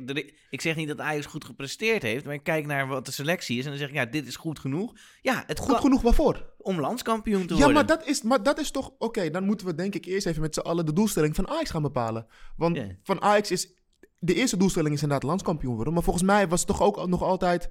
ik 0.50 0.62
zeg 0.62 0.76
niet 0.76 0.88
dat 0.88 1.00
Ajax 1.00 1.26
goed 1.26 1.46
gepresteerd 1.46 2.02
heeft. 2.02 2.26
Maar 2.26 2.34
ik 2.34 2.44
kijk 2.44 2.66
naar 2.66 2.88
wat 2.88 3.06
de 3.06 3.12
selectie 3.12 3.58
is. 3.58 3.64
En 3.64 3.70
dan 3.70 3.80
zeg 3.80 3.88
ik, 3.90 3.94
ja, 3.94 4.06
dit 4.06 4.28
is 4.28 4.36
goed 4.36 4.60
genoeg. 4.60 4.94
Ja, 5.22 5.44
het 5.48 5.60
goed 5.60 5.76
genoeg 5.80 6.02
waarvoor? 6.02 6.54
om 6.58 6.80
landskampioen 6.80 7.42
te 7.48 7.54
Ja, 7.54 7.60
worden. 7.60 7.74
maar 7.74 7.86
dat, 7.86 8.08
is, 8.08 8.22
maar 8.22 8.44
dat 8.44 8.60
is 8.60 8.72
toch... 8.72 8.94
Oké, 8.98 9.30
dan 9.30 9.44
moeten 9.46 9.68
we 9.68 9.76
denk 9.76 9.96
ik 9.96 10.06
eerst 10.06 10.26
even 10.28 10.42
met 10.42 10.54
z'n 10.54 10.60
allen 10.60 10.86
de 10.86 10.94
doelstelling 10.94 11.36
van 11.36 11.48
Ajax 11.48 11.70
gaan 11.70 11.82
bepalen. 11.82 12.28
Want 12.58 12.76
Ja. 12.78 12.88
van 13.04 13.22
Ajax 13.22 13.52
is... 13.52 13.74
De 14.20 14.34
eerste 14.34 14.58
doelstelling 14.58 14.94
is 14.96 15.02
inderdaad 15.02 15.30
landskampioen 15.30 15.76
worden. 15.76 15.94
Maar 15.94 16.04
volgens 16.04 16.26
mij 16.26 16.48
was 16.48 16.60
het 16.60 16.68
toch 16.70 16.82
ook 16.82 17.08
nog 17.08 17.22
altijd 17.22 17.70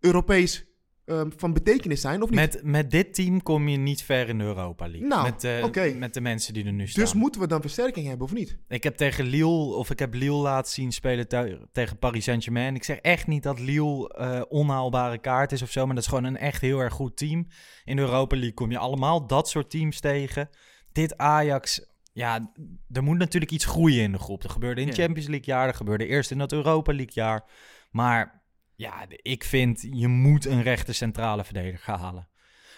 Europees 0.00 0.64
ehm, 1.06 1.30
van 1.36 1.52
betekenis 1.52 2.00
zijn, 2.00 2.22
of 2.22 2.30
niet? 2.30 2.38
Met, 2.38 2.60
met 2.62 2.90
dit 2.90 3.14
team 3.14 3.42
kom 3.42 3.68
je 3.68 3.76
niet 3.76 4.02
ver 4.02 4.28
in 4.28 4.38
de 4.38 4.44
Europa 4.44 4.86
League. 4.88 5.08
Nou, 5.08 5.22
met, 5.22 5.44
eh, 5.44 5.94
met 5.96 6.14
de 6.14 6.20
mensen 6.20 6.54
die 6.54 6.64
er 6.64 6.72
nu 6.72 6.86
staan. 6.88 7.04
dus 7.04 7.14
moeten 7.14 7.40
we 7.40 7.46
dan 7.46 7.60
versterking 7.60 8.06
hebben, 8.06 8.26
of 8.26 8.32
niet? 8.32 8.58
Ik 8.68 8.82
heb 8.82 8.96
tegen 8.96 9.24
Lille, 9.24 9.74
of 9.74 9.90
ik 9.90 9.98
heb 9.98 10.14
Lille 10.14 10.36
laten 10.36 10.72
zien 10.72 10.92
spelen 10.92 11.28
te- 11.28 11.68
tegen 11.72 11.98
Paris 11.98 12.24
Saint-Germain. 12.24 12.74
Ik 12.74 12.84
zeg 12.84 12.96
echt 12.98 13.26
niet 13.26 13.42
dat 13.42 13.60
Lille 13.60 14.08
eh, 14.08 14.42
onhaalbare 14.48 15.18
kaart 15.18 15.52
is 15.52 15.62
of 15.62 15.70
zo, 15.70 15.86
maar 15.86 15.94
dat 15.94 16.04
is 16.04 16.08
gewoon 16.10 16.24
een 16.24 16.36
echt 16.36 16.60
heel 16.60 16.78
erg 16.78 16.92
goed 16.92 17.16
team. 17.16 17.46
In 17.84 17.96
de 17.96 18.02
Europa 18.02 18.34
League 18.36 18.54
kom 18.54 18.70
je 18.70 18.78
allemaal 18.78 19.26
dat 19.26 19.48
soort 19.48 19.70
teams 19.70 20.00
tegen. 20.00 20.48
Dit 20.92 21.16
Ajax, 21.16 21.86
ja, 22.12 22.52
er 22.92 23.02
moet 23.02 23.18
natuurlijk 23.18 23.52
iets 23.52 23.64
groeien 23.64 24.02
in 24.02 24.12
de 24.12 24.18
groep. 24.18 24.42
Dat 24.42 24.50
gebeurde 24.50 24.80
in. 24.80 24.92
Champions 24.92 25.28
League 25.28 25.46
jaar, 25.46 25.66
dat 25.66 25.76
gebeurde 25.76 26.06
eerst 26.06 26.30
in 26.30 26.38
dat 26.38 26.52
Europa 26.52 26.92
League 26.92 27.14
jaar. 27.14 27.44
Maar 27.90 28.42
ja, 28.76 29.06
ik 29.08 29.44
vind, 29.44 29.86
je 29.90 30.08
moet 30.08 30.44
een 30.46 30.62
rechte 30.62 30.92
centrale 30.92 31.44
verdediger 31.44 31.94
halen. 31.98 32.28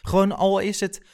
Gewoon 0.03 0.33
al 0.33 0.59
is 0.59 0.81
het, 0.81 1.07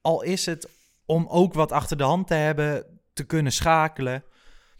al 0.00 0.22
is 0.22 0.46
het 0.46 0.68
om 1.06 1.26
ook 1.28 1.54
wat 1.54 1.72
achter 1.72 1.96
de 1.96 2.02
hand 2.04 2.26
te 2.26 2.34
hebben, 2.34 3.00
te 3.12 3.24
kunnen 3.24 3.52
schakelen. 3.52 4.24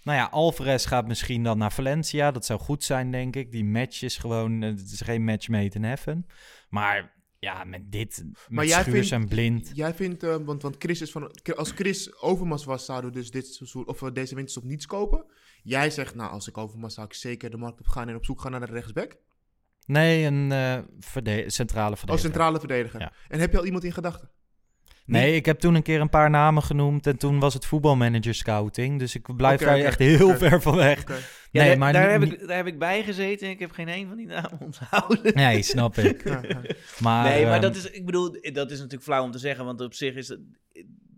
Nou 0.02 0.18
ja, 0.18 0.24
Alvarez 0.24 0.86
gaat 0.88 1.06
misschien 1.06 1.42
dan 1.42 1.58
naar 1.58 1.72
Valencia. 1.72 2.30
Dat 2.30 2.44
zou 2.46 2.60
goed 2.60 2.84
zijn, 2.84 3.10
denk 3.10 3.36
ik. 3.36 3.52
Die 3.52 3.64
match 3.64 4.02
is 4.02 4.16
gewoon... 4.16 4.62
eh, 4.62 4.68
Het 4.70 4.90
is 4.90 5.00
geen 5.00 5.24
match 5.24 5.48
made 5.48 5.74
in 5.76 5.84
heaven. 5.84 6.26
Maar 6.68 7.12
ja, 7.38 7.64
met 7.64 7.92
dit... 7.92 8.22
Met 8.24 8.36
Maar 8.48 8.66
jij 8.66 8.80
Schuurs 8.82 9.08
vindt- 9.08 9.24
en 9.24 9.28
Blind... 9.36 9.70
Jij 9.74 9.94
vindt, 9.94 10.22
eh, 10.22 10.36
want, 10.36 10.62
want 10.62 10.76
Chris 10.78 11.00
is 11.00 11.10
van... 11.10 11.32
Als 11.56 11.70
Chris 11.70 12.20
Overmars 12.20 12.64
was, 12.64 12.84
zouden 12.84 13.10
we 13.12 13.16
dus 13.16 13.30
dit 13.30 13.46
seizoen, 13.46 13.86
of 13.86 13.98
deze 13.98 14.34
winterstop 14.34 14.64
niets 14.64 14.86
kopen. 14.86 15.24
Jij 15.62 15.90
zegt, 15.90 16.14
nou, 16.14 16.30
als 16.30 16.48
ik 16.48 16.58
Overmars 16.58 16.94
zou 16.94 17.06
ik 17.06 17.12
zeker 17.14 17.50
de 17.50 17.56
markt 17.56 17.80
op 17.80 17.86
gaan 17.86 18.08
en 18.08 18.16
op 18.16 18.24
zoek 18.24 18.40
gaan 18.40 18.50
naar 18.50 18.66
de 18.66 18.72
rechtsback. 18.72 19.16
Nee, 19.90 20.24
een 20.24 20.52
eh, 20.52 20.78
verde- 21.00 21.44
centrale 21.50 21.90
Als 21.90 21.98
verdediger. 21.98 22.30
centrale 22.30 22.58
verdediger. 22.58 23.00
Ja. 23.00 23.12
En 23.28 23.40
heb 23.40 23.52
je 23.52 23.58
al 23.58 23.64
iemand 23.64 23.84
in 23.84 23.92
gedachten? 23.92 24.28
Nee, 25.06 25.34
ik 25.34 25.46
heb 25.46 25.58
toen 25.60 25.74
een 25.74 25.82
keer 25.82 26.00
een 26.00 26.08
paar 26.08 26.30
namen 26.30 26.62
genoemd. 26.62 27.06
En 27.06 27.16
toen 27.16 27.38
was 27.38 27.54
het 27.54 27.66
voetbalmanager 27.66 28.34
scouting. 28.34 28.98
Dus 28.98 29.14
ik 29.14 29.36
blijf 29.36 29.60
daar 29.60 29.78
echt 29.78 29.98
heel 29.98 30.36
ver 30.36 30.62
van 30.62 30.76
weg. 30.76 31.00
Oké. 31.00 31.16
Ja, 31.50 31.62
nee, 31.64 31.76
maar 31.76 31.92
daar, 31.92 32.10
heb 32.10 32.22
ik, 32.22 32.46
daar 32.46 32.56
heb 32.56 32.66
ik 32.66 32.78
bij 32.78 33.02
gezeten 33.02 33.46
en 33.46 33.52
ik 33.52 33.58
heb 33.58 33.70
geen 33.70 33.88
een 33.88 34.06
van 34.08 34.16
die 34.16 34.26
namen 34.26 34.58
onthouden. 34.60 35.34
Nee, 35.34 35.62
snap 35.62 35.96
ik. 35.96 36.24
Ja, 36.28 36.40
ja. 36.48 36.60
Maar, 37.00 37.24
nee, 37.24 37.44
maar 37.44 37.52
ehm, 37.52 37.60
dat 37.60 37.76
is, 37.76 37.90
ik 37.90 38.06
bedoel, 38.06 38.30
dat 38.52 38.70
is 38.70 38.76
natuurlijk 38.76 39.02
flauw 39.02 39.24
om 39.24 39.30
te 39.30 39.38
zeggen, 39.38 39.64
want 39.64 39.80
op 39.80 39.94
zich 39.94 40.14
is 40.14 40.28
het, 40.28 40.40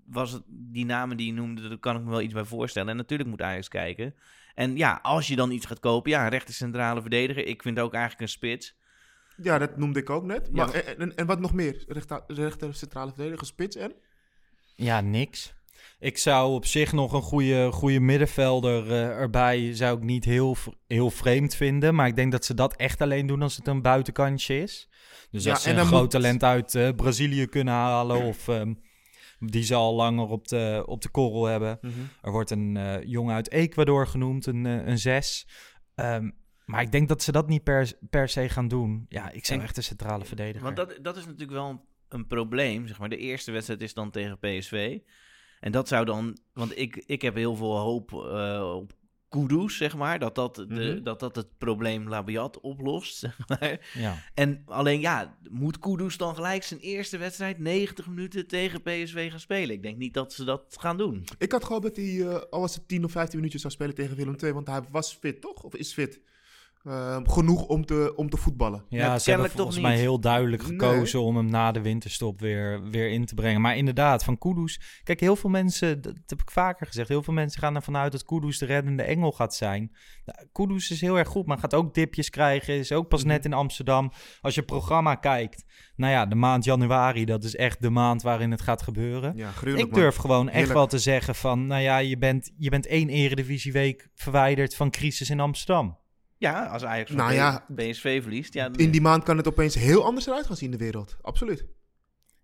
was 0.07 0.33
het, 0.33 0.43
die 0.73 0.85
namen 0.85 1.17
die 1.17 1.27
je 1.27 1.33
noemde, 1.33 1.69
daar 1.69 1.79
kan 1.79 1.97
ik 1.97 2.03
me 2.03 2.11
wel 2.11 2.21
iets 2.21 2.33
bij 2.35 2.45
voorstellen. 2.45 2.89
En 2.89 2.97
natuurlijk 2.97 3.29
moet 3.31 3.43
Ajax 3.43 3.69
kijken. 3.69 4.15
En 4.55 4.77
ja, 4.77 4.99
als 5.03 5.27
je 5.29 5.37
dan 5.37 5.51
iets 5.51 5.67
gaat 5.67 5.81
kopen, 5.81 6.11
ja, 6.11 6.23
een 6.25 6.31
rechter 6.31 6.55
centrale 6.55 7.01
verdediger. 7.01 7.47
Ik 7.47 7.63
vind 7.63 7.79
ook 7.81 7.93
eigenlijk 7.93 8.23
een 8.23 8.29
spits. 8.29 8.75
Ja, 9.37 9.59
dat 9.59 9.77
noemde 9.77 10.01
ik 10.01 10.11
ook 10.11 10.25
net. 10.25 10.49
Ja. 10.53 10.65
Maar, 10.67 10.75
en, 10.75 10.99
en, 10.99 11.17
en 11.17 11.27
wat 11.27 11.41
nog 11.41 11.53
meer? 11.53 11.85
Rechter, 11.89 12.23
rechter 12.27 12.75
centrale 12.75 13.13
verdediger, 13.15 13.47
spits 13.47 13.77
en? 13.77 13.93
Ja, 14.75 15.01
niks. 15.01 15.55
Ik 15.99 16.19
zou 16.19 16.53
op 16.53 16.67
zich 16.67 16.93
nog 16.93 17.13
een 17.13 17.23
goede, 17.23 17.73
goede 17.73 18.01
middenvelder 18.01 18.91
eh, 18.91 19.07
erbij 19.09 19.75
zou 19.75 19.97
ik 19.97 20.03
niet 20.03 20.25
heel, 20.25 20.57
heel 20.87 21.11
vreemd 21.11 21.55
vinden. 21.55 21.95
Maar 21.95 22.07
ik 22.07 22.17
denk 22.17 22.33
dat 22.33 22.45
ze 22.45 22.55
dat 22.55 22.77
echt 22.77 23.01
alleen 23.01 23.27
doen 23.27 23.43
als 23.43 23.57
het 23.57 23.67
een 23.67 23.83
buitenkantje 23.83 24.59
is. 24.63 24.89
Dus 25.31 25.45
Ja, 25.45 25.51
als 25.53 25.63
ze 25.63 25.71
en 25.71 25.79
een 25.79 25.87
groot 25.87 26.01
moet- 26.01 26.11
talent 26.11 26.43
uit 26.45 26.75
eh, 26.75 26.89
Brazilië 26.97 27.47
kunnen 27.47 27.75
halen 27.75 28.23
of 28.33 28.49
ehm, 28.49 28.75
die 29.45 29.63
ze 29.63 29.75
al 29.75 29.95
langer 29.95 30.27
op 30.29 30.49
de, 30.49 30.83
op 30.87 31.03
de 31.03 31.09
korrel 31.09 31.45
hebben. 31.45 31.79
Er 32.23 32.31
wordt 32.31 32.51
een 32.51 32.77
eh, 32.77 33.03
jongen 33.05 33.35
uit 33.35 33.51
Ecuador 33.51 34.07
genoemd, 34.07 34.47
een, 34.47 34.67
eh, 34.67 34.87
een 34.87 34.99
zes. 34.99 35.47
Ehm, 35.95 36.31
maar 36.65 36.83
ik 36.83 36.93
denk 36.93 37.09
dat 37.09 37.23
ze 37.23 37.33
dat 37.33 37.49
niet 37.49 37.63
per, 37.63 37.93
per 38.11 38.29
se 38.29 38.49
gaan 38.49 38.69
doen. 38.69 39.07
Ja, 39.09 39.31
ik 39.31 39.45
zou 39.45 39.59
En- 39.59 39.65
echt 39.65 39.77
een 39.77 39.83
centrale 39.83 40.25
verdediger. 40.25 40.63
Want 40.63 40.77
dat, 40.77 40.99
dat 41.03 41.17
is 41.17 41.25
natuurlijk 41.25 41.51
wel 41.53 41.69
een, 41.69 41.81
een 42.09 42.27
probleem, 42.27 42.87
zeg 42.87 42.99
maar. 42.99 43.09
De 43.09 43.17
eerste 43.17 43.53
wedstrijd 43.53 43.81
is 43.81 43.95
dan 43.95 44.11
tegen 44.11 44.39
PSV. 44.39 44.99
En 45.61 45.73
dat 45.73 45.89
zou 45.89 46.05
dan, 46.05 46.39
want 46.53 46.79
ik, 46.79 46.97
ik 47.07 47.23
heb 47.23 47.35
heel 47.35 47.57
veel 47.57 47.79
hoop 47.79 48.13
eh, 48.13 48.73
op 48.77 48.93
Kudus, 49.33 49.77
zeg 49.77 49.97
maar. 49.97 50.19
Dat 50.19 50.35
dat, 50.35 50.55
de, 50.55 50.65
Mhm. 50.69 51.03
dat 51.03 51.21
dat 51.21 51.37
het 51.37 51.59
probleem 51.59 52.09
Labiat 52.09 52.61
oplost, 52.61 53.17
zeg 53.25 53.39
maar. 53.49 53.91
ja. 53.95 54.23
En 54.35 54.63
alleen 54.67 55.01
ja, 55.01 55.37
moet 55.51 55.79
Kudus 55.79 56.17
dan 56.17 56.35
gelijk 56.35 56.63
zijn 56.63 56.81
eerste 56.81 57.19
wedstrijd 57.19 57.59
90 57.59 58.07
minuten 58.07 58.47
tegen 58.47 58.83
PSV 58.83 59.31
gaan 59.31 59.41
spelen? 59.41 59.75
Ik 59.75 59.83
denk 59.83 59.97
niet 59.97 60.15
dat 60.15 60.33
ze 60.33 60.45
dat 60.45 60.77
gaan 60.81 60.97
doen. 60.97 61.25
Ik 61.39 61.53
had 61.53 61.65
gehoopt 61.65 61.85
dat 61.85 61.97
hij, 61.97 62.27
eh, 62.29 62.41
al 62.51 62.61
was 62.61 62.75
het 62.75 62.89
10 62.89 63.05
of 63.05 63.11
15 63.11 63.37
minuutjes 63.37 63.61
zou 63.63 63.73
spelen 63.73 63.95
tegen 63.95 64.17
Willem 64.17 64.37
II. 64.43 64.53
Want 64.53 64.67
hij 64.67 64.81
was 64.91 65.15
fit, 65.15 65.41
toch? 65.41 65.63
Of 65.63 65.75
is 65.75 65.93
fit? 65.93 66.21
Ehm, 66.85 67.25
genoeg 67.29 67.67
om 67.67 67.85
te, 67.87 68.13
om 68.17 68.31
te 68.31 68.37
voetballen. 68.37 68.85
Ja, 68.89 68.99
Ja, 68.99 69.19
ze 69.19 69.31
hebben 69.31 69.51
volgens 69.51 69.75
toch 69.75 69.85
mij 69.85 69.93
niet. 69.93 70.01
heel 70.03 70.21
duidelijk 70.21 70.63
Nee. 70.63 70.71
gekozen 70.71 71.23
om 71.23 71.37
hem 71.37 71.51
na 71.51 71.73
de 71.73 71.81
winterstop 71.81 72.41
weer, 72.41 72.83
weer 72.91 73.11
in 73.11 73.25
te 73.25 73.35
brengen. 73.35 73.61
Maar 73.61 73.77
inderdaad, 73.77 74.25
van 74.25 74.39
Kudus... 74.39 74.81
Kijk, 75.05 75.21
heel 75.21 75.37
veel 75.37 75.51
mensen, 75.51 76.01
dat 76.01 76.15
heb 76.27 76.41
ik 76.41 76.51
vaker 76.51 76.87
gezegd... 76.87 77.09
heel 77.09 77.23
veel 77.23 77.33
mensen 77.35 77.61
gaan 77.61 77.75
ervan 77.75 77.97
uit 77.97 78.13
dat 78.13 78.25
Kudus 78.25 78.59
de 78.59 78.67
reddende 78.67 79.03
engel 79.03 79.33
gaat 79.33 79.55
zijn. 79.55 79.93
Nou, 80.25 80.47
Kudus 80.53 80.91
is 80.91 81.01
heel 81.01 81.19
erg 81.19 81.29
goed, 81.29 81.47
maar 81.47 81.59
gaat 81.59 81.75
ook 81.75 81.95
dipjes 81.95 82.31
krijgen. 82.31 82.75
Is 82.75 82.93
ook 82.93 83.09
pas 83.09 83.21
Mhm. 83.21 83.29
net 83.29 83.45
in 83.45 83.53
Amsterdam. 83.53 84.13
Als 84.41 84.55
je 84.55 84.63
programma 84.63 85.15
kijkt... 85.15 85.65
Nou 85.97 86.13
ja, 86.13 86.27
de 86.27 86.35
maand 86.35 86.65
januari, 86.65 87.25
dat 87.25 87.45
is 87.45 87.57
echt 87.57 87.83
de 87.83 87.91
maand 87.91 88.23
waarin 88.23 88.51
het 88.51 88.61
gaat 88.63 88.83
gebeuren. 88.83 89.33
Ja, 89.37 89.51
gruwelijk, 89.51 89.87
Ik 89.89 89.93
man. 89.93 90.01
durf 90.03 90.17
gewoon 90.17 90.47
echt 90.47 90.55
Heerlijk. 90.57 90.75
wel 90.79 90.87
te 90.87 90.99
zeggen 90.99 91.35
van... 91.35 91.67
Nou 91.67 91.83
ja, 91.83 91.99
je 91.99 92.19
bent, 92.19 92.53
je 92.57 92.71
bent 92.71 92.87
één 92.87 93.09
eredivisieweek 93.09 94.09
verwijderd 94.15 94.75
van 94.77 94.91
crisis 94.91 95.31
in 95.31 95.41
Amsterdam. 95.41 96.01
Ja, 96.43 96.67
als 96.67 96.85
Ajax 96.85 97.09
van 97.11 97.19
Nou 97.19 97.33
ja, 97.33 97.67
PSV 97.75 98.23
verliest. 98.23 98.55
Ja, 98.55 98.71
In 98.77 98.91
die 98.91 99.01
maand 99.01 99.23
kan 99.25 99.37
het 99.37 99.47
opeens 99.49 99.75
heel 99.75 100.05
anders 100.05 100.27
eruit 100.27 100.47
gaan 100.47 100.57
zien 100.57 100.73
in 100.73 100.79
de 100.79 100.85
wereld. 100.85 101.17
Absoluut. 101.21 101.67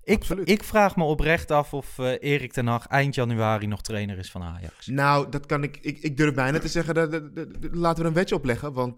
Ik, 0.02 0.14
Absoluut. 0.18 0.48
ik 0.48 0.64
vraag 0.64 0.96
me 0.96 1.04
oprecht 1.04 1.50
af 1.50 1.74
of 1.74 1.98
eh, 1.98 2.12
Erik 2.20 2.52
ten 2.52 2.66
Hag 2.66 2.86
eind 2.86 3.14
januari 3.14 3.66
nog 3.66 3.82
trainer 3.82 4.18
is 4.18 4.30
van 4.30 4.42
Ajax. 4.42 4.86
Nou, 4.86 5.28
dat 5.30 5.46
kan 5.46 5.62
ik, 5.62 5.76
ik. 5.80 5.98
Ik 5.98 6.16
durf 6.16 6.34
bijna 6.34 6.58
te 6.58 6.68
zeggen, 6.68 6.94
dat, 6.94 7.10
dat- 7.10 7.36
dat- 7.36 7.62
dat- 7.62 7.74
laten 7.74 8.02
we 8.02 8.08
een 8.08 8.14
wetje 8.14 8.34
opleggen. 8.34 8.72
Want 8.72 8.96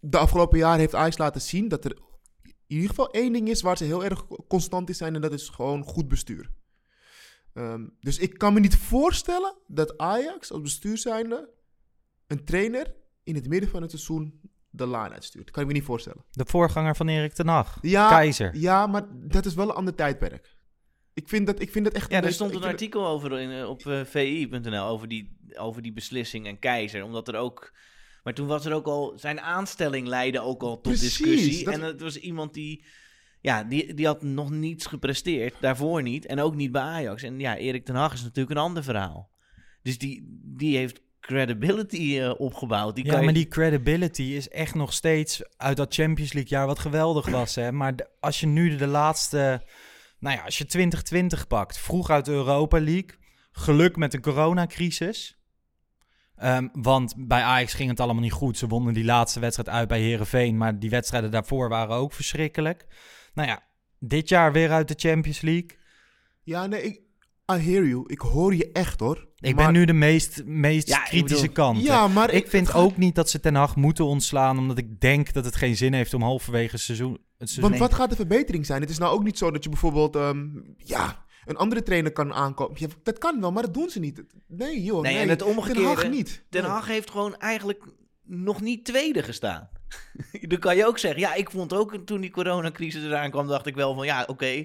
de 0.00 0.18
afgelopen 0.18 0.58
jaren 0.58 0.78
heeft 0.78 0.94
Ajax 0.94 1.18
laten 1.18 1.40
zien 1.40 1.68
dat 1.68 1.84
er 1.84 1.96
in 2.44 2.54
ieder 2.76 2.88
geval 2.88 3.10
één 3.10 3.32
ding 3.32 3.48
is 3.48 3.62
waar 3.62 3.76
ze 3.76 3.84
heel 3.84 4.04
erg 4.04 4.26
constant 4.48 4.88
in 4.88 4.94
zijn. 4.94 5.14
En 5.14 5.20
dat 5.20 5.32
is 5.32 5.48
gewoon 5.48 5.82
goed 5.84 6.08
bestuur. 6.08 6.50
Ehm, 7.54 7.86
dus 8.00 8.18
ik 8.18 8.38
kan 8.38 8.52
me 8.52 8.60
niet 8.60 8.76
voorstellen 8.76 9.54
dat 9.66 9.98
Ajax 9.98 10.52
als 10.52 10.60
bestuur 10.62 10.98
zijnde 10.98 11.58
een 12.30 12.44
trainer 12.44 12.94
in 13.22 13.34
het 13.34 13.48
midden 13.48 13.70
van 13.70 13.82
het 13.82 13.90
seizoen 13.90 14.40
de 14.70 14.86
laan 14.86 15.12
uitstuurt. 15.12 15.50
Kan 15.50 15.62
ik 15.62 15.68
me 15.68 15.74
niet 15.74 15.84
voorstellen. 15.84 16.24
De 16.30 16.44
voorganger 16.46 16.96
van 16.96 17.08
Erik 17.08 17.32
ten 17.32 17.48
Hag. 17.48 17.78
Ja, 17.82 18.08
Keizer. 18.08 18.56
Ja, 18.56 18.86
maar 18.86 19.02
dat 19.12 19.46
is 19.46 19.54
wel 19.54 19.68
een 19.68 19.74
ander 19.74 19.94
tijdperk. 19.94 20.56
Ik 21.14 21.28
vind 21.28 21.46
dat, 21.46 21.60
ik 21.60 21.70
vind 21.70 21.84
dat 21.84 21.94
echt... 21.94 22.10
Ja, 22.10 22.22
er 22.22 22.32
stond 22.32 22.54
een 22.54 22.62
artikel 22.64 23.06
over 23.06 23.38
in, 23.40 23.50
eh, 23.50 23.68
op 23.68 23.86
eh, 23.86 24.04
vi.nl 24.04 24.84
over 24.84 25.08
die, 25.08 25.36
over 25.56 25.82
die 25.82 25.92
beslissing 25.92 26.46
en 26.46 26.58
keizer. 26.58 27.02
Omdat 27.02 27.28
er 27.28 27.36
ook. 27.36 27.74
Maar 28.22 28.34
toen 28.34 28.46
was 28.46 28.64
er 28.64 28.72
ook 28.72 28.86
al. 28.86 29.12
Zijn 29.18 29.40
aanstelling 29.40 30.06
leidde 30.06 30.40
ook 30.40 30.62
al 30.62 30.74
tot 30.74 30.82
Precies, 30.82 31.16
discussie. 31.16 31.64
dat- 31.64 31.74
En 31.74 31.80
het 31.80 32.00
was 32.00 32.16
iemand 32.16 32.54
die. 32.54 32.84
Ja, 33.40 33.64
die, 33.64 33.94
die 33.94 34.06
had 34.06 34.22
nog 34.22 34.50
niets 34.50 34.86
gepresteerd. 34.86 35.54
Daarvoor 35.60 36.02
niet. 36.02 36.26
En 36.26 36.40
ook 36.40 36.54
niet 36.54 36.72
bij 36.72 36.82
Ajax. 36.82 37.22
En 37.22 37.40
ja, 37.40 37.56
Erik 37.56 37.84
ten 37.84 37.94
Hag 37.94 38.12
is 38.12 38.22
natuurlijk 38.22 38.50
een 38.56 38.62
ander 38.62 38.82
verhaal. 38.82 39.30
Dus 39.82 39.98
die, 39.98 40.40
die 40.42 40.76
heeft 40.76 41.00
credibility 41.34 42.18
eh, 42.20 42.40
opgebouwd. 42.40 42.94
Die 42.94 43.04
Ja, 43.04 43.10
kan 43.10 43.18
je- 43.20 43.24
maar 43.24 43.34
die 43.34 43.48
credibility 43.48 44.22
is 44.22 44.48
echt 44.48 44.74
nog 44.74 44.92
steeds 44.92 45.42
uit 45.56 45.76
dat 45.76 45.94
Champions 45.94 46.32
League 46.32 46.50
jaar 46.58 46.66
wat 46.66 46.78
geweldig 46.78 47.28
was. 47.28 47.54
Hè? 47.54 47.72
Maar 47.72 47.96
de- 47.96 48.08
als 48.20 48.40
je 48.40 48.46
nu 48.46 48.76
de 48.76 48.86
laatste, 48.86 49.62
nou 50.18 50.36
ja, 50.36 50.42
als 50.44 50.58
je 50.58 50.66
2020 50.66 51.46
pakt, 51.46 51.78
vroeg 51.78 52.10
uit 52.10 52.24
de 52.24 52.32
Europa 52.32 52.80
League, 52.80 53.10
geluk 53.52 53.96
met 53.96 54.12
de 54.12 54.20
coronacrisis. 54.20 55.38
Ehm, 56.36 56.68
want 56.72 57.14
bij 57.16 57.42
Ajax 57.42 57.74
ging 57.74 57.90
het 57.90 58.00
allemaal 58.00 58.22
niet 58.22 58.32
goed. 58.32 58.58
Ze 58.58 58.66
wonnen 58.66 58.94
die 58.94 59.04
laatste 59.04 59.40
wedstrijd 59.40 59.68
uit 59.68 59.88
bij 59.88 60.00
Herenveen, 60.00 60.56
maar 60.56 60.78
die 60.78 60.90
wedstrijden 60.90 61.30
daarvoor 61.30 61.68
waren 61.68 61.96
ook 61.96 62.12
verschrikkelijk. 62.12 62.86
Nou 63.34 63.48
ja, 63.48 63.62
dit 63.98 64.28
jaar 64.28 64.52
weer 64.52 64.70
uit 64.70 64.88
de 64.88 65.08
Champions 65.08 65.40
League. 65.40 65.78
Ja, 66.42 66.66
nee, 66.66 66.82
ik, 66.82 67.00
I 67.54 67.58
hear 67.58 67.86
you. 67.86 68.04
Ik 68.06 68.20
hoor 68.20 68.54
je 68.54 68.70
echt, 68.72 69.00
hoor. 69.00 69.28
Ik 69.36 69.54
Maar- 69.54 69.64
ben 69.64 69.72
nu 69.72 69.84
de 69.84 69.92
meest, 69.92 70.42
meest 70.44 70.88
Ja, 70.88 70.98
kritische 71.02 71.40
bedoel- 71.48 71.54
kant. 71.64 71.82
Ja, 71.82 72.08
maar 72.08 72.30
Ik 72.32 72.48
vind 72.48 72.74
ook 72.74 72.96
niet 72.96 73.14
dat 73.14 73.30
ze 73.30 73.40
Ten 73.40 73.54
Hag 73.54 73.76
moeten 73.76 74.04
ontslaan, 74.04 74.58
omdat 74.58 74.78
ik 74.78 75.00
denk 75.00 75.32
dat 75.32 75.44
het 75.44 75.56
geen 75.56 75.76
zin 75.76 75.92
heeft 75.92 76.14
om 76.14 76.22
halverwege 76.22 76.70
het 76.70 76.80
seizoen... 76.80 77.12
Het 77.38 77.48
seizoen 77.50 77.62
Want 77.70 77.78
wat 77.90 77.94
gaat 77.94 78.10
de 78.10 78.16
verbetering 78.16 78.66
zijn? 78.66 78.80
Het 78.80 78.90
is 78.90 78.98
nou 78.98 79.12
ook 79.14 79.24
niet 79.24 79.38
zo 79.38 79.50
dat 79.50 79.62
je 79.64 79.68
bijvoorbeeld... 79.70 80.16
ehm, 80.16 80.46
ja, 80.76 81.24
een 81.44 81.56
andere 81.56 81.82
trainer 81.82 82.12
kan 82.12 82.32
aankomen. 82.32 82.76
Ja, 82.80 82.86
dat 83.02 83.18
kan 83.18 83.40
wel, 83.40 83.52
maar 83.52 83.62
dat 83.62 83.74
doen 83.74 83.90
ze 83.90 83.98
niet. 84.00 84.22
Nee, 84.48 84.82
joh. 84.82 85.02
Nee, 85.02 85.12
Nee, 85.12 85.22
en 85.22 85.28
het 85.28 85.38
Ten 85.38 85.48
Hag 85.48 85.56
omgekeerde. 85.56 86.08
niet. 86.08 86.44
Den. 86.50 86.64
Haag 86.64 86.86
heeft 86.86 87.10
gewoon 87.10 87.36
eigenlijk 87.36 87.84
nog 88.24 88.60
niet 88.60 88.84
tweede 88.84 89.22
gestaan. 89.22 89.68
Dan 90.48 90.58
kan 90.58 90.76
je 90.76 90.86
ook 90.86 90.98
zeggen, 90.98 91.20
ja, 91.20 91.34
ik 91.34 91.50
vond 91.50 91.72
ook 91.72 91.96
toen 92.04 92.20
die 92.20 92.30
coronacrisis 92.30 93.04
eraan 93.04 93.30
kwam, 93.30 93.46
dacht 93.46 93.66
ik 93.66 93.74
wel 93.74 93.94
van, 93.94 94.06
ja, 94.06 94.24
oké, 94.26 94.64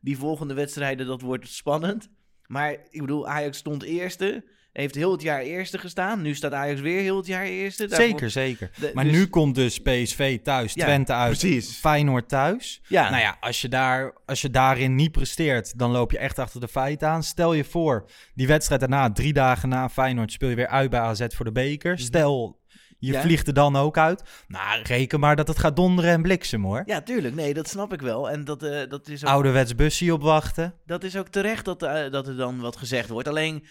die 0.00 0.18
volgende 0.18 0.54
wedstrijden, 0.54 1.06
dat 1.06 1.20
wordt 1.20 1.48
spannend. 1.48 2.08
Maar 2.48 2.72
ik 2.90 3.00
bedoel, 3.00 3.28
Ajax 3.28 3.58
stond 3.58 3.82
eerste, 3.82 4.44
heeft 4.72 4.94
heel 4.94 5.12
het 5.12 5.22
jaar 5.22 5.40
eerste 5.40 5.78
gestaan. 5.78 6.22
Nu 6.22 6.34
staat 6.34 6.52
Ajax 6.52 6.80
weer 6.80 7.00
heel 7.00 7.16
het 7.16 7.26
jaar 7.26 7.44
eerste. 7.44 7.86
Daarvoor- 7.86 8.08
Zeker, 8.08 8.30
zeker. 8.30 8.70
De- 8.80 8.90
maar 8.94 9.04
dus- 9.04 9.12
nu 9.12 9.26
komt 9.26 9.54
dus 9.54 9.78
PSV 9.80 10.38
thuis, 10.42 10.72
Ja, 10.74 10.84
Twente 10.84 11.12
uit, 11.12 11.38
precies. 11.38 11.76
Feyenoord 11.78 12.28
thuis. 12.28 12.80
Ja, 12.88 13.10
Nou 13.10 13.22
ja, 13.22 13.36
als 13.40 13.60
je, 13.60 13.68
daar, 13.68 14.12
als 14.26 14.40
je 14.42 14.50
daarin 14.50 14.94
niet 14.94 15.12
presteert, 15.12 15.78
dan 15.78 15.90
loop 15.90 16.10
je 16.10 16.18
echt 16.18 16.38
achter 16.38 16.60
de 16.60 16.68
feiten 16.68 17.08
aan. 17.08 17.22
Stel 17.22 17.54
je 17.54 17.64
voor, 17.64 18.10
die 18.34 18.46
wedstrijd 18.46 18.80
daarna, 18.80 19.12
drie 19.12 19.32
dagen 19.32 19.68
na 19.68 19.88
Feyenoord, 19.88 20.32
speel 20.32 20.48
je 20.48 20.54
weer 20.56 20.68
uit 20.68 20.90
bij 20.90 21.00
AZ 21.00 21.26
voor 21.28 21.44
de 21.44 21.52
beker. 21.52 21.98
Stel, 21.98 22.60
je 22.98 23.12
Ja. 23.12 23.20
vliegt 23.20 23.46
er 23.46 23.54
dan 23.54 23.76
ook 23.76 23.98
uit. 23.98 24.22
Nou, 24.48 24.82
reken 24.82 25.20
maar 25.20 25.36
dat 25.36 25.48
het 25.48 25.58
gaat 25.58 25.76
donderen 25.76 26.10
en 26.12 26.22
bliksem 26.22 26.64
hoor. 26.64 26.82
ja, 26.86 27.00
tuurlijk. 27.00 27.34
Nee, 27.34 27.54
dat 27.54 27.68
snap 27.68 27.92
ik 27.92 28.00
wel. 28.00 28.30
En 28.30 28.44
dat, 28.44 28.62
eh, 28.62 28.88
dat, 28.88 29.08
is 29.08 29.24
ook, 29.24 29.30
Ouderwets 29.30 29.74
busje 29.74 30.12
opwachten. 30.14 30.74
dat 30.86 31.04
is 31.04 31.16
ook 31.16 31.28
terecht 31.28 31.64
dat, 31.64 31.82
eh, 31.82 32.10
dat 32.10 32.28
er 32.28 32.36
dan 32.36 32.60
wat 32.60 32.76
gezegd 32.76 33.08
wordt. 33.08 33.28
Alleen, 33.28 33.64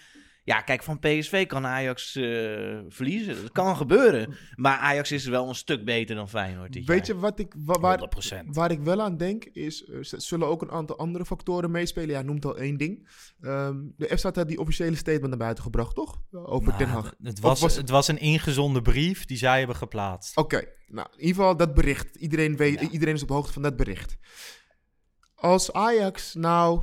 ja, 0.48 0.60
kijk, 0.60 0.82
van 0.82 0.98
PSV 0.98 1.46
kan 1.46 1.66
Ajax 1.66 2.16
eh, 2.16 2.78
verliezen. 2.88 3.42
Dat 3.42 3.52
kan 3.52 3.76
gebeuren. 3.76 4.36
Maar 4.54 4.76
Ajax 4.78 5.12
is 5.12 5.24
wel 5.26 5.48
een 5.48 5.54
stuk 5.54 5.84
beter 5.84 6.16
dan 6.16 6.28
Feyenoord 6.28 6.72
dit 6.72 6.86
Weet 6.86 7.06
jaar. 7.06 7.16
je 7.16 7.22
wat 7.22 7.38
ik, 7.38 7.54
wa- 7.58 7.80
waar, 7.80 7.98
100%. 7.98 8.44
waar 8.46 8.70
ik 8.70 8.80
wel 8.80 9.02
aan 9.02 9.16
denk, 9.16 9.44
is... 9.44 9.84
Z- 10.00 10.12
zullen 10.12 10.46
ook 10.48 10.62
een 10.62 10.70
aantal 10.70 10.98
andere 10.98 11.24
factoren 11.24 11.70
meespelen. 11.70 12.08
Ja, 12.10 12.22
noemt 12.22 12.44
al 12.44 12.56
één 12.58 12.76
ding. 12.76 13.08
Ehm, 13.40 13.76
de 13.96 14.16
F 14.18 14.22
had 14.22 14.48
die 14.48 14.58
officiële 14.60 14.96
statement 14.96 15.28
naar 15.28 15.38
buiten 15.38 15.64
gebracht, 15.64 15.94
toch? 15.94 16.22
Over 16.32 16.66
Nou, 16.66 16.78
Den 16.78 16.88
Haag. 16.88 17.14
Het 17.22 17.40
was, 17.40 17.60
was- 17.60 17.76
het 17.76 17.90
was 17.90 18.08
een 18.08 18.18
ingezonden 18.18 18.82
brief 18.82 19.24
die 19.24 19.36
zij 19.36 19.58
hebben 19.58 19.76
geplaatst. 19.76 20.36
Oké, 20.36 20.64
nou 20.86 21.08
in 21.12 21.20
ieder 21.20 21.34
geval 21.36 21.56
dat 21.56 21.74
bericht. 21.74 22.16
Iedereen, 22.16 22.56
weet, 22.56 22.80
Ja. 22.80 22.88
iedereen 22.90 23.14
is 23.14 23.22
op 23.22 23.28
de 23.28 23.34
hoogte 23.34 23.52
van 23.52 23.62
dat 23.62 23.76
bericht. 23.76 24.16
Als 25.34 25.72
Ajax 25.72 26.34
nou 26.34 26.82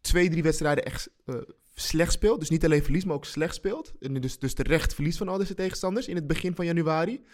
twee, 0.00 0.30
drie 0.30 0.42
wedstrijden 0.42 0.84
echt 0.84 1.10
eh, 1.24 1.34
slecht 1.80 2.12
speelt, 2.12 2.40
dus 2.40 2.50
niet 2.50 2.64
alleen 2.64 2.82
verliest, 2.82 3.06
maar 3.06 3.16
ook 3.16 3.24
slecht 3.24 3.54
speelt, 3.54 3.92
en 4.00 4.14
dus, 4.14 4.38
dus 4.38 4.54
terecht 4.54 4.94
verlies 4.94 5.16
van 5.16 5.28
al 5.28 5.38
deze 5.38 5.54
tegenstanders 5.54 6.08
in 6.08 6.16
het 6.16 6.26
begin 6.26 6.54
van 6.54 6.64
januari, 6.64 7.24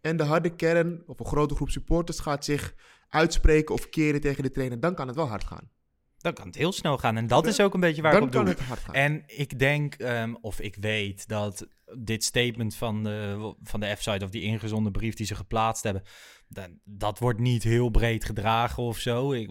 en 0.00 0.16
de 0.16 0.24
harde 0.24 0.54
kern 0.56 1.02
of 1.06 1.20
een 1.20 1.26
grote 1.26 1.54
groep 1.54 1.70
supporters 1.70 2.18
gaat 2.20 2.44
zich 2.44 2.74
uitspreken 3.08 3.74
of 3.74 3.88
keren 3.88 4.20
tegen 4.20 4.42
de 4.42 4.50
trainer, 4.50 4.80
dan 4.80 4.94
kan 4.94 5.06
het 5.06 5.16
wel 5.16 5.28
hard 5.28 5.44
gaan. 5.44 5.70
Dan 6.18 6.34
kan 6.34 6.46
het 6.46 6.54
heel 6.56 6.72
snel 6.72 6.98
gaan. 6.98 7.16
En 7.16 7.26
dat 7.26 7.44
Ja, 7.44 7.50
is 7.50 7.60
ook 7.60 7.74
een 7.74 7.80
beetje 7.80 8.02
waar 8.02 8.12
dan 8.12 8.20
ik 8.20 8.26
op 8.26 8.32
kan 8.34 8.44
doe. 8.44 8.54
het 8.54 8.62
hard 8.62 8.80
gaan. 8.80 8.94
En 8.94 9.22
ik 9.26 9.58
denk, 9.58 9.94
ehm, 9.94 10.34
of 10.40 10.60
ik 10.60 10.76
weet, 10.80 11.28
dat 11.28 11.66
dit 11.98 12.24
statement 12.24 12.74
van 12.74 13.04
de, 13.04 13.54
van 13.62 13.80
de 13.80 13.94
F-site 13.96 14.24
of 14.24 14.30
die 14.30 14.42
ingezonde 14.42 14.90
brief 14.90 15.14
die 15.14 15.26
ze 15.26 15.34
geplaatst 15.34 15.82
hebben, 15.82 16.02
dan, 16.48 16.78
dat 16.84 17.18
wordt 17.18 17.38
niet 17.40 17.62
heel 17.62 17.88
breed 17.90 18.24
gedragen 18.24 18.82
of 18.82 18.98
zo. 18.98 19.32
Ik, 19.32 19.50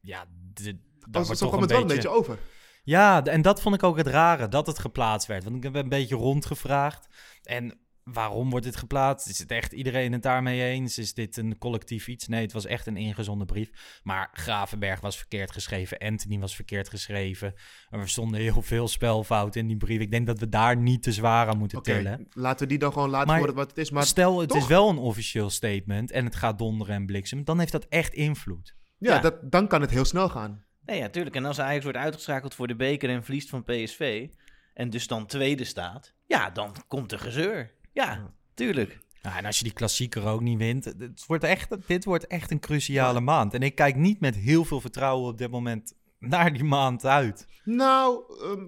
ja, 0.00 0.24
daar 0.52 0.74
Als, 1.12 1.26
wordt 1.26 1.38
zo 1.40 1.48
toch 1.48 1.48
kwam 1.48 1.52
een 1.54 1.60
het 1.60 1.70
wel 1.70 1.80
een 1.80 1.86
beetje 1.86 2.08
over. 2.08 2.38
Ja, 2.82 3.24
en 3.24 3.42
dat 3.42 3.62
vond 3.62 3.74
ik 3.74 3.82
ook 3.82 3.96
het 3.96 4.06
rare, 4.06 4.48
dat 4.48 4.66
het 4.66 4.78
geplaatst 4.78 5.28
werd. 5.28 5.44
Want 5.44 5.56
ik 5.56 5.62
heb 5.62 5.74
een 5.74 5.88
beetje 5.88 6.14
rondgevraagd. 6.16 7.08
En 7.42 7.78
waarom 8.04 8.50
wordt 8.50 8.64
dit 8.64 8.76
geplaatst? 8.76 9.28
Is 9.28 9.38
het 9.38 9.50
echt 9.50 9.72
iedereen 9.72 10.12
het 10.12 10.22
daarmee 10.22 10.62
eens? 10.62 10.98
Is 10.98 11.14
dit 11.14 11.36
een 11.36 11.58
collectief 11.58 12.08
iets? 12.08 12.28
Nee, 12.28 12.42
het 12.42 12.52
was 12.52 12.66
echt 12.66 12.86
een 12.86 12.96
ingezonde 12.96 13.44
brief. 13.44 14.00
Maar 14.02 14.28
Gravenberg 14.32 15.00
was 15.00 15.16
verkeerd 15.16 15.50
geschreven. 15.50 15.98
Anthony 15.98 16.38
was 16.38 16.54
verkeerd 16.54 16.88
geschreven. 16.88 17.54
Er 17.90 18.08
stonden 18.08 18.40
heel 18.40 18.62
veel 18.62 18.88
spelfouten 18.88 19.60
in 19.60 19.66
die 19.66 19.76
brief. 19.76 20.00
Ik 20.00 20.10
denk 20.10 20.26
dat 20.26 20.38
we 20.38 20.48
daar 20.48 20.76
niet 20.76 21.02
te 21.02 21.12
zwaar 21.12 21.48
aan 21.48 21.58
moeten 21.58 21.78
Oké, 21.78 21.92
tillen. 21.92 22.26
laten 22.30 22.62
we 22.62 22.66
die 22.66 22.78
dan 22.78 22.92
gewoon 22.92 23.10
laten 23.10 23.28
Maar 23.28 23.38
worden 23.38 23.56
wat 23.56 23.68
het 23.68 23.78
is. 23.78 23.90
Maar 23.90 24.04
Stel, 24.04 24.40
het 24.40 24.48
toch? 24.48 24.58
is 24.58 24.66
wel 24.66 24.88
een 24.88 24.98
officieel 24.98 25.50
statement 25.50 26.10
en 26.10 26.24
het 26.24 26.36
gaat 26.36 26.58
donderen 26.58 26.94
en 26.94 27.06
bliksem. 27.06 27.44
Dan 27.44 27.58
heeft 27.58 27.72
dat 27.72 27.86
echt 27.88 28.14
invloed. 28.14 28.76
ja, 28.98 29.14
ja. 29.14 29.20
Dat, 29.20 29.52
dan 29.52 29.66
kan 29.68 29.80
het 29.80 29.90
heel 29.90 30.04
snel 30.04 30.28
gaan. 30.28 30.64
Nee, 30.90 30.98
ja, 30.98 31.08
tuurlijk. 31.08 31.36
En 31.36 31.44
als 31.44 31.60
Ajax 31.60 31.82
wordt 31.82 31.98
uitgeschakeld 31.98 32.54
voor 32.54 32.66
de 32.66 32.76
beker 32.76 33.10
en 33.10 33.24
verliest 33.24 33.48
van 33.48 33.64
PSV... 33.64 34.28
en 34.74 34.90
dus 34.90 35.06
dan 35.06 35.26
tweede 35.26 35.64
staat... 35.64 36.12
ja, 36.26 36.50
dan 36.50 36.74
komt 36.88 37.12
er 37.12 37.18
gezeur. 37.18 37.74
Ja, 37.92 38.32
tuurlijk. 38.54 38.98
Ja, 39.22 39.36
en 39.36 39.44
als 39.44 39.58
je 39.58 39.64
die 39.64 39.72
klassieker 39.72 40.26
ook 40.26 40.40
niet 40.40 40.58
wint, 40.58 40.84
het 40.84 41.26
wordt 41.26 41.44
echt, 41.44 41.86
dit 41.86 42.04
wordt 42.04 42.26
echt 42.26 42.50
een 42.50 42.60
cruciale 42.60 43.20
maand. 43.20 43.54
En 43.54 43.62
ik 43.62 43.74
kijk 43.74 43.96
niet 43.96 44.20
met 44.20 44.36
heel 44.36 44.64
veel 44.64 44.80
vertrouwen 44.80 45.30
op 45.30 45.38
dit 45.38 45.50
moment 45.50 45.94
naar 46.18 46.52
die 46.52 46.64
maand 46.64 47.04
uit. 47.04 47.46
Nou, 47.64 48.22
ehm, 48.42 48.64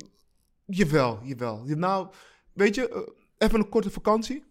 jawel, 0.67 1.21
jawel. 1.25 1.65
Nou, 1.65 2.13
weet 2.53 2.75
je, 2.75 2.89
eh, 2.89 3.47
even 3.47 3.59
een 3.59 3.69
korte 3.69 3.91
vakantie 3.91 4.45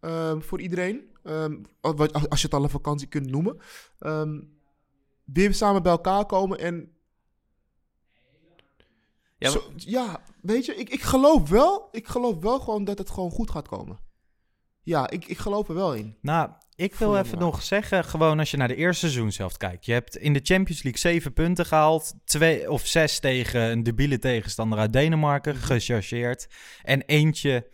ehm, 0.00 0.40
voor 0.40 0.60
iedereen. 0.60 1.16
Ehm, 1.22 1.62
als, 1.80 2.40
je 2.40 2.46
het 2.46 2.54
al 2.54 2.62
een 2.62 2.70
vakantie 2.70 3.08
kunt 3.08 3.30
noemen. 3.30 3.58
Ehm, 3.98 4.40
weer 5.24 5.54
samen 5.54 5.82
bij 5.82 5.92
elkaar 5.92 6.26
komen 6.26 6.58
en... 6.58 6.96
Ja, 9.38 9.50
Zo- 9.50 9.72
ja 9.76 10.20
weet 10.42 10.64
je, 10.64 10.74
ik, 10.74 10.88
ik 10.88 11.02
geloof 11.02 11.48
wel, 11.48 11.88
ik 11.92 12.06
geloof 12.06 12.36
wel 12.40 12.60
gewoon 12.60 12.84
dat 12.84 12.98
het 12.98 13.10
gewoon 13.10 13.30
goed 13.30 13.50
gaat 13.50 13.68
komen. 13.68 13.98
Ja, 14.82 15.10
ik, 15.10 15.24
ik 15.26 15.38
geloof 15.38 15.68
er 15.68 15.74
wel 15.74 15.94
in. 15.94 16.16
Nou, 16.20 16.50
ik 16.74 16.94
wil 16.94 17.16
even 17.16 17.38
nog 17.38 17.62
zeggen, 17.62 18.04
gewoon 18.04 18.38
als 18.38 18.50
je 18.50 18.56
naar 18.56 18.68
de 18.68 18.74
eerste 18.76 19.00
seizoen 19.08 19.32
zelf 19.32 19.56
kijkt. 19.56 19.84
Je 19.86 19.92
hebt 19.92 20.16
in 20.16 20.32
de 20.32 20.40
Champions 20.42 20.82
League 20.82 21.00
zeven 21.00 21.32
punten 21.32 21.66
gehaald. 21.66 22.14
Twee 22.24 22.70
of 22.70 22.86
zes 22.86 23.18
tegen 23.20 23.60
een 23.60 23.82
debiele 23.82 24.18
tegenstander 24.18 24.78
uit 24.78 24.92
Denemarken, 24.92 25.54
gechargeerd. 25.56 26.48
En 26.82 27.02
eentje 27.02 27.68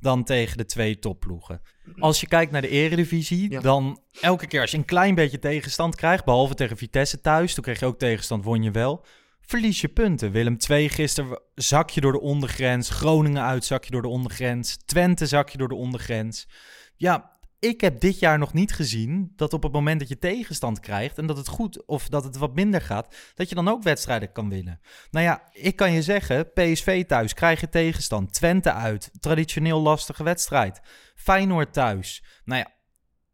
dan 0.00 0.24
tegen 0.24 0.56
de 0.56 0.64
twee 0.64 0.98
topploegen. 0.98 1.60
Als 1.98 2.20
je 2.20 2.26
kijkt 2.26 2.52
naar 2.52 2.60
de 2.62 2.68
eredivisie, 2.68 3.50
Ja. 3.50 3.60
dan 3.60 4.00
elke 4.20 4.46
keer 4.46 4.60
als 4.60 4.70
je 4.70 4.76
een 4.76 4.84
klein 4.84 5.14
beetje 5.14 5.38
tegenstand 5.38 5.94
krijgt, 5.94 6.24
behalve 6.24 6.54
tegen 6.54 6.76
Vitesse 6.76 7.20
thuis, 7.20 7.54
toen 7.54 7.64
kreeg 7.64 7.80
je 7.80 7.86
ook 7.86 7.98
tegenstand, 7.98 8.44
won 8.44 8.62
je 8.62 8.70
wel. 8.70 9.04
Verlies 9.50 9.80
je 9.80 9.88
punten. 9.88 10.30
Willem 10.30 10.58
2 10.58 10.88
gisteren 10.88 11.40
zak 11.54 11.90
je 11.90 12.00
door 12.00 12.12
de 12.12 12.20
ondergrens. 12.20 12.90
Groningen 12.90 13.42
uit 13.42 13.64
zak 13.64 13.84
je 13.84 13.90
door 13.90 14.02
de 14.02 14.08
ondergrens. 14.08 14.76
Twente 14.76 15.26
zak 15.26 15.48
je 15.48 15.58
door 15.58 15.68
de 15.68 15.74
ondergrens. 15.74 16.48
Ja, 16.96 17.38
ik 17.58 17.80
heb 17.80 18.00
dit 18.00 18.18
jaar 18.18 18.38
nog 18.38 18.52
niet 18.52 18.72
gezien 18.72 19.32
dat 19.36 19.52
op 19.52 19.62
het 19.62 19.72
moment 19.72 20.00
dat 20.00 20.08
je 20.08 20.18
tegenstand 20.18 20.80
krijgt 20.80 21.18
en 21.18 21.26
dat 21.26 21.36
het 21.36 21.48
goed 21.48 21.86
of 21.86 22.08
dat 22.08 22.24
het 22.24 22.36
wat 22.36 22.54
minder 22.54 22.80
gaat, 22.80 23.16
dat 23.34 23.48
je 23.48 23.54
dan 23.54 23.68
ook 23.68 23.82
wedstrijden 23.82 24.32
kan 24.32 24.48
winnen. 24.48 24.80
Nou 25.10 25.24
ja, 25.24 25.42
ik 25.52 25.76
kan 25.76 25.92
je 25.92 26.02
zeggen, 26.02 26.52
PSV 26.52 27.04
thuis 27.04 27.34
krijg 27.34 27.60
je 27.60 27.68
tegenstand. 27.68 28.32
Twente 28.32 28.72
uit, 28.72 29.10
traditioneel 29.20 29.80
lastige 29.80 30.22
wedstrijd. 30.22 30.80
Feyenoord 31.14 31.72
thuis, 31.72 32.24
nou 32.44 32.60
ja, 32.60 32.72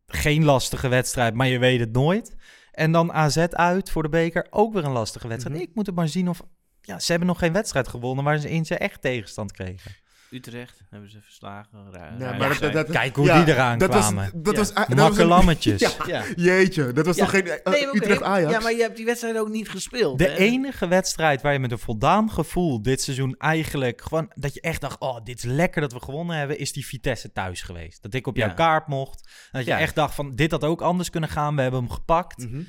geen 0.07 0.45
lastige 0.45 0.89
wedstrijd, 0.89 1.35
maar 1.35 1.47
je 1.47 1.59
weet 1.59 1.81
het 1.81 1.93
nooit. 1.93 2.37
En 2.77 2.93
dan 2.93 3.13
AZ 3.13 3.37
uit 3.37 3.91
voor 3.91 4.03
de 4.03 4.09
beker, 4.09 4.47
ook 4.51 4.73
weer 4.73 4.85
een 4.85 4.91
lastige 4.91 5.29
wedstrijd. 5.29 5.59
Mhm. 5.59 5.69
Ik 5.69 5.75
moet 5.75 5.87
het 5.87 5.95
maar 5.95 6.09
zien 6.09 6.29
of... 6.29 6.43
Ja, 6.81 6.99
ze 6.99 7.11
hebben 7.11 7.29
nog 7.29 7.39
geen 7.39 7.53
wedstrijd 7.53 7.89
gewonnen 7.89 8.25
waar 8.25 8.39
ze 8.39 8.51
in 8.51 8.65
ze 8.65 8.77
echt 8.77 9.01
tegenstand 9.01 9.53
kregen. 9.53 9.91
Utrecht 10.37 10.83
hebben 10.91 11.11
ze 11.11 11.21
verslagen. 11.23 11.93
Ra- 11.93 12.37
maar 12.39 12.59
dat- 12.61 12.73
dat- 12.73 12.91
Kijk 12.91 13.17
hoe 13.17 13.27
ja, 13.27 13.45
die 13.45 13.55
eraan 13.55 13.79
dat 13.79 13.93
was- 13.93 14.07
kwamen. 14.07 14.31
dat 14.35 14.53
Ja. 14.53 14.59
was, 14.59 14.73
dat 14.75 14.87
was 14.89 14.97
Makke 14.97 15.21
een- 15.21 15.27
lammetjes. 15.27 15.81
Ja, 15.87 15.91
Ja. 16.07 16.25
jeetje, 16.37 16.93
dat 16.93 17.07
was 17.07 17.17
Ja. 17.17 17.23
toch 17.23 17.33
geen 17.33 17.47
eh, 17.49 17.73
Nee, 17.73 17.87
Utrecht-Ajax? 17.97 18.53
Ja, 18.53 18.61
maar 18.61 18.73
je 18.73 18.83
hebt 18.83 18.97
die 18.97 19.05
wedstrijd 19.05 19.39
ook 19.39 19.49
niet 19.49 19.69
gespeeld. 19.69 20.19
De 20.19 20.25
hè? 20.25 20.35
enige 20.37 20.89
wedstrijd 20.89 21.43
waar 21.43 21.53
je 21.53 21.59
met 21.59 21.71
een 21.73 21.79
voldaan 21.79 22.31
gevoel 22.31 22.83
dit 22.83 23.03
seizoen 23.03 23.35
eigenlijk 23.39 24.03
gewoon 24.03 24.31
dat 24.35 24.55
je 24.55 24.61
echt 24.61 24.81
dacht, 24.81 24.99
oh, 25.01 25.25
dit 25.25 25.39
is 25.39 25.45
lekker 25.45 25.81
dat 25.81 25.93
we 25.93 26.01
gewonnen 26.01 26.37
hebben, 26.37 26.59
is 26.59 26.73
die 26.73 26.87
Vitesse 26.87 27.33
thuis 27.33 27.63
geweest. 27.63 28.03
Dat 28.03 28.15
ik 28.15 28.27
op 28.27 28.37
jouw 28.37 28.49
Ja. 28.49 28.55
kaart 28.55 28.87
mocht. 28.87 29.31
Dat 29.53 29.65
je 29.65 29.71
Ja. 29.71 29.79
echt 29.79 29.95
dacht 29.95 30.15
van, 30.15 30.35
dit 30.35 30.51
had 30.51 30.65
ook 30.65 30.81
anders 30.81 31.11
kunnen 31.11 31.29
gaan. 31.31 31.57
We 31.57 31.63
hebben 31.63 31.81
hem 31.81 31.91
gepakt. 31.91 32.39
Mhm. 32.51 32.63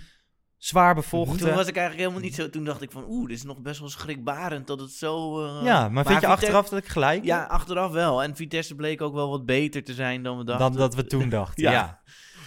Zwaar 0.58 0.96
bevochten. 0.96 1.38
Toen 1.38 1.54
was 1.56 1.68
ik 1.68 1.76
eigenlijk 1.76 1.98
helemaal 1.98 2.20
niet 2.30 2.36
zo. 2.36 2.50
Toen 2.50 2.64
dacht 2.64 2.82
ik 2.82 2.92
van, 2.92 3.06
oeh, 3.08 3.28
dit 3.28 3.38
is 3.38 3.44
nog 3.44 3.62
best 3.62 3.80
wel 3.80 3.90
schrikbarend 3.90 4.68
dat 4.68 4.80
het 4.80 4.92
zo. 4.92 5.44
eh, 5.46 5.62
ja, 5.64 5.90
maar, 5.90 6.06
vind 6.06 6.22
je 6.22 6.28
Vitesse- 6.28 6.28
achteraf 6.28 6.70
dat 6.70 6.80
ik 6.80 6.88
gelijk 6.88 7.24
Ja, 7.24 7.44
achteraf 7.44 7.92
wel. 7.92 8.24
En 8.24 8.36
Vitesse 8.36 8.76
bleek 8.76 9.02
ook 9.02 9.14
wel 9.14 9.30
wat 9.30 9.46
beter 9.46 9.84
te 9.84 9.94
zijn 9.94 10.24
dan 10.24 10.38
we 10.38 10.44
dachten. 10.44 10.68
dan 10.72 10.78
dat 10.80 10.96
we 10.96 11.06
toen 11.06 11.30
dachten? 11.40 11.64
Ja. 11.64 11.72
ja. 11.72 12.02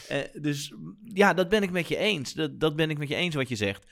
Eh, 0.08 0.42
dus 0.42 0.74
ja, 1.04 1.34
dat 1.34 1.48
ben 1.48 1.62
ik 1.62 1.70
met 1.70 1.88
je 1.88 1.96
eens. 1.96 2.32
Dat, 2.32 2.60
dat 2.60 2.76
ben 2.76 2.90
ik 2.90 2.98
met 2.98 3.08
je 3.08 3.14
eens 3.14 3.34
wat 3.34 3.48
je 3.48 3.56
zegt. 3.56 3.86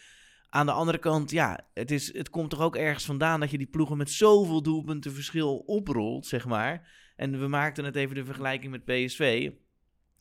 Aan 0.50 0.66
de 0.66 0.72
andere 0.72 0.98
kant, 0.98 1.30
ja, 1.30 1.60
het, 1.74 1.90
is, 1.90 2.12
het 2.14 2.30
komt 2.30 2.50
toch 2.50 2.60
ook 2.60 2.76
ergens 2.76 3.04
vandaan 3.04 3.40
dat 3.40 3.50
je 3.50 3.58
die 3.58 3.66
ploegen 3.66 3.96
met 3.96 4.10
zoveel 4.10 4.62
doelpunten 4.62 5.12
verschil 5.14 5.56
oprolt, 5.56 6.26
zeg 6.26 6.46
maar. 6.46 6.88
En 7.16 7.40
we 7.40 7.46
maakten 7.46 7.84
het 7.84 7.96
even 7.96 8.14
de 8.14 8.24
vergelijking 8.24 8.70
met 8.72 8.84
PSV. 8.84 9.50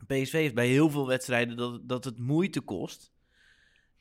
PSV 0.08 0.32
heeft 0.32 0.54
bij 0.54 0.68
heel 0.68 0.90
veel 0.90 1.08
wedstrijden 1.08 1.58
dat, 1.58 1.80
dat 1.84 2.04
het 2.04 2.20
moeite 2.20 2.62
kost. 2.62 3.12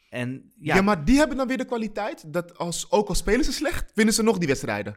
En 0.08 0.52
ja, 0.58 0.74
Ja. 0.74 0.82
maar 0.82 1.04
die 1.04 1.18
hebben 1.18 1.36
dan 1.36 1.46
weer 1.46 1.56
de 1.58 1.64
kwaliteit 1.64 2.32
dat 2.32 2.58
als, 2.58 2.90
ook 2.90 3.08
al 3.08 3.14
spelen 3.14 3.44
ze 3.44 3.52
slecht, 3.52 3.90
winnen 3.94 4.14
ze 4.14 4.22
nog 4.22 4.38
die 4.38 4.48
wedstrijden. 4.48 4.96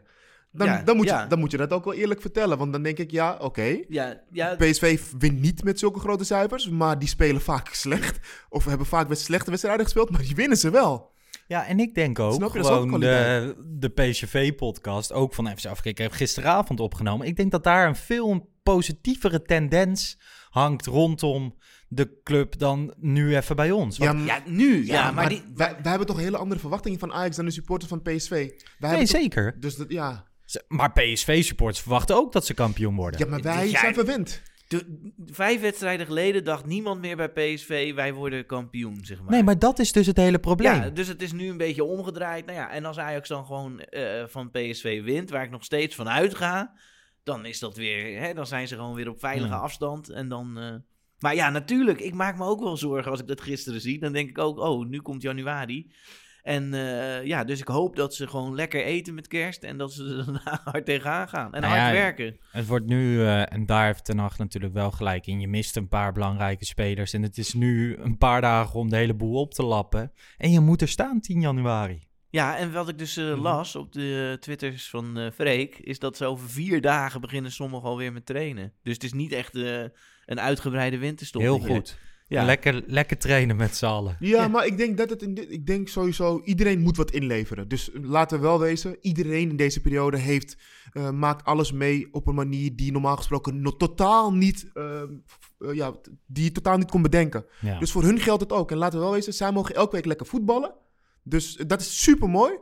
Dan, 0.52 0.66
Ja, 0.66 0.82
dan, 0.82 0.96
moet, 0.96 1.06
ja. 1.06 1.22
je, 1.22 1.28
dan 1.28 1.38
moet 1.38 1.50
je 1.50 1.56
dat 1.56 1.72
ook 1.72 1.84
wel 1.84 1.94
eerlijk 1.94 2.20
vertellen. 2.20 2.58
Want 2.58 2.72
dan 2.72 2.82
denk 2.82 2.98
ik, 2.98 3.10
ja, 3.10 3.36
oké. 3.40 3.78
ja, 3.88 4.20
ja, 4.30 4.54
PSV 4.56 5.00
wint 5.18 5.40
niet 5.40 5.64
met 5.64 5.78
zulke 5.78 5.98
grote 6.00 6.24
cijfers, 6.24 6.68
maar 6.68 6.98
die 6.98 7.08
spelen 7.08 7.40
vaak 7.40 7.68
slecht. 7.74 8.18
Of 8.48 8.64
hebben 8.64 8.86
vaak 8.86 9.08
met 9.08 9.18
slechte 9.18 9.50
wedstrijden 9.50 9.84
gespeeld, 9.84 10.10
maar 10.10 10.20
die 10.20 10.34
winnen 10.34 10.58
ze 10.58 10.70
wel. 10.70 11.10
Ja, 11.46 11.66
en 11.66 11.80
ik 11.80 11.94
denk 11.94 12.18
ook 12.18 12.32
Snap 12.32 12.52
je, 12.52 12.58
dat 12.58 12.70
is 12.70 12.76
ook 12.76 12.82
gewoon 12.82 13.00
de, 13.00 13.54
de 13.78 13.88
PSV-podcast, 13.88 15.12
ook 15.12 15.34
van 15.34 15.56
FC 15.56 15.84
heb 15.84 15.98
ik 15.98 16.12
gisteravond 16.12 16.80
opgenomen. 16.80 17.26
Ik 17.26 17.36
denk 17.36 17.50
dat 17.50 17.64
daar 17.64 17.88
een 17.88 17.96
veel 17.96 18.50
positievere 18.62 19.42
tendens 19.42 20.18
hangt 20.50 20.86
rondom 20.86 21.54
de 21.92 22.20
club 22.22 22.58
dan 22.58 22.94
nu 22.98 23.36
even 23.36 23.56
bij 23.56 23.70
ons. 23.70 23.98
Want- 23.98 24.26
ja, 24.26 24.42
nu. 24.46 24.86
Ja, 24.86 24.92
ja, 24.94 25.10
maar, 25.10 25.28
die, 25.28 25.42
wij, 25.54 25.72
wij 25.82 25.90
hebben 25.90 26.06
toch 26.06 26.18
hele 26.18 26.36
andere 26.36 26.60
verwachtingen 26.60 26.98
van 26.98 27.12
Ajax 27.12 27.36
dan 27.36 27.44
de 27.44 27.50
supporters 27.50 27.90
van 27.90 28.02
PSV. 28.02 28.50
Wij 28.78 28.90
nee, 28.90 28.98
toch- 28.98 29.08
zeker. 29.08 29.56
Dus 29.60 29.76
dat, 29.76 29.90
ja. 29.92 30.28
Maar 30.68 30.92
PSV-supporters 30.92 31.80
verwachten 31.80 32.16
ook 32.16 32.32
dat 32.32 32.46
ze 32.46 32.54
kampioen 32.54 32.94
worden. 32.96 33.20
ja, 33.20 33.26
maar 33.26 33.40
wij 33.42 33.68
Ja, 33.68 33.80
zijn 33.80 33.94
verwend. 33.94 34.42
de- 34.68 35.12
vijf 35.26 35.60
wedstrijden 35.60 36.06
geleden 36.06 36.44
dacht 36.44 36.66
niemand 36.66 37.00
meer 37.00 37.16
bij 37.16 37.28
PSV, 37.28 37.94
wij 37.94 38.12
worden 38.14 38.46
kampioen, 38.46 38.98
zeg 39.04 39.20
maar. 39.22 39.30
Nee, 39.30 39.42
maar 39.42 39.58
dat 39.58 39.78
is 39.78 39.92
dus 39.92 40.06
het 40.06 40.16
hele 40.16 40.38
probleem. 40.38 40.74
Ja, 40.74 40.90
dus 40.90 41.08
het 41.08 41.22
is 41.22 41.32
nu 41.32 41.48
een 41.48 41.56
beetje 41.56 41.84
omgedraaid. 41.84 42.46
Nou 42.46 42.58
ja, 42.58 42.70
en 42.70 42.84
als 42.84 42.98
Ajax 42.98 43.28
dan 43.28 43.46
gewoon 43.46 43.80
eh, 43.80 44.24
van 44.26 44.50
PSV 44.50 45.02
wint, 45.02 45.30
waar 45.30 45.44
ik 45.44 45.50
nog 45.50 45.64
steeds 45.64 45.94
van 45.94 46.08
uitga, 46.08 46.72
dan 47.22 47.44
is 47.44 47.58
dat 47.58 47.76
weer, 47.76 48.20
hè, 48.20 48.34
dan 48.34 48.46
zijn 48.46 48.68
ze 48.68 48.74
gewoon 48.74 48.94
weer 48.94 49.08
op 49.08 49.18
veilige 49.20 49.54
afstand. 49.54 50.08
En 50.08 50.28
dan, 50.28 50.58
eh, 50.58 50.74
maar 51.20 51.34
ja, 51.34 51.50
natuurlijk, 51.50 52.00
ik 52.00 52.14
maak 52.14 52.36
me 52.38 52.44
ook 52.44 52.60
wel 52.60 52.76
zorgen 52.76 53.10
als 53.10 53.20
ik 53.20 53.26
dat 53.26 53.40
gisteren 53.40 53.80
zie. 53.80 53.98
Dan 53.98 54.12
denk 54.12 54.28
ik 54.28 54.38
ook, 54.38 54.58
oh, 54.58 54.86
nu 54.86 55.00
komt 55.00 55.22
januari. 55.22 55.90
En 56.42 56.74
eh, 56.74 57.24
ja, 57.26 57.44
dus 57.44 57.60
ik 57.60 57.68
hoop 57.68 57.96
dat 57.96 58.14
ze 58.14 58.26
gewoon 58.26 58.54
lekker 58.54 58.84
eten 58.84 59.14
met 59.14 59.28
kerst 59.28 59.62
en 59.62 59.78
dat 59.78 59.92
ze 59.92 60.04
er 60.04 60.24
daarna 60.32 60.60
hard 60.64 60.84
tegenaan 60.84 61.28
gaan. 61.28 61.54
En 61.54 61.60
Nou 61.60 61.74
hard 61.74 61.86
ja, 61.86 61.92
werken. 61.92 62.36
Het 62.50 62.66
wordt 62.66 62.86
nu, 62.86 63.20
eh, 63.20 63.52
en 63.52 63.66
daar 63.66 63.86
heeft 63.86 64.04
Ten 64.04 64.18
Hag 64.18 64.38
natuurlijk 64.38 64.72
wel 64.72 64.90
gelijk 64.90 65.26
in, 65.26 65.40
je 65.40 65.48
mist 65.48 65.76
een 65.76 65.88
paar 65.88 66.12
belangrijke 66.12 66.64
spelers. 66.64 67.12
En 67.12 67.22
het 67.22 67.38
is 67.38 67.54
nu 67.54 67.96
een 67.96 68.18
paar 68.18 68.40
dagen 68.40 68.78
om 68.78 68.88
de 68.90 68.96
hele 68.96 69.14
boel 69.14 69.40
op 69.40 69.54
te 69.54 69.62
lappen. 69.62 70.12
En 70.36 70.50
je 70.50 70.60
moet 70.60 70.80
er 70.82 70.88
staan 70.88 71.20
10 71.20 71.40
januari. 71.40 72.08
Ja, 72.30 72.56
en 72.56 72.72
wat 72.72 72.88
ik 72.88 72.98
dus 72.98 73.16
eh, 73.16 73.24
Mhm. 73.32 73.40
las 73.40 73.76
op 73.76 73.92
de 73.92 74.36
twitters 74.40 74.90
van 74.90 75.30
Freek, 75.34 75.78
is 75.78 75.98
dat 75.98 76.16
ze 76.16 76.24
over 76.24 76.48
vier 76.50 76.80
dagen 76.80 77.20
beginnen 77.20 77.52
sommigen 77.52 77.88
alweer 77.88 78.12
met 78.12 78.26
trainen. 78.26 78.72
Dus 78.82 78.94
het 78.94 79.04
is 79.04 79.12
niet 79.12 79.32
echt 79.32 79.58
een 80.30 80.40
uitgebreide 80.40 80.98
winterstop. 80.98 81.42
Heel 81.42 81.58
goed. 81.58 81.98
Ja. 82.26 82.44
Lekker, 82.44 82.82
lekker 82.86 83.18
trainen 83.18 83.56
met 83.56 83.76
z'n 83.76 83.84
allen. 83.86 84.16
Ja, 84.20 84.48
maar 84.48 84.66
ik 84.66 84.76
denk 84.76 84.96
dat 84.96 85.10
het 85.10 85.22
in 85.22 85.34
dit, 85.34 85.50
ik 85.50 85.66
denk 85.66 85.88
sowieso 85.88 86.40
iedereen 86.44 86.80
moet 86.80 86.96
wat 86.96 87.10
inleveren. 87.10 87.68
Dus 87.68 87.90
laten 88.02 88.38
we 88.40 88.46
wel 88.46 88.58
wezen, 88.60 88.96
iedereen 89.00 89.50
in 89.50 89.56
deze 89.56 89.80
periode 89.80 90.16
heeft 90.16 90.56
eh, 90.92 91.10
maakt 91.10 91.44
alles 91.44 91.72
mee 91.72 92.08
op 92.12 92.26
een 92.26 92.34
manier 92.34 92.76
die 92.76 92.92
normaal 92.92 93.16
gesproken 93.16 93.62
totaal 93.76 94.32
niet 94.32 94.70
eh, 94.74 95.02
f- 95.26 95.50
eh, 95.58 95.74
ja, 95.74 95.94
die 96.26 96.44
je 96.44 96.52
totaal 96.52 96.78
niet 96.78 96.90
kon 96.90 97.02
bedenken. 97.02 97.44
Ja. 97.60 97.78
Dus 97.78 97.92
voor 97.92 98.02
hun 98.02 98.18
geldt 98.20 98.42
het 98.42 98.52
ook. 98.52 98.70
En 98.70 98.76
laten 98.76 98.98
we 98.98 99.04
wel 99.04 99.14
wezen, 99.14 99.34
zij 99.34 99.52
mogen 99.52 99.74
elke 99.74 99.94
week 99.96 100.04
lekker 100.04 100.26
voetballen. 100.26 100.74
Dus 101.22 101.56
dat 101.66 101.80
is 101.80 102.02
super 102.02 102.28
mooi. 102.28 102.52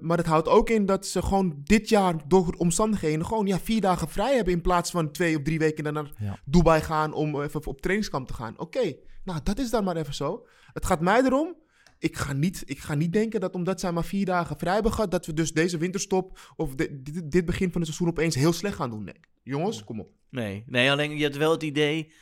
Maar 0.00 0.16
het 0.16 0.26
houdt 0.26 0.48
ook 0.48 0.70
in 0.70 0.86
dat 0.86 1.06
ze 1.06 1.22
gewoon 1.22 1.60
dit 1.64 1.88
jaar 1.88 2.14
door 2.28 2.54
omstandigheden 2.58 3.26
gewoon 3.26 3.46
ja, 3.46 3.58
vier 3.58 3.80
dagen 3.80 4.08
vrij 4.08 4.34
hebben 4.34 4.52
in 4.52 4.60
plaats 4.60 4.90
van 4.90 5.10
twee 5.12 5.36
of 5.36 5.42
drie 5.42 5.58
weken 5.58 5.92
naar 5.92 6.12
Ja. 6.18 6.38
Dubai 6.44 6.80
gaan 6.82 7.12
om 7.12 7.42
even 7.42 7.66
op 7.66 7.80
trainingskamp 7.80 8.26
te 8.26 8.34
gaan. 8.34 8.58
Oké, 8.58 8.94
nou 9.24 9.40
dat 9.42 9.58
is 9.58 9.70
dan 9.70 9.84
maar 9.84 9.96
even 9.96 10.14
zo. 10.14 10.46
Het 10.72 10.86
gaat 10.86 11.00
mij 11.00 11.22
erom. 11.24 11.56
Ik 11.98 12.16
ga, 12.16 12.32
niet, 12.32 12.62
ik 12.66 12.78
ga 12.78 12.94
niet 12.94 13.12
denken 13.12 13.40
dat 13.40 13.54
omdat 13.54 13.80
zij 13.80 13.92
maar 13.92 14.04
vier 14.04 14.24
dagen 14.24 14.58
vrij 14.58 14.74
hebben 14.74 14.92
gehad, 14.92 15.10
dat 15.10 15.26
we 15.26 15.32
dus 15.32 15.52
deze 15.52 15.78
winterstop 15.78 16.52
of 16.56 16.74
di- 16.74 16.88
dit, 17.02 17.30
dit 17.30 17.44
begin 17.44 17.72
van 17.72 17.80
het 17.80 17.90
seizoen 17.90 18.08
opeens 18.08 18.34
heel 18.34 18.52
slecht 18.52 18.76
gaan 18.76 18.90
doen. 18.90 19.04
Nee, 19.04 19.20
jongens, 19.42 19.84
kom 19.84 20.00
op. 20.00 20.10
Nee, 20.30 20.64
nee, 20.66 20.90
alleen 20.90 21.16
je 21.16 21.24
had 21.24 21.36
wel 21.36 21.50
het 21.50 21.62
idee. 21.62 22.12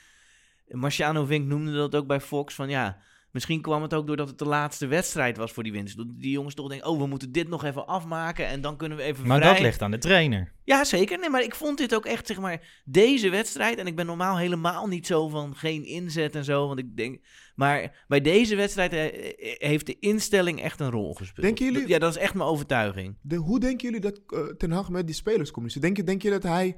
Marciano 0.69 1.25
Vink 1.25 1.47
noemde 1.47 1.73
dat 1.73 1.95
ook 1.95 2.07
bij 2.07 2.21
Fox. 2.21 2.55
Van 2.55 2.69
ja, 2.69 2.99
misschien 3.37 3.61
kwam 3.61 3.83
het 3.83 3.95
ook 3.95 4.07
doordat 4.07 4.29
het 4.29 4.39
de 4.39 4.45
laatste 4.47 4.87
wedstrijd 4.87 5.37
was 5.37 5.53
voor 5.53 5.63
die 5.63 5.73
winst. 5.73 5.97
Dat 5.97 6.07
Die 6.09 6.31
jongens 6.31 6.55
toch 6.55 6.69
denken: 6.69 6.89
oh, 6.89 6.99
we 6.99 7.07
moeten 7.07 7.33
dit 7.33 7.49
nog 7.49 7.65
even 7.65 7.87
afmaken. 7.87 8.47
En 8.47 8.61
dan 8.61 8.77
kunnen 8.77 8.99
we 8.99 9.05
even. 9.05 9.27
Maar 9.27 9.39
vrij. 9.41 9.53
dat 9.53 9.61
ligt 9.63 9.83
aan 9.83 9.91
de 9.91 9.99
trainer. 9.99 10.53
Ja, 10.65 10.85
zeker. 10.85 11.19
Nee, 11.19 11.31
maar 11.31 11.43
ik 11.43 11.55
vond 11.55 11.79
dit 11.79 11.95
ook 11.95 12.07
echt, 12.07 12.27
zeg 12.27 12.41
maar, 12.41 12.83
deze 12.85 13.29
wedstrijd. 13.29 13.79
En 13.79 13.87
ik 13.87 13.97
ben 13.97 14.07
normaal 14.07 14.39
helemaal 14.39 14.87
niet 14.87 15.07
zo 15.07 15.29
van 15.29 15.55
geen 15.57 15.85
inzet 15.85 16.35
en 16.35 16.45
zo. 16.45 16.67
Want 16.67 16.79
ik 16.79 16.97
denk. 16.97 17.21
Maar 17.55 18.05
bij 18.09 18.21
deze 18.21 18.57
wedstrijd 18.57 18.93
eh, 18.93 19.05
eh, 19.05 19.13
heeft 19.59 19.87
de 19.87 19.97
instelling 20.01 20.61
echt 20.63 20.81
een 20.81 20.91
rol 20.91 21.15
gespeeld. 21.15 21.47
Denken 21.47 21.65
jullie- 21.65 21.89
Ja, 21.89 21.99
dat 21.99 22.11
is 22.17 22.21
echt 22.23 22.35
mijn 22.35 22.49
overtuiging. 22.49 23.17
De, 23.23 23.37
hoe 23.37 23.61
denken 23.61 23.85
jullie 23.87 24.01
dat 24.01 24.21
eh, 24.27 24.41
Ten 24.41 24.71
Hag 24.71 24.89
met 24.91 25.07
die 25.07 25.15
spelers 25.15 25.51
communiceert? 25.51 25.85
Denk 25.85 25.97
je, 25.97 26.03
denk 26.03 26.23
je 26.23 26.31
dat 26.31 26.43
hij 26.43 26.77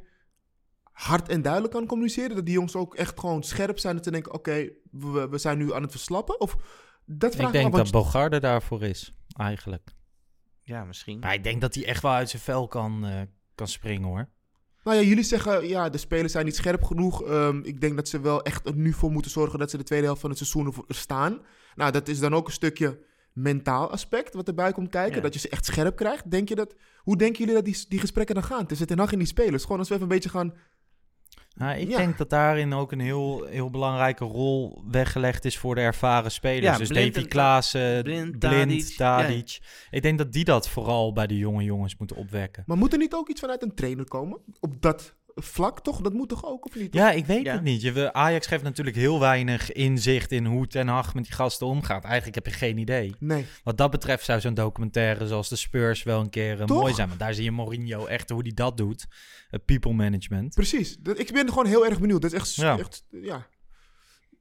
hard 0.99 1.29
en 1.29 1.43
duidelijk 1.43 1.73
kan 1.73 1.87
communiceren? 1.87 2.37
Dat 2.37 2.45
die 2.45 2.55
jongens 2.55 2.77
ook 2.77 2.95
echt 2.95 3.21
gewoon 3.21 3.43
scherp 3.43 3.79
zijn 3.79 3.97
en 3.97 4.03
te 4.03 4.11
denken, 4.11 4.35
oké, 4.35 4.69
we, 4.91 5.29
we 5.29 5.39
zijn 5.39 5.59
nu 5.59 5.75
aan 5.75 5.83
het 5.83 5.91
verslappen? 5.91 6.41
Of 6.41 6.57
dat 7.05 7.35
vraag 7.35 7.47
Ik 7.47 7.55
me 7.55 7.61
denk 7.61 7.75
dat 7.75 7.91
Bogarde 7.91 8.41
daarvoor 8.41 8.83
is, 8.83 9.13
eigenlijk. 9.37 9.91
Ja, 10.63 10.85
misschien. 10.85 11.19
Maar 11.19 11.35
ik 11.35 11.43
denk 11.43 11.61
dat 11.61 11.75
hij 11.75 11.85
echt 11.87 12.03
wel 12.03 12.13
uit 12.13 12.31
zijn 12.31 12.43
vel 12.43 12.69
kan, 12.69 13.07
eh, 13.07 13.21
kan 13.55 13.69
springen, 13.69 14.09
hoor. 14.09 14.29
Nou 14.85 14.97
ja, 14.97 15.03
jullie 15.03 15.25
zeggen, 15.25 15.69
ja, 15.69 15.89
de 15.89 15.99
spelers 15.99 16.33
zijn 16.33 16.45
niet 16.45 16.57
scherp 16.57 16.83
genoeg. 16.83 17.23
Ehm, 17.23 17.61
ik 17.63 17.81
denk 17.81 17.97
dat 17.97 18.09
ze 18.09 18.21
wel 18.21 18.43
echt 18.43 18.67
er 18.67 18.77
nu 18.77 18.93
voor 18.93 19.11
moeten 19.11 19.31
zorgen 19.31 19.59
dat 19.59 19.71
ze 19.71 19.77
de 19.77 19.83
tweede 19.83 20.07
helft 20.07 20.21
van 20.21 20.31
het 20.31 20.39
seizoen 20.39 20.67
ervoor 20.67 20.85
staan. 20.89 21.41
Nou, 21.75 21.93
dat 21.93 22.09
is 22.09 22.19
dan 22.19 22.35
ook 22.35 22.47
een 22.47 22.53
stukje 22.53 23.07
mentaal 23.33 23.91
aspect 23.91 24.35
wat 24.35 24.49
erbij 24.49 24.73
komt 24.73 24.89
kijken. 24.89 25.17
Ja. 25.17 25.23
Dat 25.23 25.35
je 25.35 25.41
ze 25.41 25.49
echt 25.49 25.65
scherp 25.65 25.97
krijgt. 25.97 26.31
Denk 26.31 26.49
je 26.49 26.55
dat, 26.55 26.75
hoe 26.99 27.17
denken 27.17 27.39
jullie 27.39 27.55
dat 27.55 27.65
die, 27.65 27.85
die 27.89 28.01
gesprekken 28.01 28.35
dan 28.35 28.45
gaan? 28.45 28.67
Tussen 28.67 28.87
Ten 28.87 28.99
Hag 28.99 29.13
en 29.13 29.19
die 29.19 29.27
spelers. 29.27 29.63
Gewoon 29.63 29.79
als 29.79 29.89
we 29.89 29.95
even 29.95 30.07
een 30.07 30.15
beetje 30.15 30.31
gaan... 30.31 30.55
Nou, 31.59 31.79
ik 31.79 31.89
Ja. 31.89 31.97
denk 31.97 32.19
dat 32.19 32.31
daarin 32.31 32.73
ook 32.73 32.93
een 32.93 33.01
heel, 33.01 33.45
heel 33.45 33.71
belangrijke 33.71 34.25
rol 34.25 34.83
weggelegd 34.91 35.45
is 35.45 35.59
voor 35.59 35.75
de 35.75 35.81
ervaren 35.81 36.31
spelers. 36.31 36.65
Ja, 36.65 36.77
dus 36.79 36.89
Blind 36.89 37.15
Davy 37.15 37.25
en- 37.27 37.31
Klaassen, 37.33 38.03
Blind, 38.03 38.39
Blind, 38.39 38.97
Tadic. 38.97 39.59
Ik 39.91 40.03
denk 40.03 40.19
dat 40.19 40.33
die 40.33 40.45
dat 40.45 40.69
vooral 40.69 41.13
bij 41.13 41.27
de 41.27 41.37
jonge 41.37 41.63
jongens 41.65 41.97
moeten 41.97 42.17
opwekken. 42.17 42.63
Maar 42.67 42.77
moet 42.77 42.93
er 42.93 42.99
niet 42.99 43.15
ook 43.15 43.29
iets 43.29 43.41
vanuit 43.41 43.63
een 43.63 43.75
trainer 43.75 44.05
komen? 44.05 44.39
Op 44.61 44.83
dat 44.83 45.15
vlak 45.43 45.81
toch? 45.81 46.01
Dat 46.01 46.13
moet 46.13 46.29
toch 46.29 46.45
ook, 46.45 46.65
of 46.67 46.75
niet? 46.75 46.95
Ja, 46.95 47.11
ik 47.11 47.27
weet 47.27 47.45
Ja. 47.45 47.53
het 47.53 47.63
niet. 47.63 47.83
Je, 47.83 48.13
Ajax 48.13 48.47
geeft 48.47 48.63
natuurlijk 48.63 48.97
heel 48.97 49.21
weinig 49.21 49.73
inzicht 49.73 50.33
in 50.33 50.45
hoe 50.47 50.67
Ten 50.67 50.89
Hag 50.89 51.15
met 51.15 51.25
die 51.25 51.33
gasten 51.33 51.67
omgaat. 51.67 52.05
Eigenlijk 52.05 52.35
heb 52.35 52.47
je 52.47 52.53
geen 52.53 52.79
idee. 52.79 53.15
Nee. 53.19 53.47
Wat 53.65 53.77
dat 53.79 53.91
betreft 53.91 54.25
zou 54.25 54.41
zo'n 54.41 54.55
documentaire 54.55 55.27
zoals 55.27 55.49
de 55.49 55.57
Spurs 55.57 56.03
wel 56.03 56.21
een 56.21 56.31
keer 56.31 56.61
eh, 56.61 56.67
Toch? 56.67 56.81
mooi 56.81 56.95
zijn. 56.95 57.09
Want 57.09 57.21
daar 57.21 57.35
zie 57.35 57.45
je 57.45 57.53
Mourinho 57.53 58.07
echt 58.07 58.31
hoe 58.31 58.43
hij 58.43 58.53
dat 58.55 58.77
doet. 58.77 59.07
Het 59.49 59.65
people 59.65 59.93
management. 59.93 60.55
Precies. 60.55 60.97
Ik 61.15 61.33
ben 61.33 61.49
gewoon 61.49 61.67
heel 61.67 61.87
erg 61.87 62.01
benieuwd. 62.01 62.23
Dat 62.23 62.33
is 62.33 62.39
echt, 62.39 62.55
Ja. 62.55 62.79
echt 62.79 63.05
ja, 63.11 63.47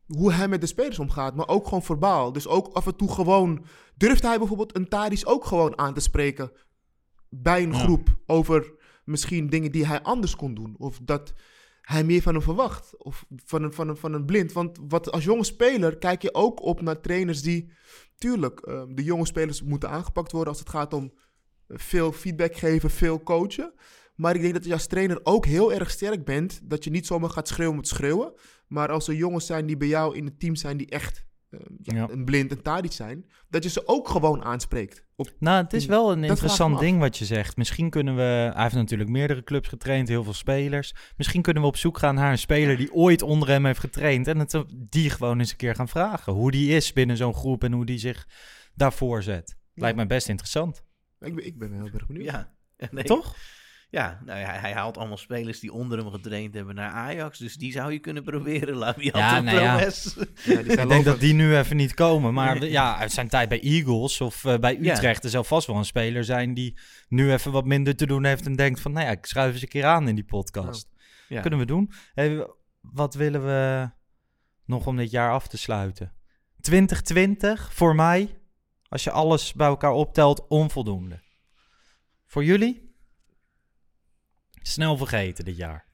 hoe 0.08 0.34
hij 0.34 0.48
met 0.48 0.62
de 0.62 0.68
spelers 0.68 1.00
omgaat. 1.00 1.36
Maar 1.36 1.48
ook 1.48 1.64
gewoon 1.64 1.84
verbaal. 1.84 2.32
Dus 2.32 2.48
ook 2.48 2.68
af 2.74 2.86
en 2.86 2.96
toe 2.96 3.12
gewoon... 3.12 3.66
Durft 3.96 4.24
hij 4.24 4.38
bijvoorbeeld 4.38 4.76
een 4.76 4.88
Tadis 4.88 5.26
ook 5.26 5.46
gewoon 5.46 5.78
aan 5.78 5.94
te 5.94 6.00
spreken... 6.00 6.52
bij 7.30 7.64
een 7.64 7.72
Ja. 7.72 7.78
groep 7.80 8.10
over 8.26 8.77
misschien 9.08 9.48
dingen 9.50 9.72
die 9.72 9.86
hij 9.86 10.02
anders 10.02 10.36
kon 10.36 10.54
doen? 10.54 10.76
Of 10.78 11.00
dat 11.04 11.34
hij 11.82 12.04
meer 12.04 12.22
van 12.22 12.34
hem 12.34 12.44
verwacht? 12.44 12.98
Of 12.98 13.26
van 13.46 13.64
een, 13.64 13.74
van 13.74 13.88
een, 13.90 13.98
van 13.98 14.14
een 14.14 14.26
blind? 14.26 14.54
Want 14.54 14.80
wat, 14.88 15.12
als 15.12 15.24
jonge 15.24 15.44
speler 15.44 15.98
kijk 15.98 16.22
je 16.22 16.34
ook 16.34 16.62
op 16.62 16.82
naar 16.82 17.02
trainers 17.02 17.42
die... 17.42 17.72
Tuurlijk, 18.18 18.60
eh, 18.60 18.84
de 18.90 19.04
jonge 19.04 19.26
spelers 19.26 19.64
moeten 19.64 19.90
aangepakt 19.90 20.32
worden 20.32 20.50
als 20.50 20.60
het 20.60 20.70
gaat 20.70 20.94
om... 20.94 21.14
eh, 21.68 21.78
Veel 21.78 22.12
feedback 22.12 22.56
geven, 22.56 22.90
veel 22.90 23.24
coachen. 23.24 23.74
Maar 24.16 24.36
ik 24.36 24.42
denk 24.42 24.54
dat 24.54 24.66
je 24.66 24.74
als 24.74 24.88
trainer 24.88 25.20
ook 25.24 25.46
heel 25.46 25.74
erg 25.74 25.90
sterk 25.90 26.26
bent. 26.26 26.60
Dat 26.64 26.84
je 26.84 26.90
niet 26.90 27.06
zomaar 27.06 27.30
gaat 27.30 27.48
schreeuwen 27.48 27.74
om 27.74 27.80
het 27.80 27.88
schreeuwen. 27.90 28.34
Maar 28.68 28.90
als 28.92 29.08
er 29.08 29.16
jongens 29.16 29.46
zijn 29.46 29.66
die 29.66 29.78
bij 29.78 29.88
jou 29.88 30.16
in 30.16 30.26
het 30.26 30.40
team 30.40 30.56
zijn 30.56 30.78
die 30.78 30.90
echt 30.90 31.26
eh, 31.50 31.60
ja, 31.82 31.96
Ja. 31.96 32.10
een 32.10 32.26
blind 32.26 32.52
en 32.52 32.62
Tadic 32.62 32.92
zijn. 32.92 33.26
Dat 33.50 33.64
je 33.64 33.70
ze 33.70 33.88
ook 33.88 34.10
gewoon 34.10 34.44
aanspreekt. 34.44 35.06
Op, 35.16 35.32
Nou, 35.40 35.64
het 35.64 35.74
is 35.74 35.86
wel 35.86 36.12
een 36.12 36.22
Dat 36.22 36.30
interessant 36.30 36.80
ding 36.80 37.00
wat 37.00 37.18
je 37.18 37.26
zegt. 37.26 37.58
Misschien 37.58 37.90
kunnen 37.90 38.16
we... 38.16 38.22
Hij 38.54 38.64
heeft 38.64 38.76
natuurlijk 38.76 39.10
meerdere 39.10 39.44
clubs 39.44 39.68
getraind, 39.68 40.08
heel 40.08 40.24
veel 40.24 40.34
spelers. 40.34 40.96
Misschien 41.18 41.42
kunnen 41.42 41.62
we 41.64 41.68
op 41.68 41.78
zoek 41.78 41.98
gaan 41.98 42.16
naar 42.16 42.32
een 42.32 42.38
speler 42.38 42.78
die 42.78 42.94
ooit 42.94 43.22
onder 43.22 43.48
hem 43.48 43.66
heeft 43.66 43.80
getraind. 43.80 44.28
En 44.28 44.40
het, 44.40 44.64
die 44.76 45.10
gewoon 45.10 45.40
eens 45.40 45.52
een 45.52 45.58
keer 45.58 45.76
gaan 45.76 45.88
vragen. 45.88 46.34
Hoe 46.34 46.52
die 46.52 46.76
is 46.76 46.94
binnen 46.94 47.18
zo'n 47.18 47.34
groep 47.34 47.64
en 47.64 47.72
hoe 47.72 47.86
die 47.86 47.98
zich 47.98 48.28
daarvoor 48.74 49.24
zet. 49.24 49.58
Lijkt 49.74 49.96
mij 49.96 50.08
best 50.08 50.30
interessant. 50.30 50.84
ik, 51.20 51.36
ben, 51.36 51.46
ik 51.46 51.58
ben 51.58 51.74
heel 51.74 51.90
erg 51.94 52.08
benieuwd. 52.08 52.26
Ja. 52.26 52.56
Nee. 52.92 53.04
Toch? 53.04 53.36
Ja, 53.90 54.22
nou 54.26 54.40
ja, 54.40 54.52
hij 54.52 54.74
haalt 54.74 54.98
allemaal 54.98 55.18
spelers 55.18 55.60
die 55.60 55.74
onder 55.74 55.98
hem 55.98 56.12
getraind 56.12 56.54
hebben 56.54 56.76
naar 56.76 56.92
Ajax. 56.92 57.40
Dus 57.40 57.56
die 57.56 57.72
zou 57.72 57.92
je 57.92 58.00
kunnen 58.00 58.24
proberen, 58.24 58.76
Labiat 58.86 59.16
Ja, 59.16 59.42
nou 59.42 59.60
ja. 59.60 59.76
Promes. 59.76 60.18
Ja, 60.44 60.60
Ik 60.82 60.90
denk 60.90 61.06
dat 61.06 61.20
die 61.20 61.34
nu 61.34 61.58
even 61.58 61.76
niet 61.76 61.94
komen. 61.94 62.34
Maar 62.34 62.66
ja, 62.66 62.98
uit 62.98 63.12
zijn 63.12 63.28
tijd 63.28 63.50
bij 63.50 63.62
Eagles 63.62 64.22
of 64.22 64.46
eh, 64.46 64.58
bij 64.58 64.78
Ja. 64.82 64.94
Utrecht... 64.94 65.24
er 65.24 65.30
zal 65.30 65.44
vast 65.44 65.68
wel 65.68 65.76
een 65.76 65.86
speler 65.86 66.24
zijn 66.24 66.54
die 66.54 66.78
nu 67.08 67.32
even 67.32 67.52
wat 67.52 67.66
minder 67.66 67.96
te 67.96 68.06
doen 68.06 68.26
heeft... 68.26 68.46
en 68.46 68.56
denkt 68.56 68.80
van, 68.80 68.92
nou 68.92 69.06
ja, 69.06 69.12
ik 69.12 69.26
schuif 69.26 69.54
eens 69.54 69.62
een 69.62 69.68
keer 69.68 69.86
aan 69.86 70.08
in 70.08 70.16
die 70.16 70.26
podcast. 70.26 70.90
Ja. 71.28 71.42
Kunnen 71.42 71.60
we 71.60 71.66
doen. 71.66 71.92
Hey, 72.14 72.48
wat 72.82 73.14
willen 73.14 73.46
we 73.46 73.90
nog 74.66 74.88
om 74.88 74.98
dit 74.98 75.12
jaar 75.12 75.32
af 75.32 75.48
te 75.48 75.58
sluiten? 75.58 76.14
2020 76.62 77.74
voor 77.74 77.96
mij, 77.96 78.38
als 78.90 79.04
je 79.04 79.12
alles 79.12 79.54
bij 79.54 79.68
elkaar 79.68 79.92
optelt, 79.92 80.48
onvoldoende. 80.48 81.20
Voor 82.26 82.44
jullie? 82.44 82.87
Snel 84.68 84.98
vergeten 84.98 85.46
dit 85.46 85.58
jaar. 85.58 85.86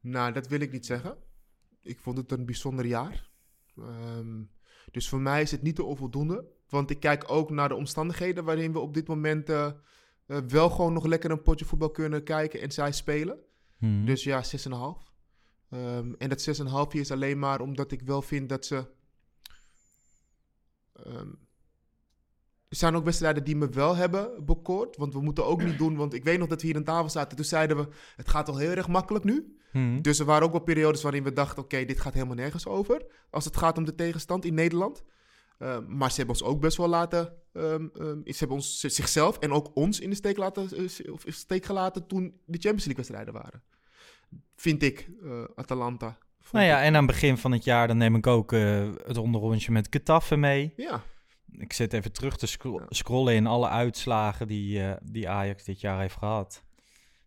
Nou, 0.00 0.32
dat 0.32 0.48
wil 0.48 0.60
ik 0.60 0.72
niet 0.72 0.86
zeggen. 0.86 1.16
Ik 1.82 1.98
vond 1.98 2.16
het 2.16 2.32
een 2.32 2.46
bijzonder 2.46 2.86
jaar. 2.86 3.30
Ehm, 3.76 4.42
dus 4.90 5.08
voor 5.08 5.20
mij 5.20 5.42
is 5.42 5.50
het 5.50 5.62
niet 5.62 5.76
te 5.76 5.84
onvoldoende. 5.84 6.44
Want 6.68 6.90
ik 6.90 7.00
kijk 7.00 7.30
ook 7.30 7.50
naar 7.50 7.68
de 7.68 7.74
omstandigheden 7.74 8.44
waarin 8.44 8.72
we 8.72 8.78
op 8.78 8.94
dit 8.94 9.08
moment 9.08 9.48
eh, 9.48 9.66
eh, 10.26 10.38
wel 10.48 10.70
gewoon 10.70 10.92
nog 10.92 11.04
lekker 11.06 11.30
een 11.30 11.42
potje 11.42 11.64
voetbal 11.64 11.90
kunnen 11.90 12.24
kijken 12.24 12.60
en 12.60 12.70
zij 12.70 12.92
spelen. 12.92 13.38
Hmm. 13.78 14.04
Dus 14.04 14.24
ja, 14.24 14.42
6,5. 14.42 15.12
Ehm 15.70 16.12
en 16.18 16.28
dat 16.28 16.40
6,5 16.94 17.00
is 17.00 17.10
alleen 17.10 17.38
maar 17.38 17.60
omdat 17.60 17.92
ik 17.92 18.02
wel 18.02 18.22
vind 18.22 18.48
dat 18.48 18.66
ze. 18.66 18.86
ehm, 20.92 21.30
er 22.72 22.78
zijn 22.78 22.96
ook 22.96 23.04
wedstrijden 23.04 23.44
die 23.44 23.56
me 23.56 23.68
wel 23.68 23.96
hebben 23.96 24.44
bekoord. 24.44 24.96
Want 24.96 25.12
we 25.12 25.20
moeten 25.20 25.46
ook 25.46 25.62
niet 25.62 25.78
doen. 25.78 25.96
Want 25.96 26.14
ik 26.14 26.24
weet 26.24 26.38
nog 26.38 26.48
dat 26.48 26.60
we 26.60 26.66
hier 26.66 26.76
aan 26.76 26.84
tafel 26.84 27.08
zaten. 27.10 27.36
Toen 27.36 27.44
zeiden 27.44 27.76
we: 27.76 27.88
Het 28.16 28.28
gaat 28.28 28.46
wel 28.46 28.56
heel 28.56 28.70
erg 28.70 28.88
makkelijk 28.88 29.24
nu. 29.24 29.56
Hmm. 29.70 30.02
Dus 30.02 30.18
er 30.18 30.24
waren 30.24 30.46
ook 30.46 30.52
wel 30.52 30.60
periodes 30.60 31.02
waarin 31.02 31.22
we 31.22 31.32
dachten: 31.32 31.62
Oké, 31.62 31.84
dit 31.84 32.00
gaat 32.00 32.14
helemaal 32.14 32.34
nergens 32.34 32.66
over. 32.66 33.04
Als 33.30 33.44
het 33.44 33.56
gaat 33.56 33.78
om 33.78 33.84
de 33.84 33.94
tegenstand 33.94 34.44
in 34.44 34.54
Nederland. 34.54 35.02
Ehm, 35.58 35.82
maar 35.96 36.10
ze 36.10 36.16
hebben 36.16 36.34
ons 36.34 36.44
ook 36.44 36.60
best 36.60 36.76
wel 36.76 36.88
laten. 36.88 37.32
ehm, 37.52 37.86
ehm, 37.94 38.18
ze 38.24 38.36
hebben 38.38 38.56
ons, 38.56 38.80
zichzelf 38.80 39.38
en 39.38 39.52
ook 39.52 39.70
ons 39.74 40.00
in 40.00 40.10
de 40.10 40.16
steek, 40.16 40.36
laten, 40.36 40.68
eh, 40.76 41.12
of 41.12 41.24
steek 41.26 41.64
gelaten 41.64 42.06
toen 42.06 42.22
de 42.44 42.58
Champions 42.58 42.84
League 42.84 42.94
wedstrijden 43.04 43.34
waren. 43.34 43.62
Vind 44.56 44.82
ik, 44.82 45.10
eh, 45.22 45.44
Atalanta. 45.54 46.18
Nou 46.52 46.64
ja, 46.64 46.78
ik- 46.78 46.84
en 46.86 46.96
aan 46.96 47.04
het 47.04 47.12
begin 47.12 47.36
van 47.38 47.52
het 47.52 47.64
jaar 47.64 47.86
dan 47.86 47.96
neem 47.96 48.14
ik 48.14 48.26
ook 48.26 48.52
eh, 48.52 48.88
het 49.06 49.16
onderrondje 49.16 49.72
met 49.72 49.86
Getafe 49.90 50.36
mee. 50.36 50.72
Ja, 50.76 51.02
Ik 51.58 51.72
zit 51.72 51.92
even 51.92 52.12
terug 52.12 52.36
te 52.36 52.46
scro- 52.46 52.80
Ja. 52.80 52.86
scrollen 52.88 53.34
in 53.34 53.46
alle 53.46 53.68
uitslagen 53.68 54.46
die, 54.48 54.82
eh, 54.82 54.96
die 55.02 55.28
Ajax 55.28 55.64
dit 55.64 55.80
jaar 55.80 56.00
heeft 56.00 56.16
gehad. 56.16 56.64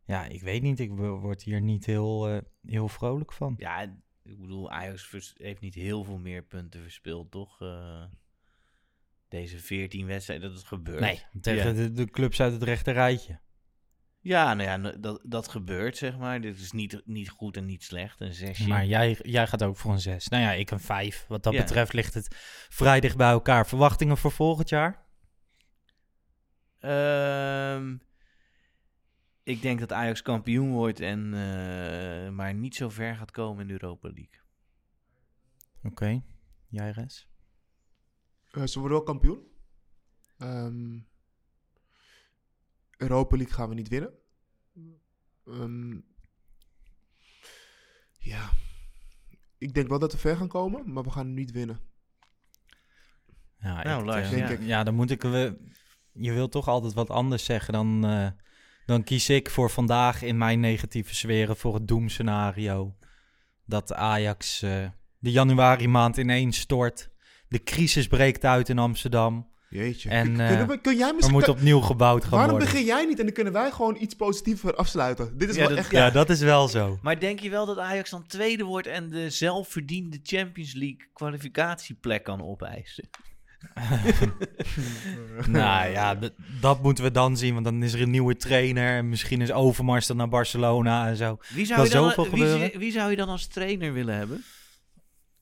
Ja, 0.06 0.26
ik 0.26 0.42
weet 0.42 0.62
niet. 0.62 0.80
Ik 0.80 0.92
wo- 0.92 1.20
word 1.20 1.44
hier 1.44 1.62
niet 1.62 1.86
heel, 1.86 2.28
eh, 2.30 2.38
heel 2.68 2.88
vrolijk 2.88 3.34
van. 3.34 3.54
Ja, 3.58 3.82
ik 4.24 4.40
bedoel, 4.40 4.72
Ajax 4.72 5.34
heeft 5.38 5.62
niet 5.62 5.76
heel 5.76 6.04
veel 6.04 6.18
meer 6.18 6.44
punten 6.44 6.82
verspeeld, 6.82 7.32
toch? 7.32 7.62
Eh, 7.62 8.04
deze 9.28 9.60
14 9.60 10.06
wedstrijden, 10.06 10.48
dat 10.50 10.58
het 10.58 10.68
gebeurt. 10.68 11.00
Nee, 11.00 11.22
tegen 11.42 11.68
Ja. 11.76 11.82
de, 11.84 11.92
de 11.92 12.10
clubs 12.10 12.42
uit 12.42 12.54
het 12.54 12.64
rechte 12.64 12.92
rijtje. 12.92 13.40
Ja, 14.26 14.54
nou 14.54 14.70
ja, 14.70 14.92
dat, 14.98 15.22
dat 15.24 15.48
gebeurt, 15.48 15.98
zeg 15.98 16.18
maar. 16.18 16.42
Dit 16.42 16.60
is 16.60 16.72
niet, 16.72 17.02
niet 17.06 17.30
goed 17.30 17.58
en 17.58 17.66
niet 17.66 17.84
slecht. 17.84 18.22
Een 18.22 18.34
zesje. 18.34 18.68
Maar 18.68 18.86
jij, 18.86 19.20
jij 19.22 19.48
gaat 19.48 19.64
ook 19.64 19.78
voor 19.78 19.92
een 19.92 20.00
6. 20.00 20.28
Nou 20.28 20.44
ja, 20.44 20.52
ik 20.52 20.72
een 20.72 20.80
5. 20.80 21.26
Wat 21.28 21.44
dat 21.44 21.54
Ja. 21.54 21.60
betreft 21.62 21.94
ligt 21.94 22.14
het 22.14 22.28
vrij 22.70 23.00
dicht 23.00 23.18
bij 23.18 23.30
elkaar. 23.30 23.68
Verwachtingen 23.68 24.18
voor 24.18 24.32
volgend 24.32 24.70
jaar? 24.70 25.06
Ehm, 26.80 27.98
ik 29.44 29.62
denk 29.62 29.80
dat 29.80 29.92
Ajax 29.92 30.22
kampioen 30.22 30.72
wordt 30.72 31.00
en 31.00 31.34
eh, 31.34 32.30
maar 32.30 32.54
niet 32.54 32.76
zo 32.76 32.90
ver 32.90 33.16
gaat 33.16 33.32
komen 33.32 33.62
in 33.62 33.68
de 33.68 33.74
Europa 33.74 34.08
League. 34.08 34.40
Oké. 35.84 36.22
Jij, 36.70 36.92
Res? 36.92 37.28
Eh, 38.52 38.64
ze 38.64 38.80
worden 38.80 38.98
wel 38.98 39.08
kampioen. 39.08 39.40
Ehm, 40.38 40.98
Europa 42.98 43.36
League 43.38 43.54
gaan 43.56 43.70
we 43.70 43.76
niet 43.76 43.88
winnen. 43.88 44.14
Ehm, 45.46 45.98
ja, 48.20 48.50
ik 49.58 49.74
denk 49.74 49.88
wel 49.88 50.00
dat 50.00 50.12
we 50.12 50.18
ver 50.18 50.38
gaan 50.38 50.48
komen, 50.48 50.94
maar 50.94 51.04
we 51.04 51.10
gaan 51.12 51.26
hem 51.26 51.34
niet 51.36 51.52
winnen. 51.52 51.80
Ja, 53.60 53.84
Nou, 53.84 54.00
ik, 54.00 54.06
Lars, 54.06 54.30
ja. 54.30 54.50
ja. 54.50 54.58
ja, 54.60 54.84
dan 54.84 54.96
moet 54.96 55.12
ik... 55.12 55.22
we- 55.22 55.74
je 56.12 56.32
wilt 56.34 56.52
toch 56.52 56.68
altijd 56.68 56.94
wat 56.94 57.10
anders 57.10 57.46
zeggen 57.46 57.74
dan... 57.74 58.06
eh, 58.06 58.28
dan 58.86 59.04
kies 59.04 59.30
ik 59.30 59.50
voor 59.50 59.70
vandaag 59.70 60.22
in 60.22 60.38
mijn 60.38 60.60
negatieve 60.60 61.16
sferen 61.16 61.58
voor 61.58 61.74
het 61.74 61.88
doemscenario. 61.88 62.96
Dat 63.66 63.94
Ajax 63.94 64.62
eh, 64.62 64.90
de 65.20 65.32
januari 65.32 65.88
maand 65.88 66.18
ineens 66.18 66.60
stort. 66.60 67.10
De 67.48 67.64
crisis 67.64 68.08
breekt 68.08 68.46
uit 68.46 68.70
in 68.70 68.80
Amsterdam. 68.80 69.50
Jeetje. 69.70 70.10
En, 70.10 70.26
kun, 70.36 70.40
eh, 70.40 70.66
we- 70.68 70.82
kun 70.82 70.98
jij 70.98 71.14
misschien... 71.14 71.34
moet 71.36 71.48
opnieuw 71.48 71.80
gebouwd 71.80 72.22
gaan 72.24 72.32
waarom 72.32 72.50
worden. 72.50 72.68
begin 72.72 72.86
jij 72.86 73.06
niet 73.06 73.20
en 73.20 73.26
dan 73.26 73.34
kunnen 73.34 73.54
wij 73.54 73.72
gewoon 73.72 73.98
iets 74.00 74.16
positiever 74.16 74.76
afsluiten? 74.76 75.38
Dit 75.38 75.50
is 75.50 75.56
Ja, 75.56 75.60
wel 75.62 75.70
dat- 75.70 75.78
echt... 75.78 75.92
Ja, 75.92 76.10
dat 76.10 76.30
is 76.30 76.40
wel 76.40 76.68
zo. 76.68 77.00
Maar 77.02 77.20
denk 77.20 77.40
je 77.40 77.50
wel 77.50 77.66
dat 77.66 77.78
Ajax 77.78 78.10
dan 78.10 78.26
tweede 78.28 78.64
wordt 78.64 78.88
en 78.88 79.10
de 79.10 79.30
zelfverdiende 79.30 80.20
Champions 80.24 80.74
League 80.74 81.08
kwalificatieplek 81.14 82.24
kan 82.24 82.42
opeisen? 82.44 83.10
nou 85.48 85.90
ja, 85.92 86.18
dat 86.62 86.82
moeten 86.84 87.04
we 87.04 87.12
dan 87.12 87.38
zien. 87.38 87.54
Want 87.54 87.66
dan 87.66 87.84
is 87.84 87.94
er 87.94 88.02
een 88.02 88.10
nieuwe 88.10 88.36
trainer. 88.36 88.98
En 88.98 89.10
misschien 89.10 89.42
is 89.42 89.52
Overmars 89.52 90.08
dan 90.08 90.18
naar 90.18 90.30
Barcelona 90.30 91.08
en 91.08 91.16
zo. 91.16 91.38
Wie 91.54 91.66
zou, 91.66 91.84
je 91.84 91.90
dan, 91.90 92.04
zoveel 92.10 92.24
wie, 92.24 92.32
gebeuren. 92.32 92.80
wie 92.80 92.92
zou 92.92 93.10
je 93.10 93.16
dan 93.16 93.30
als 93.30 93.48
trainer 93.48 93.94
willen 93.94 94.16
hebben? 94.16 94.44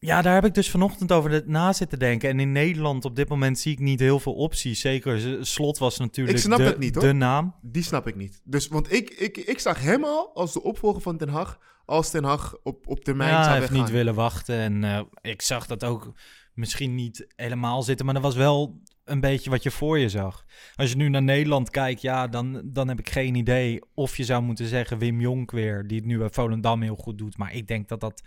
Ja, 0.05 0.21
daar 0.21 0.33
heb 0.33 0.45
ik 0.45 0.53
dus 0.53 0.69
vanochtend 0.69 1.11
over 1.11 1.43
na 1.45 1.73
zitten 1.73 1.99
denken. 1.99 2.29
En 2.29 2.39
in 2.39 2.51
Nederland 2.51 3.05
op 3.05 3.15
dit 3.15 3.29
moment 3.29 3.59
zie 3.59 3.71
ik 3.71 3.79
niet 3.79 3.99
heel 3.99 4.19
veel 4.19 4.33
opties. 4.33 4.79
Zeker, 4.79 5.19
Z- 5.19 5.37
Slot 5.41 5.77
was 5.77 5.97
natuurlijk 5.97 6.37
Ik 6.37 6.43
snap 6.43 6.57
de, 6.57 6.63
het 6.63 6.77
niet, 6.77 6.95
hoor. 6.95 7.03
de 7.03 7.13
naam. 7.13 7.55
Die 7.61 7.83
snap 7.83 8.07
ik 8.07 8.15
niet. 8.15 8.41
Dus, 8.43 8.67
want 8.67 8.91
ik, 8.93 9.09
ik, 9.09 9.37
ik 9.37 9.59
zag 9.59 9.81
hem 9.81 10.03
al 10.03 10.31
als 10.33 10.53
de 10.53 10.63
opvolger 10.63 11.01
van 11.01 11.17
Ten 11.17 11.29
Hag, 11.29 11.59
als 11.85 12.09
Ten 12.09 12.23
Hag 12.23 12.55
op, 12.63 12.87
op 12.87 13.03
termijn 13.03 13.29
Ja, 13.29 13.35
hij 13.35 13.43
zou 13.45 13.55
heeft 13.57 13.69
weggaan. 13.69 13.85
niet 13.87 13.95
willen 13.95 14.15
wachten. 14.15 14.55
En 14.59 14.83
eh, 14.83 15.01
ik 15.21 15.41
zag 15.41 15.67
dat 15.67 15.83
ook 15.83 16.11
misschien 16.53 16.95
niet 16.95 17.27
helemaal 17.35 17.83
zitten. 17.83 18.05
Maar 18.05 18.13
dat 18.13 18.23
was 18.23 18.35
wel 18.35 18.81
een 19.05 19.19
beetje 19.19 19.49
wat 19.49 19.63
je 19.63 19.71
voor 19.71 19.99
je 19.99 20.09
zag. 20.09 20.45
Als 20.75 20.89
je 20.89 20.95
nu 20.95 21.09
naar 21.09 21.23
Nederland 21.23 21.69
kijkt, 21.69 22.01
ja, 22.01 22.27
dan, 22.27 22.61
dan 22.65 22.87
heb 22.87 22.99
ik 22.99 23.09
geen 23.09 23.35
idee 23.35 23.79
of 23.93 24.17
je 24.17 24.23
zou 24.23 24.43
moeten 24.43 24.67
zeggen 24.67 24.97
Wim 24.97 25.19
Jonk 25.21 25.51
weer, 25.51 25.87
die 25.87 25.97
het 25.97 26.05
nu 26.05 26.17
bij 26.17 26.29
Volendam 26.29 26.81
heel 26.81 26.95
goed 26.95 27.17
doet. 27.17 27.37
Maar 27.37 27.53
ik 27.53 27.67
denk 27.67 27.87
dat 27.87 27.99
dat 27.99 28.21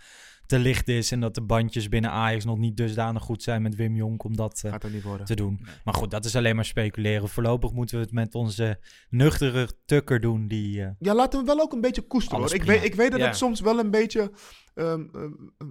te 0.47 0.59
licht 0.59 0.87
is 0.87 1.11
en 1.11 1.19
dat 1.19 1.35
de 1.35 1.41
bandjes 1.41 1.89
binnen 1.89 2.11
Ajax 2.11 2.45
nog 2.45 2.57
niet 2.57 2.77
dusdanig 2.77 3.23
goed 3.23 3.43
zijn 3.43 3.61
met 3.61 3.75
Wim 3.75 3.95
Jonk 3.95 4.23
om 4.23 4.35
dat 4.35 4.61
eh, 4.65 4.71
Gaat 4.71 4.89
niet 4.89 5.03
worden. 5.03 5.25
te 5.25 5.35
doen. 5.35 5.59
Maar 5.83 5.93
goed, 5.93 6.11
dat 6.11 6.25
is 6.25 6.35
alleen 6.35 6.55
maar 6.55 6.65
speculeren. 6.65 7.29
Voorlopig 7.29 7.71
moeten 7.71 7.97
we 7.97 8.03
het 8.03 8.13
met 8.13 8.35
onze 8.35 8.79
nuchtere 9.09 9.69
tukker 9.85 10.19
doen 10.19 10.47
die... 10.47 10.81
eh, 10.83 10.89
Ja, 10.99 11.15
laten 11.15 11.39
we 11.39 11.45
wel 11.45 11.59
ook 11.59 11.73
een 11.73 11.81
beetje 11.81 12.01
koesteren. 12.01 12.39
Hoor. 12.39 12.53
Ik, 12.53 12.63
weet, 12.63 12.83
ik 12.83 12.95
weet 12.95 13.11
dat 13.11 13.19
Ja. 13.19 13.25
het 13.25 13.35
soms 13.37 13.59
wel 13.59 13.79
een 13.79 13.91
beetje 13.91 14.31
ehm, 14.73 14.87
ehm, 15.13 15.31
ehm, 15.57 15.69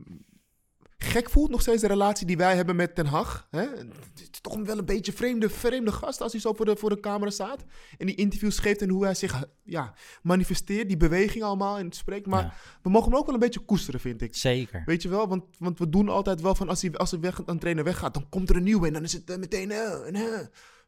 gek 0.99 1.31
voelt, 1.31 1.51
nog 1.51 1.61
steeds 1.61 1.81
de 1.81 1.87
relatie 1.89 2.27
die 2.27 2.37
wij 2.37 2.57
hebben 2.57 2.77
met 2.77 2.95
Ten 2.95 3.07
Hag. 3.07 3.47
Hè? 3.51 3.61
Het 3.61 4.21
is 4.33 4.41
toch 4.41 4.57
wel 4.61 4.79
een 4.79 4.85
beetje 4.85 5.13
vreemde, 5.13 5.49
vreemde 5.51 5.93
gast 5.93 6.21
als 6.21 6.33
hij 6.33 6.41
zo 6.41 6.53
voor 6.53 6.65
de, 6.65 6.77
voor 6.77 6.91
de 6.91 7.01
camera 7.01 7.31
staat. 7.31 7.65
En 7.99 8.07
die 8.07 8.15
interviews 8.15 8.59
geeft 8.59 8.83
en 8.83 8.89
hoe 8.89 9.05
hij 9.05 9.15
zich 9.15 9.45
ja, 9.65 9.95
manifesteert, 10.23 10.89
die 10.89 10.97
beweging 10.97 11.45
allemaal 11.45 11.79
en 11.79 11.93
spreekt. 11.93 12.27
Maar 12.27 12.43
Ja. 12.43 12.55
we 12.83 12.91
mogen 12.91 13.11
hem 13.11 13.19
ook 13.19 13.25
wel 13.27 13.35
een 13.35 13.41
beetje 13.41 13.61
koesteren, 13.61 14.01
vind 14.01 14.23
ik. 14.23 14.37
zeker. 14.37 14.83
Weet 14.87 15.03
je 15.03 15.09
wel, 15.09 15.29
want, 15.29 15.45
want 15.59 15.79
we 15.79 15.89
doen 15.89 16.09
altijd 16.09 16.41
wel 16.41 16.55
van 16.55 16.69
als 16.69 16.83
hij, 16.83 16.93
als 16.93 17.11
hij 17.11 17.21
weg, 17.21 17.41
een 17.47 17.59
trainer 17.59 17.85
weggaat, 17.85 18.15
dan 18.15 18.29
komt 18.29 18.51
er 18.51 18.57
een 18.57 18.63
nieuwe 18.63 18.87
en 18.87 18.93
dan 18.93 19.03
is 19.03 19.13
het 19.13 19.31
eh, 19.31 19.37
meteen. 19.37 19.71
en, 19.71 20.15
eh. 20.15 20.23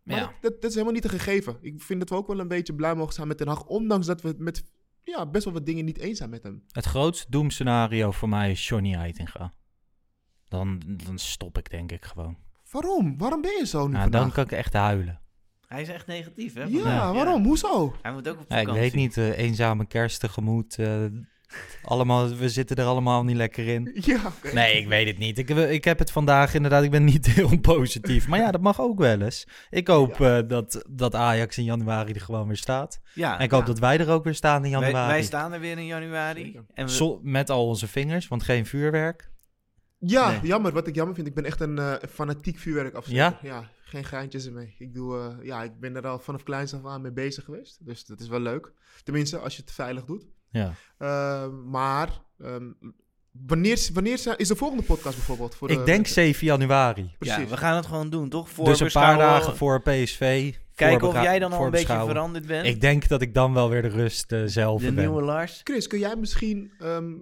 Maar 0.02 0.16
Ja. 0.16 0.22
dat, 0.24 0.32
dat, 0.40 0.52
dat 0.52 0.64
is 0.64 0.72
helemaal 0.72 0.94
niet 0.94 1.04
een 1.04 1.10
gegeven. 1.10 1.56
Ik 1.60 1.82
vind 1.82 1.98
dat 2.00 2.08
we 2.08 2.14
ook 2.14 2.26
wel 2.26 2.38
een 2.40 2.48
beetje 2.48 2.74
blij 2.74 2.94
mogen 2.94 3.14
zijn 3.14 3.28
met 3.28 3.36
Ten 3.36 3.48
Hag, 3.48 3.64
ondanks 3.66 4.06
dat 4.06 4.20
we 4.22 4.28
het 4.28 4.38
met 4.38 4.64
ja, 5.04 5.26
best 5.26 5.44
wel 5.44 5.52
wat 5.54 5.66
dingen 5.66 5.84
niet 5.84 5.98
eens 5.98 6.18
zijn 6.18 6.30
met 6.30 6.42
hem. 6.42 6.62
Het 6.72 6.84
grootste 6.84 7.26
doemscenario 7.30 8.10
voor 8.10 8.28
mij 8.28 8.50
is 8.50 8.68
Johnny 8.68 8.92
Heitinga. 8.92 9.52
Dan, 10.48 10.80
dan 10.86 11.18
stop 11.18 11.58
ik 11.58 11.70
denk 11.70 11.92
ik 11.92 12.04
gewoon. 12.04 12.36
Waarom? 12.70 13.18
Waarom 13.18 13.40
ben 13.40 13.56
je 13.58 13.66
zo 13.66 13.86
nu 13.86 13.92
Nou, 13.92 14.02
vandaag? 14.02 14.20
dan 14.22 14.32
kan 14.32 14.44
ik 14.44 14.52
echt 14.52 14.72
huilen. 14.72 15.20
Hij 15.66 15.82
is 15.82 15.88
echt 15.88 16.06
negatief, 16.06 16.54
hè? 16.54 16.62
Ja, 16.62 16.68
vandaag. 16.68 17.12
waarom? 17.12 17.44
Hoezo? 17.44 17.94
Hij 18.02 18.12
moet 18.12 18.28
ook 18.28 18.40
op 18.40 18.44
Ja, 18.48 18.56
ik 18.56 18.68
weet 18.68 18.94
niet, 18.94 19.16
eh, 19.16 19.38
eenzame 19.38 19.86
kerst 19.86 20.20
tegemoet. 20.20 20.78
eh, 20.78 21.04
allemaal, 21.82 22.28
we 22.36 22.48
zitten 22.48 22.76
er 22.76 22.84
allemaal 22.84 23.24
niet 23.24 23.36
lekker 23.36 23.66
in. 23.68 23.90
Ja, 24.04 24.20
oké. 24.26 24.54
Nee, 24.54 24.80
ik 24.80 24.86
weet 24.88 25.06
het 25.06 25.18
niet. 25.18 25.38
Ik, 25.38 25.48
ik 25.50 25.84
heb 25.84 25.98
het 25.98 26.10
vandaag 26.10 26.54
inderdaad, 26.54 26.82
ik 26.82 26.90
ben 26.90 27.04
niet 27.04 27.26
heel 27.34 27.58
positief. 27.60 28.28
Maar 28.28 28.38
ja, 28.38 28.50
dat 28.50 28.60
mag 28.60 28.80
ook 28.80 28.98
wel 28.98 29.20
eens. 29.20 29.46
Ik 29.70 29.88
hoop 29.88 30.20
eh, 30.20 30.38
dat, 30.46 30.84
dat 30.90 31.14
Ajax 31.14 31.58
in 31.58 31.64
januari 31.64 32.12
er 32.12 32.20
gewoon 32.20 32.46
weer 32.46 32.56
staat. 32.56 33.00
Ja, 33.14 33.38
En 33.38 33.44
ik 33.44 33.50
hoop 33.50 33.60
Ja. 33.60 33.66
dat 33.66 33.78
wij 33.78 33.98
er 33.98 34.08
ook 34.10 34.24
weer 34.24 34.34
staan 34.34 34.64
in 34.64 34.70
wij, 34.70 34.80
januari. 34.80 35.12
wij 35.12 35.22
staan 35.22 35.52
er 35.52 35.60
weer 35.60 35.78
in 35.78 35.86
januari. 35.86 36.44
Zeker. 36.44 36.64
En 36.74 36.86
we, 36.86 36.92
Zo- 36.92 37.20
met 37.22 37.50
al 37.50 37.66
onze 37.66 37.88
vingers, 37.88 38.28
want 38.28 38.42
geen 38.42 38.66
vuurwerk. 38.66 39.30
Ja, 39.98 40.30
Nee. 40.30 40.40
jammer. 40.42 40.72
Wat 40.72 40.86
ik 40.86 40.94
jammer 40.94 41.14
vind, 41.14 41.26
ik 41.26 41.34
ben 41.34 41.44
echt 41.44 41.60
een 41.60 41.78
eh, 41.78 41.94
fanatiek 42.10 42.58
vuurwerk 42.58 43.06
Ja? 43.06 43.38
ja, 43.42 43.70
geen 43.82 44.04
geintjes 44.04 44.46
ermee. 44.46 44.74
Ik, 44.78 44.94
doe, 44.94 45.18
eh, 45.18 45.46
ja, 45.46 45.62
ik 45.62 45.80
ben 45.80 45.96
er 45.96 46.06
al 46.06 46.18
vanaf 46.18 46.42
kleins 46.42 46.74
af 46.74 46.84
aan 46.86 47.00
mee 47.02 47.12
bezig 47.12 47.44
geweest. 47.44 47.86
Dus 47.86 48.04
dat 48.04 48.20
is 48.20 48.28
wel 48.28 48.40
leuk. 48.40 48.72
Tenminste, 49.04 49.38
als 49.38 49.56
je 49.56 49.62
het 49.62 49.72
veilig 49.72 50.04
doet. 50.04 50.26
Ja. 50.50 50.72
Eh, 50.98 51.48
maar, 51.66 52.08
ehm, 52.38 52.64
wanneer, 53.46 53.88
wanneer 53.92 54.34
is 54.36 54.48
de 54.48 54.56
volgende 54.56 54.82
podcast 54.82 55.16
bijvoorbeeld? 55.16 55.54
Voor 55.54 55.68
de, 55.68 55.74
Ik 55.74 55.84
denk 55.84 56.06
7 56.06 56.46
januari. 56.46 57.02
ja, 57.02 57.08
Precies. 57.18 57.50
we 57.50 57.56
gaan 57.56 57.76
het 57.76 57.86
gewoon 57.86 58.10
doen, 58.10 58.28
toch? 58.28 58.50
Dus 58.52 58.80
een 58.80 58.90
paar 58.92 59.18
dagen 59.18 59.56
voor 59.56 59.82
PSV. 59.82 60.54
Kijken 60.74 61.08
of 61.08 61.22
jij 61.22 61.38
dan 61.38 61.52
al 61.52 61.64
een 61.64 61.70
beetje 61.70 61.86
veranderd 62.06 62.46
bent. 62.46 62.66
Ik 62.66 62.80
denk 62.80 63.08
dat 63.08 63.22
ik 63.22 63.34
dan 63.34 63.54
wel 63.54 63.68
weer 63.70 63.82
de 63.82 63.88
rust 63.88 64.32
eh, 64.32 64.42
zelf 64.44 64.80
de 64.80 64.92
ben. 64.92 65.04
nieuwe 65.04 65.22
Lars. 65.22 65.60
Chris, 65.64 65.86
kun 65.86 65.98
jij 65.98 66.16
misschien 66.16 66.72
ehm, 66.78 67.12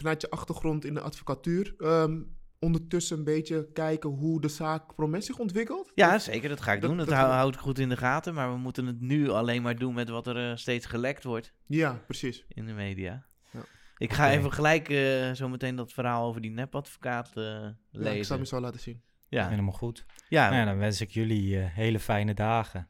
vanuit 0.00 0.20
je 0.20 0.30
achtergrond 0.30 0.84
in 0.84 0.94
de 0.94 1.00
advocatuur 1.00 1.74
ehm, 1.78 2.22
ondertussen 2.58 3.18
een 3.18 3.24
beetje 3.24 3.68
kijken 3.72 4.10
hoe 4.10 4.40
de 4.40 4.48
zaak 4.48 4.94
Promes 4.94 5.26
zich 5.26 5.38
ontwikkelt? 5.38 5.92
Ja, 5.94 6.18
zeker. 6.18 6.48
Dat 6.48 6.60
ga 6.60 6.72
ik 6.72 6.80
Dat- 6.80 6.88
doen. 6.90 6.98
Dat, 6.98 7.08
dat- 7.08 7.16
hou, 7.16 7.30
houd 7.30 7.54
ik 7.54 7.60
goed 7.60 7.78
in 7.78 7.88
de 7.88 7.96
gaten. 7.96 8.34
Maar 8.34 8.52
we 8.52 8.58
moeten 8.58 8.86
het 8.86 9.00
nu 9.00 9.28
alleen 9.30 9.62
maar 9.62 9.76
doen 9.76 9.94
met 9.94 10.08
wat 10.08 10.26
er 10.26 10.50
eh, 10.50 10.56
steeds 10.56 10.86
gelekt 10.86 11.24
wordt 11.24 11.52
Ja, 11.66 12.02
precies. 12.06 12.44
in 12.48 12.66
de 12.66 12.72
media. 12.72 13.26
Ja. 13.52 13.60
Ik 13.96 14.12
ga 14.12 14.30
even 14.30 14.52
gelijk 14.52 14.88
eh, 14.88 15.30
zo 15.32 15.48
meteen 15.48 15.76
dat 15.76 15.92
verhaal 15.92 16.26
over 16.28 16.40
die 16.40 16.50
nepadvocaat 16.50 17.30
eh 17.36 17.42
Ja, 17.44 17.68
ik 17.68 17.74
zal 17.92 18.02
lezen. 18.02 18.36
hem 18.36 18.44
zo 18.44 18.60
laten 18.60 18.80
zien. 18.80 19.02
Ja, 19.28 19.48
Helemaal 19.48 19.72
goed. 19.72 20.06
ja, 20.28 20.44
Nou 20.48 20.60
ja, 20.60 20.64
dan 20.64 20.78
wens 20.78 21.00
ik 21.00 21.10
jullie 21.10 21.58
eh, 21.60 21.66
hele 21.74 21.98
fijne 22.00 22.34
dagen. 22.34 22.88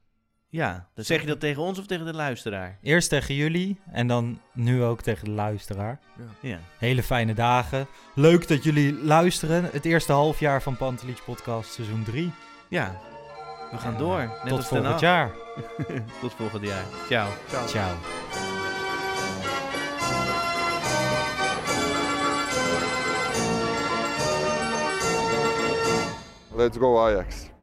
Ja. 0.50 0.86
Dan 0.94 1.04
zeg 1.04 1.20
je 1.20 1.26
dat 1.26 1.40
tegen 1.40 1.62
ons 1.62 1.78
of 1.78 1.86
tegen 1.86 2.06
de 2.06 2.14
luisteraar? 2.14 2.78
Eerst 2.82 3.08
tegen 3.08 3.34
jullie 3.34 3.80
en 3.92 4.06
dan 4.06 4.40
nu 4.52 4.82
ook 4.82 5.02
tegen 5.02 5.24
de 5.24 5.30
luisteraar. 5.30 5.98
Ja. 6.40 6.58
Hele 6.78 7.02
fijne 7.02 7.34
dagen. 7.34 7.86
Leuk 8.14 8.48
dat 8.48 8.64
jullie 8.64 9.04
luisteren. 9.04 9.64
Het 9.72 9.84
eerste 9.84 10.12
halfjaar 10.12 10.62
van 10.62 10.76
Pantelich 10.76 11.24
Podcast 11.24 11.72
seizoen 11.72 12.02
3. 12.04 12.32
Ja. 12.68 12.96
We 13.70 13.76
gaan 13.78 13.92
En, 13.92 13.98
door. 13.98 14.18
eh, 14.18 14.28
Net 14.28 14.48
Tot 14.48 14.52
als 14.58 14.66
volgend 14.66 15.00
jaar. 15.00 15.30
Tot 16.20 16.32
volgend 16.34 16.66
jaar. 16.66 16.84
Ciao. 17.08 17.28
Ciao. 17.66 17.94
Let's 26.54 26.76
go 26.76 26.98
Ajax. 26.98 27.49